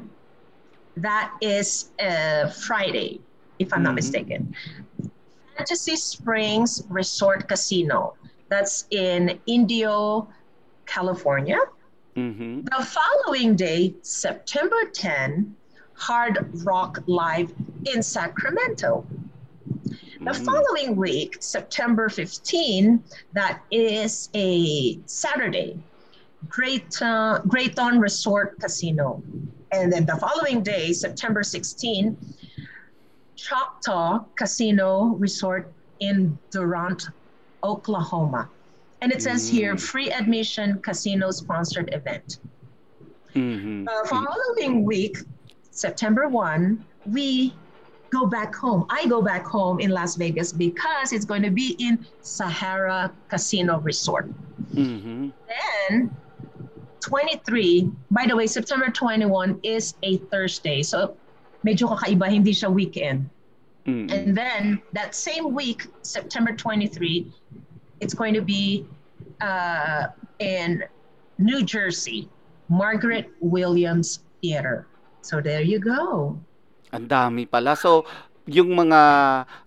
That 0.97 1.33
is 1.41 1.89
a 1.97 2.47
Friday, 2.53 3.19
if 3.57 3.73
I'm 3.73 3.81
mm-hmm. 3.81 3.91
not 3.91 3.95
mistaken. 3.97 4.53
Fantasy 5.57 5.95
Springs 5.95 6.85
Resort 6.89 7.49
Casino. 7.49 8.13
That's 8.49 8.85
in 8.91 9.39
Indio, 9.47 10.29
California. 10.85 11.57
Mm-hmm. 12.15 12.69
The 12.69 12.85
following 12.85 13.55
day, 13.55 13.95
September 14.01 14.85
10, 14.93 15.55
Hard 16.03 16.49
Rock 16.65 17.01
Live 17.05 17.53
in 17.85 18.03
Sacramento. 18.03 19.05
The 20.19 20.31
mm. 20.31 20.45
following 20.45 20.97
week, 20.97 21.37
September 21.39 22.09
15, 22.09 23.01
that 23.31 23.61
is 23.71 24.29
a 24.33 24.99
Saturday, 25.05 25.79
Great 26.49 27.01
uh, 27.01 27.39
Great 27.47 27.75
Dawn 27.75 28.01
Resort 28.01 28.59
Casino. 28.59 29.23
And 29.71 29.93
then 29.93 30.05
the 30.05 30.17
following 30.17 30.61
day, 30.61 30.91
September 30.91 31.41
16, 31.41 32.17
Choctaw 33.37 34.25
Casino 34.35 35.15
Resort 35.17 35.71
in 36.01 36.37
Durant, 36.51 37.07
Oklahoma. 37.63 38.49
And 38.99 39.09
it 39.13 39.21
says 39.21 39.49
mm. 39.49 39.53
here 39.53 39.77
free 39.77 40.11
admission 40.11 40.79
casino 40.79 41.31
sponsored 41.31 41.93
event. 41.93 42.39
Mm-hmm. 43.35 43.85
The 43.85 44.07
following 44.09 44.83
week, 44.83 45.17
September 45.73 46.29
1, 46.29 46.85
we 47.07 47.53
go 48.11 48.27
back 48.27 48.53
home. 48.53 48.85
I 48.91 49.07
go 49.07 49.21
back 49.23 49.43
home 49.45 49.79
in 49.79 49.89
Las 49.89 50.15
Vegas 50.15 50.53
because 50.53 51.11
it's 51.11 51.25
going 51.25 51.41
to 51.41 51.49
be 51.49 51.75
in 51.79 52.05
Sahara 52.21 53.11
Casino 53.27 53.79
Resort. 53.79 54.29
Mm-hmm. 54.75 55.29
Then 55.89 56.15
23, 56.99 57.89
by 58.11 58.25
the 58.27 58.35
way, 58.35 58.45
September 58.45 58.89
21 58.89 59.59
is 59.63 59.95
a 60.03 60.17
Thursday. 60.29 60.83
So 60.83 61.17
medyo 61.65 61.89
kakaiba, 61.89 62.29
hindi 62.29 62.53
siya 62.53 62.71
weekend. 62.71 63.27
Mm-hmm. 63.87 64.13
And 64.13 64.37
then 64.37 64.81
that 64.93 65.15
same 65.15 65.53
week, 65.53 65.87
September 66.03 66.53
23, 66.53 67.33
it's 67.99 68.13
going 68.13 68.35
to 68.35 68.41
be 68.41 68.85
uh, 69.41 70.07
in 70.37 70.83
New 71.39 71.63
Jersey, 71.63 72.29
Margaret 72.69 73.31
Williams 73.41 74.19
Theater. 74.39 74.85
So 75.23 75.39
there 75.39 75.63
you 75.63 75.79
go. 75.79 76.35
Ang 76.91 77.07
dami 77.07 77.47
pala. 77.47 77.73
So, 77.79 78.03
yung 78.43 78.75
mga 78.75 79.01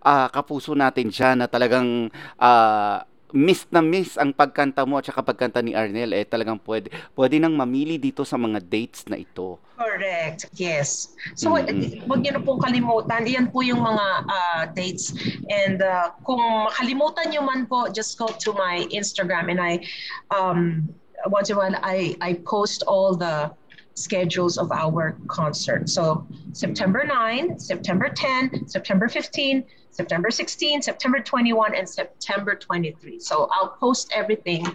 uh, 0.05 0.29
kapuso 0.29 0.77
natin 0.77 1.09
dyan 1.09 1.41
na 1.41 1.49
talagang 1.49 2.13
uh, 2.37 3.01
miss 3.35 3.67
na 3.75 3.83
miss 3.83 4.15
ang 4.15 4.31
pagkanta 4.31 4.87
mo 4.87 5.01
at 5.01 5.09
saka 5.09 5.25
pagkanta 5.25 5.59
ni 5.65 5.75
Arnel, 5.75 6.15
eh 6.15 6.23
talagang 6.23 6.61
pwede, 6.63 6.93
pwede 7.19 7.41
nang 7.43 7.57
mamili 7.57 7.99
dito 7.99 8.23
sa 8.23 8.39
mga 8.39 8.63
dates 8.63 9.09
na 9.11 9.19
ito. 9.19 9.59
Correct, 9.75 10.53
yes. 10.61 11.17
So, 11.35 11.57
mm-hmm. 11.57 12.07
wag 12.07 12.21
niyo 12.23 12.39
na 12.39 12.43
pong 12.45 12.63
kalimutan. 12.63 13.27
Iyan 13.27 13.51
po 13.51 13.65
yung 13.65 13.83
mga 13.83 14.07
uh, 14.29 14.63
dates. 14.77 15.17
And 15.49 15.83
uh, 15.83 16.15
kung 16.23 16.41
makalimutan 16.71 17.33
niyo 17.33 17.43
man 17.43 17.67
po, 17.67 17.91
just 17.91 18.21
go 18.21 18.29
to 18.29 18.51
my 18.55 18.87
Instagram 18.93 19.51
and 19.51 19.61
I, 19.61 19.83
um, 20.31 20.87
once 21.33 21.51
in 21.51 21.57
a 21.57 21.59
while, 21.59 21.77
I, 21.83 22.15
I 22.23 22.39
post 22.47 22.85
all 22.87 23.17
the 23.17 23.51
schedules 23.97 24.61
of 24.61 24.71
our 24.71 25.17
concert. 25.27 25.89
So 25.89 26.29
September 26.53 27.03
9, 27.05 27.59
September 27.59 28.09
10, 28.13 28.69
September 28.69 29.09
15, 29.09 29.65
September 29.91 30.31
16, 30.31 30.83
September 30.83 31.21
21, 31.21 31.75
and 31.75 31.89
September 31.89 32.55
23. 32.55 33.19
So 33.19 33.49
I'll 33.51 33.75
post 33.81 34.13
everything, 34.15 34.69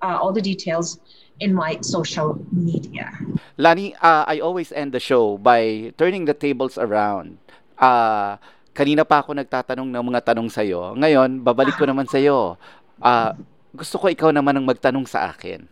uh, 0.00 0.16
all 0.22 0.32
the 0.32 0.40
details 0.40 1.02
in 1.42 1.50
my 1.50 1.82
social 1.82 2.38
media. 2.54 3.10
Lani, 3.58 3.98
uh, 3.98 4.24
I 4.30 4.38
always 4.38 4.70
end 4.70 4.94
the 4.94 5.02
show 5.02 5.36
by 5.36 5.92
turning 5.98 6.24
the 6.24 6.34
tables 6.34 6.78
around. 6.78 7.42
Uh, 7.74 8.38
kanina 8.72 9.02
pa 9.02 9.26
ako 9.26 9.34
nagtatanong 9.34 9.90
ng 9.90 10.04
mga 10.06 10.20
tanong 10.32 10.46
sa'yo. 10.46 10.94
Ngayon, 10.94 11.42
babalik 11.42 11.74
ko 11.74 11.84
naman 11.90 12.06
sa'yo. 12.06 12.54
Ah, 13.02 13.34
gusto 13.74 13.98
ko 13.98 14.06
ikaw 14.06 14.30
naman 14.30 14.54
ang 14.54 14.66
magtanong 14.68 15.08
sa 15.08 15.34
akin. 15.34 15.66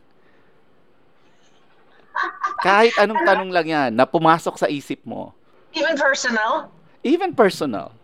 Kahit 2.61 2.95
anong 3.01 3.23
tanong 3.25 3.51
lang 3.51 3.67
yan 3.67 3.91
na 3.95 4.05
pumasok 4.05 4.61
sa 4.61 4.69
isip 4.69 5.01
mo. 5.05 5.33
Even 5.73 5.97
personal? 5.97 6.69
Even 7.01 7.33
personal. 7.33 7.95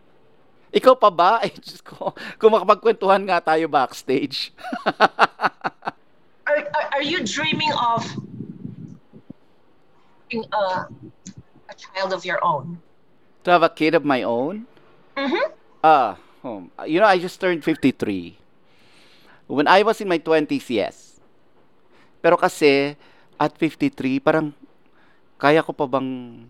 Ikaw 0.73 0.95
pa 0.97 1.11
ba? 1.13 1.31
Ay, 1.45 1.53
Diyos 1.57 1.81
ko. 1.85 2.13
Kung 2.41 2.53
makapagkwentuhan 2.53 3.23
nga 3.29 3.41
tayo 3.41 3.69
backstage. 3.69 4.53
Are, 6.47 6.63
are, 6.63 6.89
are 7.01 7.05
you 7.05 7.27
dreaming 7.27 7.75
of 7.75 8.07
being 10.31 10.47
a, 10.55 10.87
a 11.67 11.75
child 11.75 12.15
of 12.15 12.23
your 12.23 12.39
own? 12.39 12.79
to 13.47 13.55
have 13.55 13.63
a 13.63 13.71
kid 13.71 13.95
of 13.95 14.05
my 14.05 14.27
own? 14.27 14.67
Mm-hmm. 15.15 15.55
Ah, 15.87 16.19
you 16.85 16.99
know, 16.99 17.07
I 17.07 17.17
just 17.17 17.41
turned 17.41 17.63
53. 17.63 18.37
When 19.47 19.71
I 19.71 19.87
was 19.87 20.03
in 20.03 20.11
my 20.11 20.19
20s, 20.19 20.67
yes. 20.67 21.23
Pero 22.19 22.35
kasi, 22.35 22.99
at 23.37 23.53
53, 23.55 24.21
parang, 24.21 24.53
kaya 25.37 25.61
ko 25.61 25.73
pa 25.77 25.85
bang, 25.85 26.43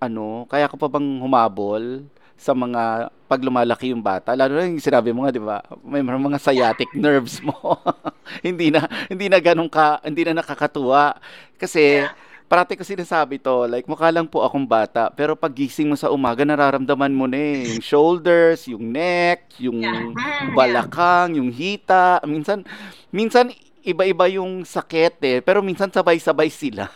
ano, 0.00 0.44
kaya 0.48 0.68
ko 0.68 0.76
pa 0.76 0.88
bang 0.88 1.20
humabol 1.20 2.04
sa 2.34 2.52
mga 2.52 3.08
pag 3.30 3.40
lumalaki 3.40 3.94
yung 3.94 4.02
bata? 4.02 4.34
Lalo 4.34 4.58
na 4.58 4.68
yung 4.68 4.82
sinabi 4.82 5.14
mo 5.14 5.24
nga 5.24 5.32
'di 5.32 5.42
ba? 5.42 5.62
May 5.80 6.02
mga 6.02 6.38
sciatic 6.38 6.90
nerves 6.98 7.40
mo. 7.40 7.56
Hindi 8.46 8.68
na 8.74 8.84
hindi 9.08 9.30
na 9.30 9.38
ganun 9.38 9.70
ka 9.70 10.02
hindi 10.04 10.26
na 10.26 10.42
nakakatuwa. 10.42 11.16
Kasi 11.56 12.04
parati 12.44 12.76
ko 12.76 12.84
sinasabi 12.84 13.40
to 13.40 13.64
like 13.64 13.88
mukha 13.88 14.12
lang 14.12 14.28
po 14.28 14.44
akong 14.44 14.68
bata 14.68 15.08
pero 15.08 15.32
pag 15.32 15.50
gising 15.56 15.88
mo 15.88 15.96
sa 15.96 16.12
umaga 16.12 16.44
nararamdaman 16.44 17.10
mo 17.10 17.24
na 17.24 17.40
eh, 17.40 17.72
yung 17.72 17.80
shoulders 17.80 18.68
yung 18.68 18.92
neck 18.92 19.56
yung 19.58 19.80
balakang 20.58 21.40
yung 21.40 21.48
hita. 21.48 22.20
Minsan 22.28 22.68
minsan 23.08 23.48
iba-iba 23.84 24.26
yung 24.32 24.64
sakit 24.64 25.14
eh 25.20 25.38
pero 25.44 25.60
minsan 25.60 25.92
sabay-sabay 25.92 26.48
sila 26.48 26.88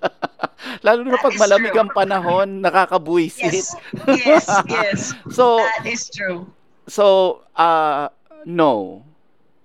lalo 0.86 1.02
na 1.04 1.18
pag 1.18 1.34
malamig 1.36 1.74
true. 1.74 1.82
ang 1.82 1.90
panahon 1.90 2.48
nakakabuisit 2.62 3.50
Yes. 3.50 3.74
Yes. 4.06 4.46
Yes. 4.70 5.00
so 5.28 5.58
That 5.58 5.84
is 5.84 6.06
true. 6.08 6.46
So, 6.84 7.40
uh, 7.56 8.12
no, 8.44 9.02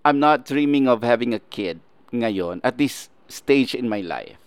I'm 0.07 0.19
not 0.19 0.47
dreaming 0.47 0.87
of 0.87 1.03
having 1.03 1.35
a 1.35 1.43
kid 1.51 1.83
ngayon 2.15 2.63
at 2.63 2.79
this 2.79 3.11
stage 3.27 3.75
in 3.75 3.91
my 3.91 3.99
life. 3.99 4.39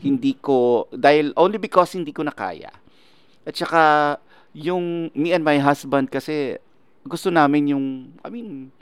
Hindi 0.00 0.40
ko, 0.40 0.88
dahil 0.88 1.36
only 1.36 1.60
because 1.60 1.92
hindi 1.92 2.16
ko 2.16 2.24
na 2.24 2.32
kaya. 2.32 2.72
At 3.44 3.60
saka, 3.60 4.16
yung 4.56 5.12
me 5.12 5.36
and 5.36 5.44
my 5.44 5.60
husband 5.60 6.08
kasi, 6.08 6.56
gusto 7.04 7.28
namin 7.28 7.76
yung, 7.76 8.16
I 8.24 8.32
mean, 8.32 8.72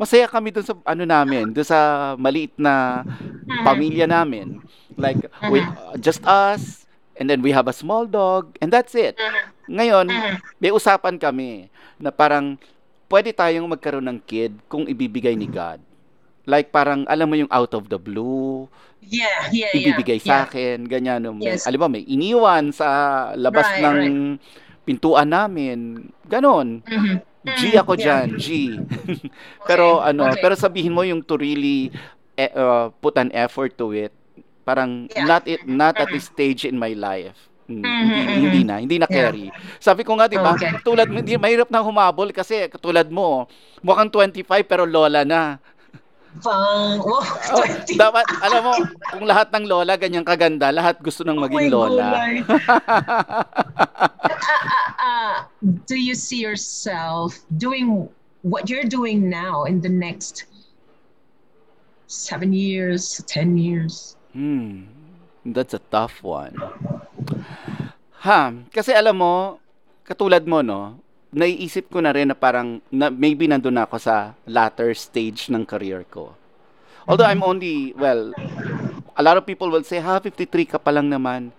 masaya 0.00 0.24
kami 0.24 0.48
dun 0.48 0.64
sa, 0.64 0.72
ano 0.88 1.04
namin, 1.04 1.52
dun 1.52 1.66
sa 1.68 2.12
maliit 2.16 2.56
na 2.56 3.04
pamilya 3.60 4.08
namin. 4.08 4.64
Like, 4.96 5.28
with 5.52 5.68
uh, 5.76 6.00
just 6.00 6.24
us, 6.24 6.88
and 7.20 7.28
then 7.28 7.44
we 7.44 7.52
have 7.52 7.68
a 7.68 7.76
small 7.76 8.08
dog, 8.08 8.56
and 8.64 8.72
that's 8.72 8.96
it. 8.96 9.20
Ngayon, 9.68 10.08
may 10.56 10.72
usapan 10.72 11.20
kami 11.20 11.68
na 12.00 12.08
parang 12.08 12.56
pwede 13.12 13.36
tayong 13.36 13.68
magkaroon 13.68 14.08
ng 14.08 14.18
kid 14.24 14.56
kung 14.72 14.88
ibibigay 14.88 15.36
ni 15.36 15.44
God. 15.44 15.84
Like 16.48 16.72
parang 16.72 17.04
alam 17.04 17.28
mo 17.28 17.36
yung 17.36 17.52
out 17.52 17.76
of 17.76 17.92
the 17.92 18.00
blue, 18.00 18.64
Yeah. 19.00 19.48
Yeah. 19.52 19.72
ibibigay 19.72 20.20
yeah, 20.20 20.26
sa 20.26 20.34
yeah. 20.34 20.44
akin, 20.48 20.76
ganyan. 20.84 21.24
no, 21.24 21.32
May, 21.32 21.56
Yes. 21.56 21.64
alam 21.64 21.80
mo, 21.80 21.88
may 21.88 22.04
iniwan 22.04 22.68
sa 22.72 22.86
labas 23.36 23.64
Right, 23.64 23.80
ng 23.84 24.36
pintuan 24.84 25.28
namin. 25.32 26.08
Ganon. 26.28 26.84
Mhm. 26.84 27.16
G 27.42 27.72
ako 27.72 27.96
Yeah. 27.96 28.26
dyan, 28.26 28.28
G. 28.36 28.46
pero 29.68 29.98
Okay, 29.98 30.12
ano, 30.12 30.22
okay. 30.28 30.40
pero 30.40 30.54
sabihin 30.54 30.92
mo 30.92 31.00
yung 31.00 31.24
to 31.24 31.40
really 31.40 31.88
eh, 32.36 32.52
uh, 32.52 32.92
put 33.00 33.16
an 33.16 33.32
effort 33.32 33.76
to 33.76 33.92
it. 33.92 34.12
Parang 34.62 35.08
Yeah. 35.08 35.24
not 35.24 35.42
it 35.48 35.64
not 35.64 35.96
at 35.96 36.08
this 36.08 36.28
stage 36.28 36.68
in 36.68 36.76
my 36.76 36.92
life. 36.92 37.36
Mm, 37.64 37.80
Mhm, 37.80 37.86
Hindi, 37.86 38.20
mhm. 38.20 38.40
hindi 38.42 38.60
na, 38.66 38.74
hindi 38.76 38.96
na 38.98 39.08
Yeah. 39.08 39.30
carry. 39.30 39.46
Sabi 39.78 40.02
ko 40.02 40.18
nga, 40.18 40.26
'di 40.26 40.36
ba? 40.36 40.52
Okay. 40.52 40.74
Tulad 40.82 41.06
mo, 41.06 41.16
hindi 41.22 41.38
mahirap 41.38 41.70
na 41.70 41.80
humabol 41.80 42.28
kasi 42.30 42.66
katulad 42.66 43.06
mo, 43.08 43.46
mukhang 43.80 44.10
25 44.10 44.66
pero 44.66 44.84
lola 44.84 45.22
na. 45.22 45.62
Fang. 46.38 47.02
Oh, 47.02 47.18
Oh, 47.50 47.66
20. 47.66 47.98
dapat 47.98 48.22
alam 48.38 48.62
mo, 48.62 48.74
kung 49.10 49.26
lahat 49.26 49.50
ng 49.50 49.66
lola 49.66 49.98
ganyan 49.98 50.22
kaganda, 50.22 50.70
lahat 50.70 51.02
gusto 51.02 51.26
nang 51.26 51.42
maging 51.42 51.66
Oh 51.74 51.90
lola. 51.90 52.14
gulay. 52.14 52.34
uh, 55.02 55.42
do 55.90 55.98
you 55.98 56.14
see 56.14 56.38
yourself 56.38 57.42
doing 57.58 58.06
what 58.46 58.70
you're 58.70 58.86
doing 58.86 59.26
now 59.26 59.66
in 59.66 59.82
the 59.82 59.90
next 59.90 60.46
seven 62.06 62.54
years, 62.54 63.18
ten 63.26 63.58
years? 63.58 64.14
Hmm. 64.32 64.86
That's 65.42 65.74
a 65.74 65.82
tough 65.82 66.22
one. 66.22 66.54
Ha, 68.22 68.52
kasi 68.70 68.92
alam 68.92 69.18
mo, 69.18 69.58
katulad 70.04 70.44
mo, 70.44 70.60
no, 70.60 71.00
naiisip 71.30 71.90
ko 71.90 72.02
na 72.02 72.10
rin 72.10 72.30
na 72.30 72.36
parang, 72.36 72.82
na, 72.90 73.10
maybe 73.10 73.46
nandun 73.46 73.78
na 73.78 73.86
ako 73.86 74.02
sa 74.02 74.34
latter 74.46 74.90
stage 74.94 75.46
ng 75.50 75.62
career 75.62 76.02
ko. 76.10 76.34
Although 77.06 77.26
I'm 77.26 77.42
only, 77.42 77.94
well, 77.94 78.34
a 79.16 79.22
lot 79.22 79.38
of 79.38 79.46
people 79.46 79.70
will 79.70 79.86
say, 79.86 79.98
ha, 79.98 80.18
53 80.18 80.46
ka 80.66 80.78
pa 80.78 80.90
lang 80.90 81.10
naman. 81.10 81.50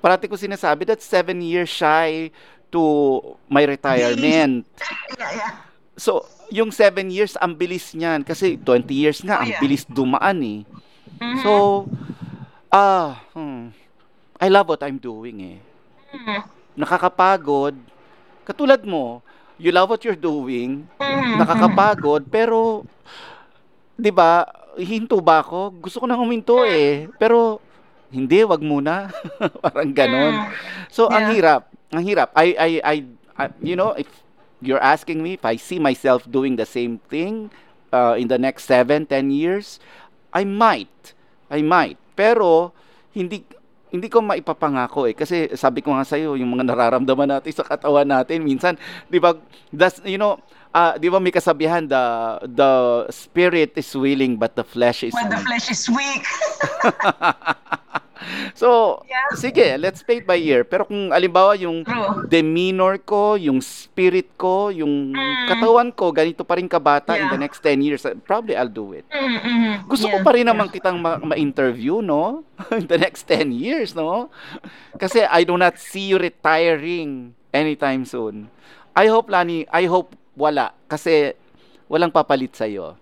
Parati 0.00 0.28
ko 0.28 0.36
sinasabi, 0.36 0.84
that's 0.84 1.04
seven 1.04 1.40
years 1.40 1.68
shy 1.68 2.28
to 2.68 2.82
my 3.48 3.64
retirement. 3.64 4.64
So, 5.94 6.26
yung 6.50 6.74
seven 6.74 7.06
years, 7.06 7.38
ang 7.38 7.54
bilis 7.54 7.94
niyan. 7.94 8.26
Kasi 8.26 8.58
20 8.58 8.90
years 8.90 9.22
nga, 9.22 9.46
ang 9.46 9.50
bilis 9.62 9.86
dumaan 9.86 10.42
eh. 10.42 10.60
Mhm. 11.22 11.38
So, 11.38 11.50
ah, 12.66 13.22
hmm, 13.30 13.70
I 14.42 14.50
love 14.50 14.66
what 14.74 14.82
I'm 14.82 14.98
doing 14.98 15.54
eh. 15.54 15.58
Mhm. 16.10 16.38
Nakakapagod. 16.74 17.78
Katulad 18.44 18.84
mo, 18.84 19.24
you 19.56 19.72
love 19.72 19.88
what 19.88 20.04
you're 20.04 20.18
doing, 20.18 20.84
Mhm. 21.00 21.40
nakakapagod, 21.40 22.28
pero, 22.28 22.84
di 23.96 24.10
ba, 24.10 24.44
hinto 24.76 25.18
ba 25.18 25.40
ako? 25.40 25.72
Gusto 25.80 26.02
ko 26.02 26.06
nang 26.06 26.20
huminto 26.20 26.60
eh. 26.62 27.08
Pero, 27.16 27.58
hindi, 28.10 28.44
wag 28.44 28.60
muna. 28.60 29.10
Parang 29.64 29.90
ganon. 29.90 30.52
So, 30.86 31.08
ang 31.08 31.30
Yeah. 31.30 31.32
hirap. 31.32 31.62
Ang 31.90 32.02
hirap. 32.04 32.28
I, 32.34 32.46
I, 32.54 32.70
I, 32.82 32.96
I- 33.38 33.56
you 33.62 33.74
know, 33.74 33.94
if 33.94 34.06
you're 34.60 34.82
asking 34.82 35.22
me 35.22 35.34
if 35.34 35.44
I 35.44 35.56
see 35.56 35.78
myself 35.78 36.26
doing 36.26 36.54
the 36.54 36.66
same 36.66 36.98
thing 37.08 37.50
uh, 37.90 38.14
in 38.14 38.28
the 38.28 38.38
next 38.38 38.66
seven, 38.66 39.06
ten 39.06 39.30
years, 39.30 39.78
I 40.30 40.42
might. 40.42 41.14
I 41.48 41.62
might. 41.62 41.96
Pero, 42.14 42.74
hindi, 43.10 43.46
hindi 43.94 44.10
ko 44.10 44.18
maipapangako 44.18 45.06
eh. 45.06 45.14
Kasi 45.14 45.54
sabi 45.54 45.78
ko 45.78 45.94
nga 45.94 46.02
sa'yo, 46.02 46.34
yung 46.34 46.50
mga 46.58 46.66
nararamdaman 46.66 47.30
natin 47.38 47.54
sa 47.54 47.62
katawan 47.62 48.02
natin, 48.02 48.42
minsan, 48.42 48.74
di 49.06 49.22
ba, 49.22 49.38
that's, 49.70 50.02
you 50.02 50.18
know, 50.18 50.34
ah, 50.74 50.98
di 50.98 51.06
ba 51.06 51.22
may 51.22 51.30
kasabihan, 51.30 51.86
the, 51.86 52.02
the 52.50 52.70
spirit 53.14 53.70
is 53.78 53.86
willing 53.94 54.34
but 54.34 54.58
the 54.58 54.66
flesh 54.66 55.06
is 55.06 55.14
When 55.14 55.30
the 55.30 55.38
weak. 55.38 55.46
flesh 55.46 55.70
is 55.70 55.86
weak. 55.86 56.26
So, 58.54 59.02
Yeah. 59.02 59.34
sige, 59.34 59.66
let's 59.76 60.00
play 60.00 60.22
it 60.22 60.26
by 60.26 60.38
ear. 60.38 60.62
Pero 60.62 60.86
kung 60.86 61.10
alimbawa 61.10 61.58
yung 61.58 61.82
True. 61.82 62.22
demeanor 62.24 63.02
ko, 63.02 63.34
yung 63.34 63.58
spirit 63.58 64.30
ko, 64.38 64.70
yung 64.70 65.10
Mm. 65.10 65.46
katawan 65.50 65.88
ko, 65.90 66.14
ganito 66.14 66.46
pa 66.46 66.54
rin 66.54 66.70
kabata 66.70 67.18
in 67.18 67.26
Yeah. 67.26 67.34
the 67.34 67.40
next 67.42 67.58
10 67.60 67.82
years, 67.82 68.06
probably 68.22 68.54
I'll 68.54 68.70
do 68.70 68.94
it. 68.94 69.02
Mhm, 69.10 69.38
mhm. 69.42 69.74
Gusto 69.90 70.06
ko 70.06 70.22
Yeah, 70.22 70.26
pa 70.26 70.30
rin 70.32 70.46
yeah. 70.46 70.54
naman 70.54 70.70
kitang 70.70 71.02
ma- 71.02 71.18
ma-interview, 71.18 71.98
no? 71.98 72.46
in 72.78 72.86
the 72.86 72.96
next 72.96 73.26
10 73.26 73.50
years, 73.50 73.92
no? 73.92 74.30
Kasi 74.94 75.26
I 75.26 75.42
do 75.42 75.58
not 75.58 75.74
see 75.76 76.14
you 76.14 76.16
retiring 76.16 77.34
anytime 77.50 78.06
soon. 78.06 78.48
I 78.94 79.10
hope, 79.10 79.26
Lani, 79.26 79.66
I 79.66 79.90
hope 79.90 80.14
wala. 80.38 80.70
Kasi 80.86 81.34
walang 81.90 82.14
papalit 82.14 82.54
sa'yo. 82.54 82.94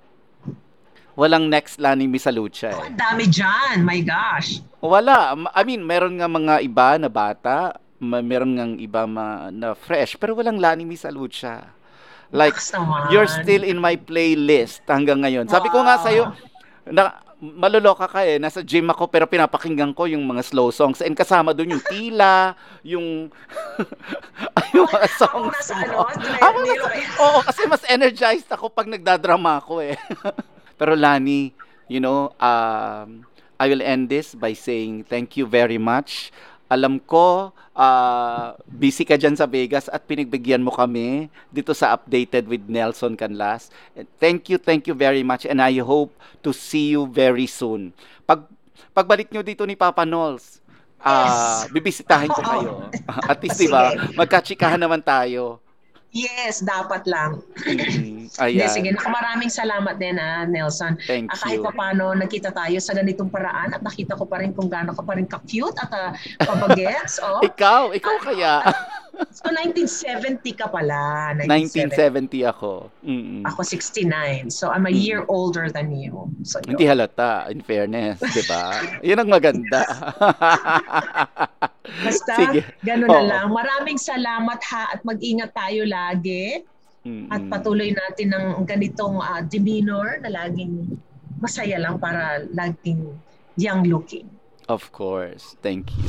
Walang 1.13 1.53
next 1.53 1.77
Lani 1.77 2.09
Misalucha 2.09 2.73
eh. 2.73 2.89
Ang 2.89 2.97
dami 2.97 3.29
dyan. 3.29 3.85
My 3.85 4.01
gosh. 4.01 4.65
Wala. 4.81 5.37
I 5.53 5.63
mean, 5.63 5.85
meron 5.85 6.17
nga 6.17 6.25
mga 6.25 6.65
iba 6.65 6.97
na 6.97 7.07
bata, 7.07 7.77
meron 8.01 8.57
nga 8.57 8.65
iba 8.75 9.03
ma- 9.05 9.53
na 9.53 9.77
fresh, 9.77 10.17
pero 10.17 10.33
walang 10.33 10.57
Lani 10.57 10.89
Misalucha. 10.89 11.69
Like, 12.33 12.57
naman. 12.73 13.13
you're 13.13 13.29
still 13.29 13.61
in 13.61 13.77
my 13.77 13.93
playlist 13.93 14.81
hanggang 14.89 15.21
ngayon. 15.21 15.53
Sabi 15.53 15.69
ko 15.69 15.85
nga 15.85 16.01
sa'yo, 16.01 16.33
na, 16.89 17.21
maluloka 17.39 18.09
ka 18.09 18.25
eh. 18.25 18.41
Nasa 18.41 18.65
gym 18.65 18.89
ako 18.89 19.05
pero 19.07 19.29
pinapakinggan 19.29 19.93
ko 19.93 20.09
yung 20.09 20.25
mga 20.25 20.41
slow 20.41 20.73
songs. 20.73 21.05
And 21.05 21.13
kasama 21.13 21.53
doon 21.53 21.77
yung 21.77 21.85
tila, 21.85 22.57
yung, 22.81 23.29
yung 24.75 24.89
mga 24.89 25.09
songs 25.13 25.53
nasa 25.53 25.77
mo. 25.85 26.09
ano, 26.09 26.25
Ako 26.41 26.57
nilo- 26.65 26.89
nasa- 26.89 27.21
Oo, 27.21 27.39
kasi 27.45 27.63
mas 27.69 27.85
energized 27.85 28.49
ako 28.49 28.73
pag 28.73 28.89
nagdadrama 28.89 29.61
ako 29.61 29.85
eh. 29.85 30.01
pero 30.83 30.99
Lani, 30.99 31.55
you 31.87 32.03
know, 32.03 32.35
um, 32.43 33.23
I 33.55 33.71
will 33.71 33.79
end 33.79 34.11
this 34.11 34.35
by 34.35 34.51
saying 34.51 35.07
thank 35.07 35.39
you 35.39 35.47
very 35.47 35.79
much. 35.79 36.35
Alam 36.67 36.99
ko, 36.99 37.55
uh, 37.79 38.59
busy 38.67 39.07
ka 39.07 39.15
dyan 39.15 39.39
sa 39.39 39.47
Vegas 39.47 39.87
at 39.87 40.03
pinigbigyan 40.11 40.59
mo 40.59 40.75
kami 40.75 41.31
dito 41.55 41.71
sa 41.71 41.95
Updated 41.95 42.51
with 42.51 42.67
Nelson 42.67 43.15
Canlas. 43.15 43.71
Thank 44.19 44.51
you, 44.51 44.59
thank 44.59 44.91
you 44.91 44.99
very 44.99 45.23
much 45.23 45.47
and 45.47 45.63
I 45.63 45.79
hope 45.79 46.11
to 46.43 46.51
see 46.51 46.99
you 46.99 47.07
very 47.07 47.47
soon. 47.47 47.95
Pag, 48.27 48.43
pagbalik 48.91 49.31
nyo 49.31 49.47
dito 49.47 49.63
ni 49.63 49.79
Papa 49.79 50.03
Knowles, 50.03 50.59
uh, 50.99 51.63
bibisitahin 51.71 52.35
ko 52.35 52.43
kayo. 52.43 52.91
At 53.31 53.39
least, 53.39 53.63
di 53.63 53.71
ba, 53.71 53.95
magkachikahan 54.19 54.83
naman 54.83 54.99
tayo. 54.99 55.62
Yes, 56.13 56.61
dapat 56.61 57.09
lang. 57.09 57.41
Mm, 57.65 58.29
ayan. 58.37 58.69
sige, 58.69 58.93
naku, 58.93 59.09
maraming 59.09 59.49
salamat 59.49 59.97
din 59.97 60.21
ah, 60.21 60.45
Nelson. 60.45 61.01
Thank 61.09 61.33
ah, 61.33 61.41
kahit 61.41 61.65
you. 61.65 61.65
pa 61.65 61.73
paano 61.73 62.13
nagkita 62.13 62.53
tayo 62.53 62.77
sa 62.85 62.93
ganitong 62.93 63.33
paraan 63.33 63.73
at 63.73 63.81
nakita 63.81 64.21
ko 64.21 64.29
pa 64.29 64.45
rin 64.45 64.53
kung 64.53 64.69
gaano 64.69 64.93
ka 64.93 65.01
pa 65.01 65.17
rin 65.17 65.25
ka-cute 65.25 65.73
at 65.81 65.89
uh, 65.89 66.13
pabagets. 66.45 67.17
oh. 67.25 67.41
ikaw, 67.41 67.97
ikaw 67.97 68.21
kaya. 68.21 68.61
so 69.33 69.49
1970 69.49 70.45
ka 70.53 70.69
pala. 70.69 71.33
1970, 71.49 72.45
1970 72.45 72.53
ako. 72.53 72.93
Mm-mm. 73.09 73.41
Ako 73.49 73.65
69. 73.65 74.53
So 74.53 74.69
I'm 74.69 74.85
a 74.85 74.93
year 74.93 75.25
mm. 75.25 75.33
older 75.33 75.73
than 75.73 75.97
you. 75.97 76.29
So, 76.45 76.61
Hindi 76.61 76.85
halata, 76.85 77.49
in 77.49 77.65
fairness, 77.65 78.21
di 78.21 78.45
ba? 78.45 78.85
Yun 79.01 79.17
ang 79.17 79.31
maganda. 79.33 79.81
Basta, 81.83 82.35
Sige. 82.39 82.63
ganun 82.87 83.11
Oo. 83.11 83.17
na 83.19 83.23
lang. 83.27 83.47
Maraming 83.51 83.99
salamat 83.99 84.61
ha 84.71 84.95
at 84.95 85.01
mag-ingat 85.03 85.51
tayo 85.51 85.83
lagi. 85.83 86.63
Mm-hmm. 87.03 87.35
At 87.35 87.43
patuloy 87.51 87.91
natin 87.91 88.31
ng 88.31 88.63
ganitong 88.63 89.19
uh, 89.19 89.43
demeanor 89.43 90.23
na 90.23 90.31
laging 90.31 90.95
masaya 91.43 91.83
lang 91.83 91.99
para 91.99 92.47
laging 92.55 93.11
young 93.59 93.83
looking. 93.91 94.31
Of 94.71 94.95
course. 94.95 95.59
Thank 95.59 95.91
you. 95.99 96.07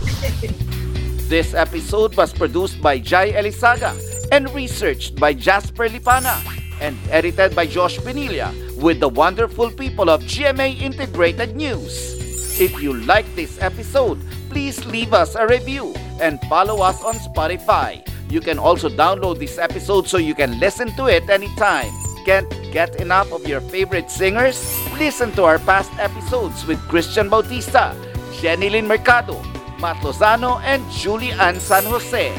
this 1.33 1.57
episode 1.57 2.13
was 2.13 2.29
produced 2.29 2.77
by 2.77 3.01
Jai 3.01 3.33
Elisaga 3.33 3.97
and 4.29 4.45
researched 4.53 5.17
by 5.17 5.33
Jasper 5.33 5.89
Lipana 5.89 6.37
and 6.77 6.93
edited 7.09 7.57
by 7.57 7.65
Josh 7.65 7.97
Pinilla 7.97 8.53
with 8.77 9.01
the 9.01 9.09
wonderful 9.09 9.73
people 9.73 10.13
of 10.13 10.21
GMA 10.29 10.77
Integrated 10.77 11.57
News. 11.57 12.13
If 12.61 12.77
you 12.81 12.93
like 12.93 13.25
this 13.33 13.57
episode, 13.57 14.21
please 14.53 14.85
leave 14.85 15.13
us 15.13 15.33
a 15.33 15.47
review 15.47 15.95
and 16.21 16.39
follow 16.45 16.85
us 16.85 17.01
on 17.01 17.15
Spotify. 17.15 18.05
You 18.29 18.39
can 18.39 18.59
also 18.59 18.87
download 18.87 19.39
this 19.39 19.57
episode 19.57 20.07
so 20.07 20.17
you 20.21 20.35
can 20.35 20.59
listen 20.59 20.93
to 20.95 21.07
it 21.07 21.27
anytime. 21.27 21.89
Can't 22.23 22.47
get 22.71 23.01
enough 23.01 23.33
of 23.33 23.47
your 23.47 23.61
favorite 23.61 24.11
singers? 24.11 24.61
Listen 25.01 25.31
to 25.33 25.43
our 25.43 25.57
past 25.57 25.91
episodes 25.97 26.67
with 26.67 26.77
Christian 26.87 27.29
Bautista, 27.29 27.97
Jenny 28.39 28.69
Lynn 28.69 28.85
Mercado, 28.85 29.41
Matt 29.81 29.97
Lozano, 30.05 30.61
and 30.61 30.85
Julie 30.91 31.33
Ann 31.33 31.59
San 31.59 31.83
Jose. 31.85 32.29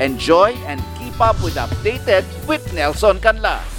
Enjoy 0.00 0.50
and 0.66 0.82
keep 0.98 1.20
up 1.20 1.38
with 1.38 1.54
Updated 1.54 2.26
with 2.48 2.66
Nelson 2.74 3.18
Canlas. 3.22 3.73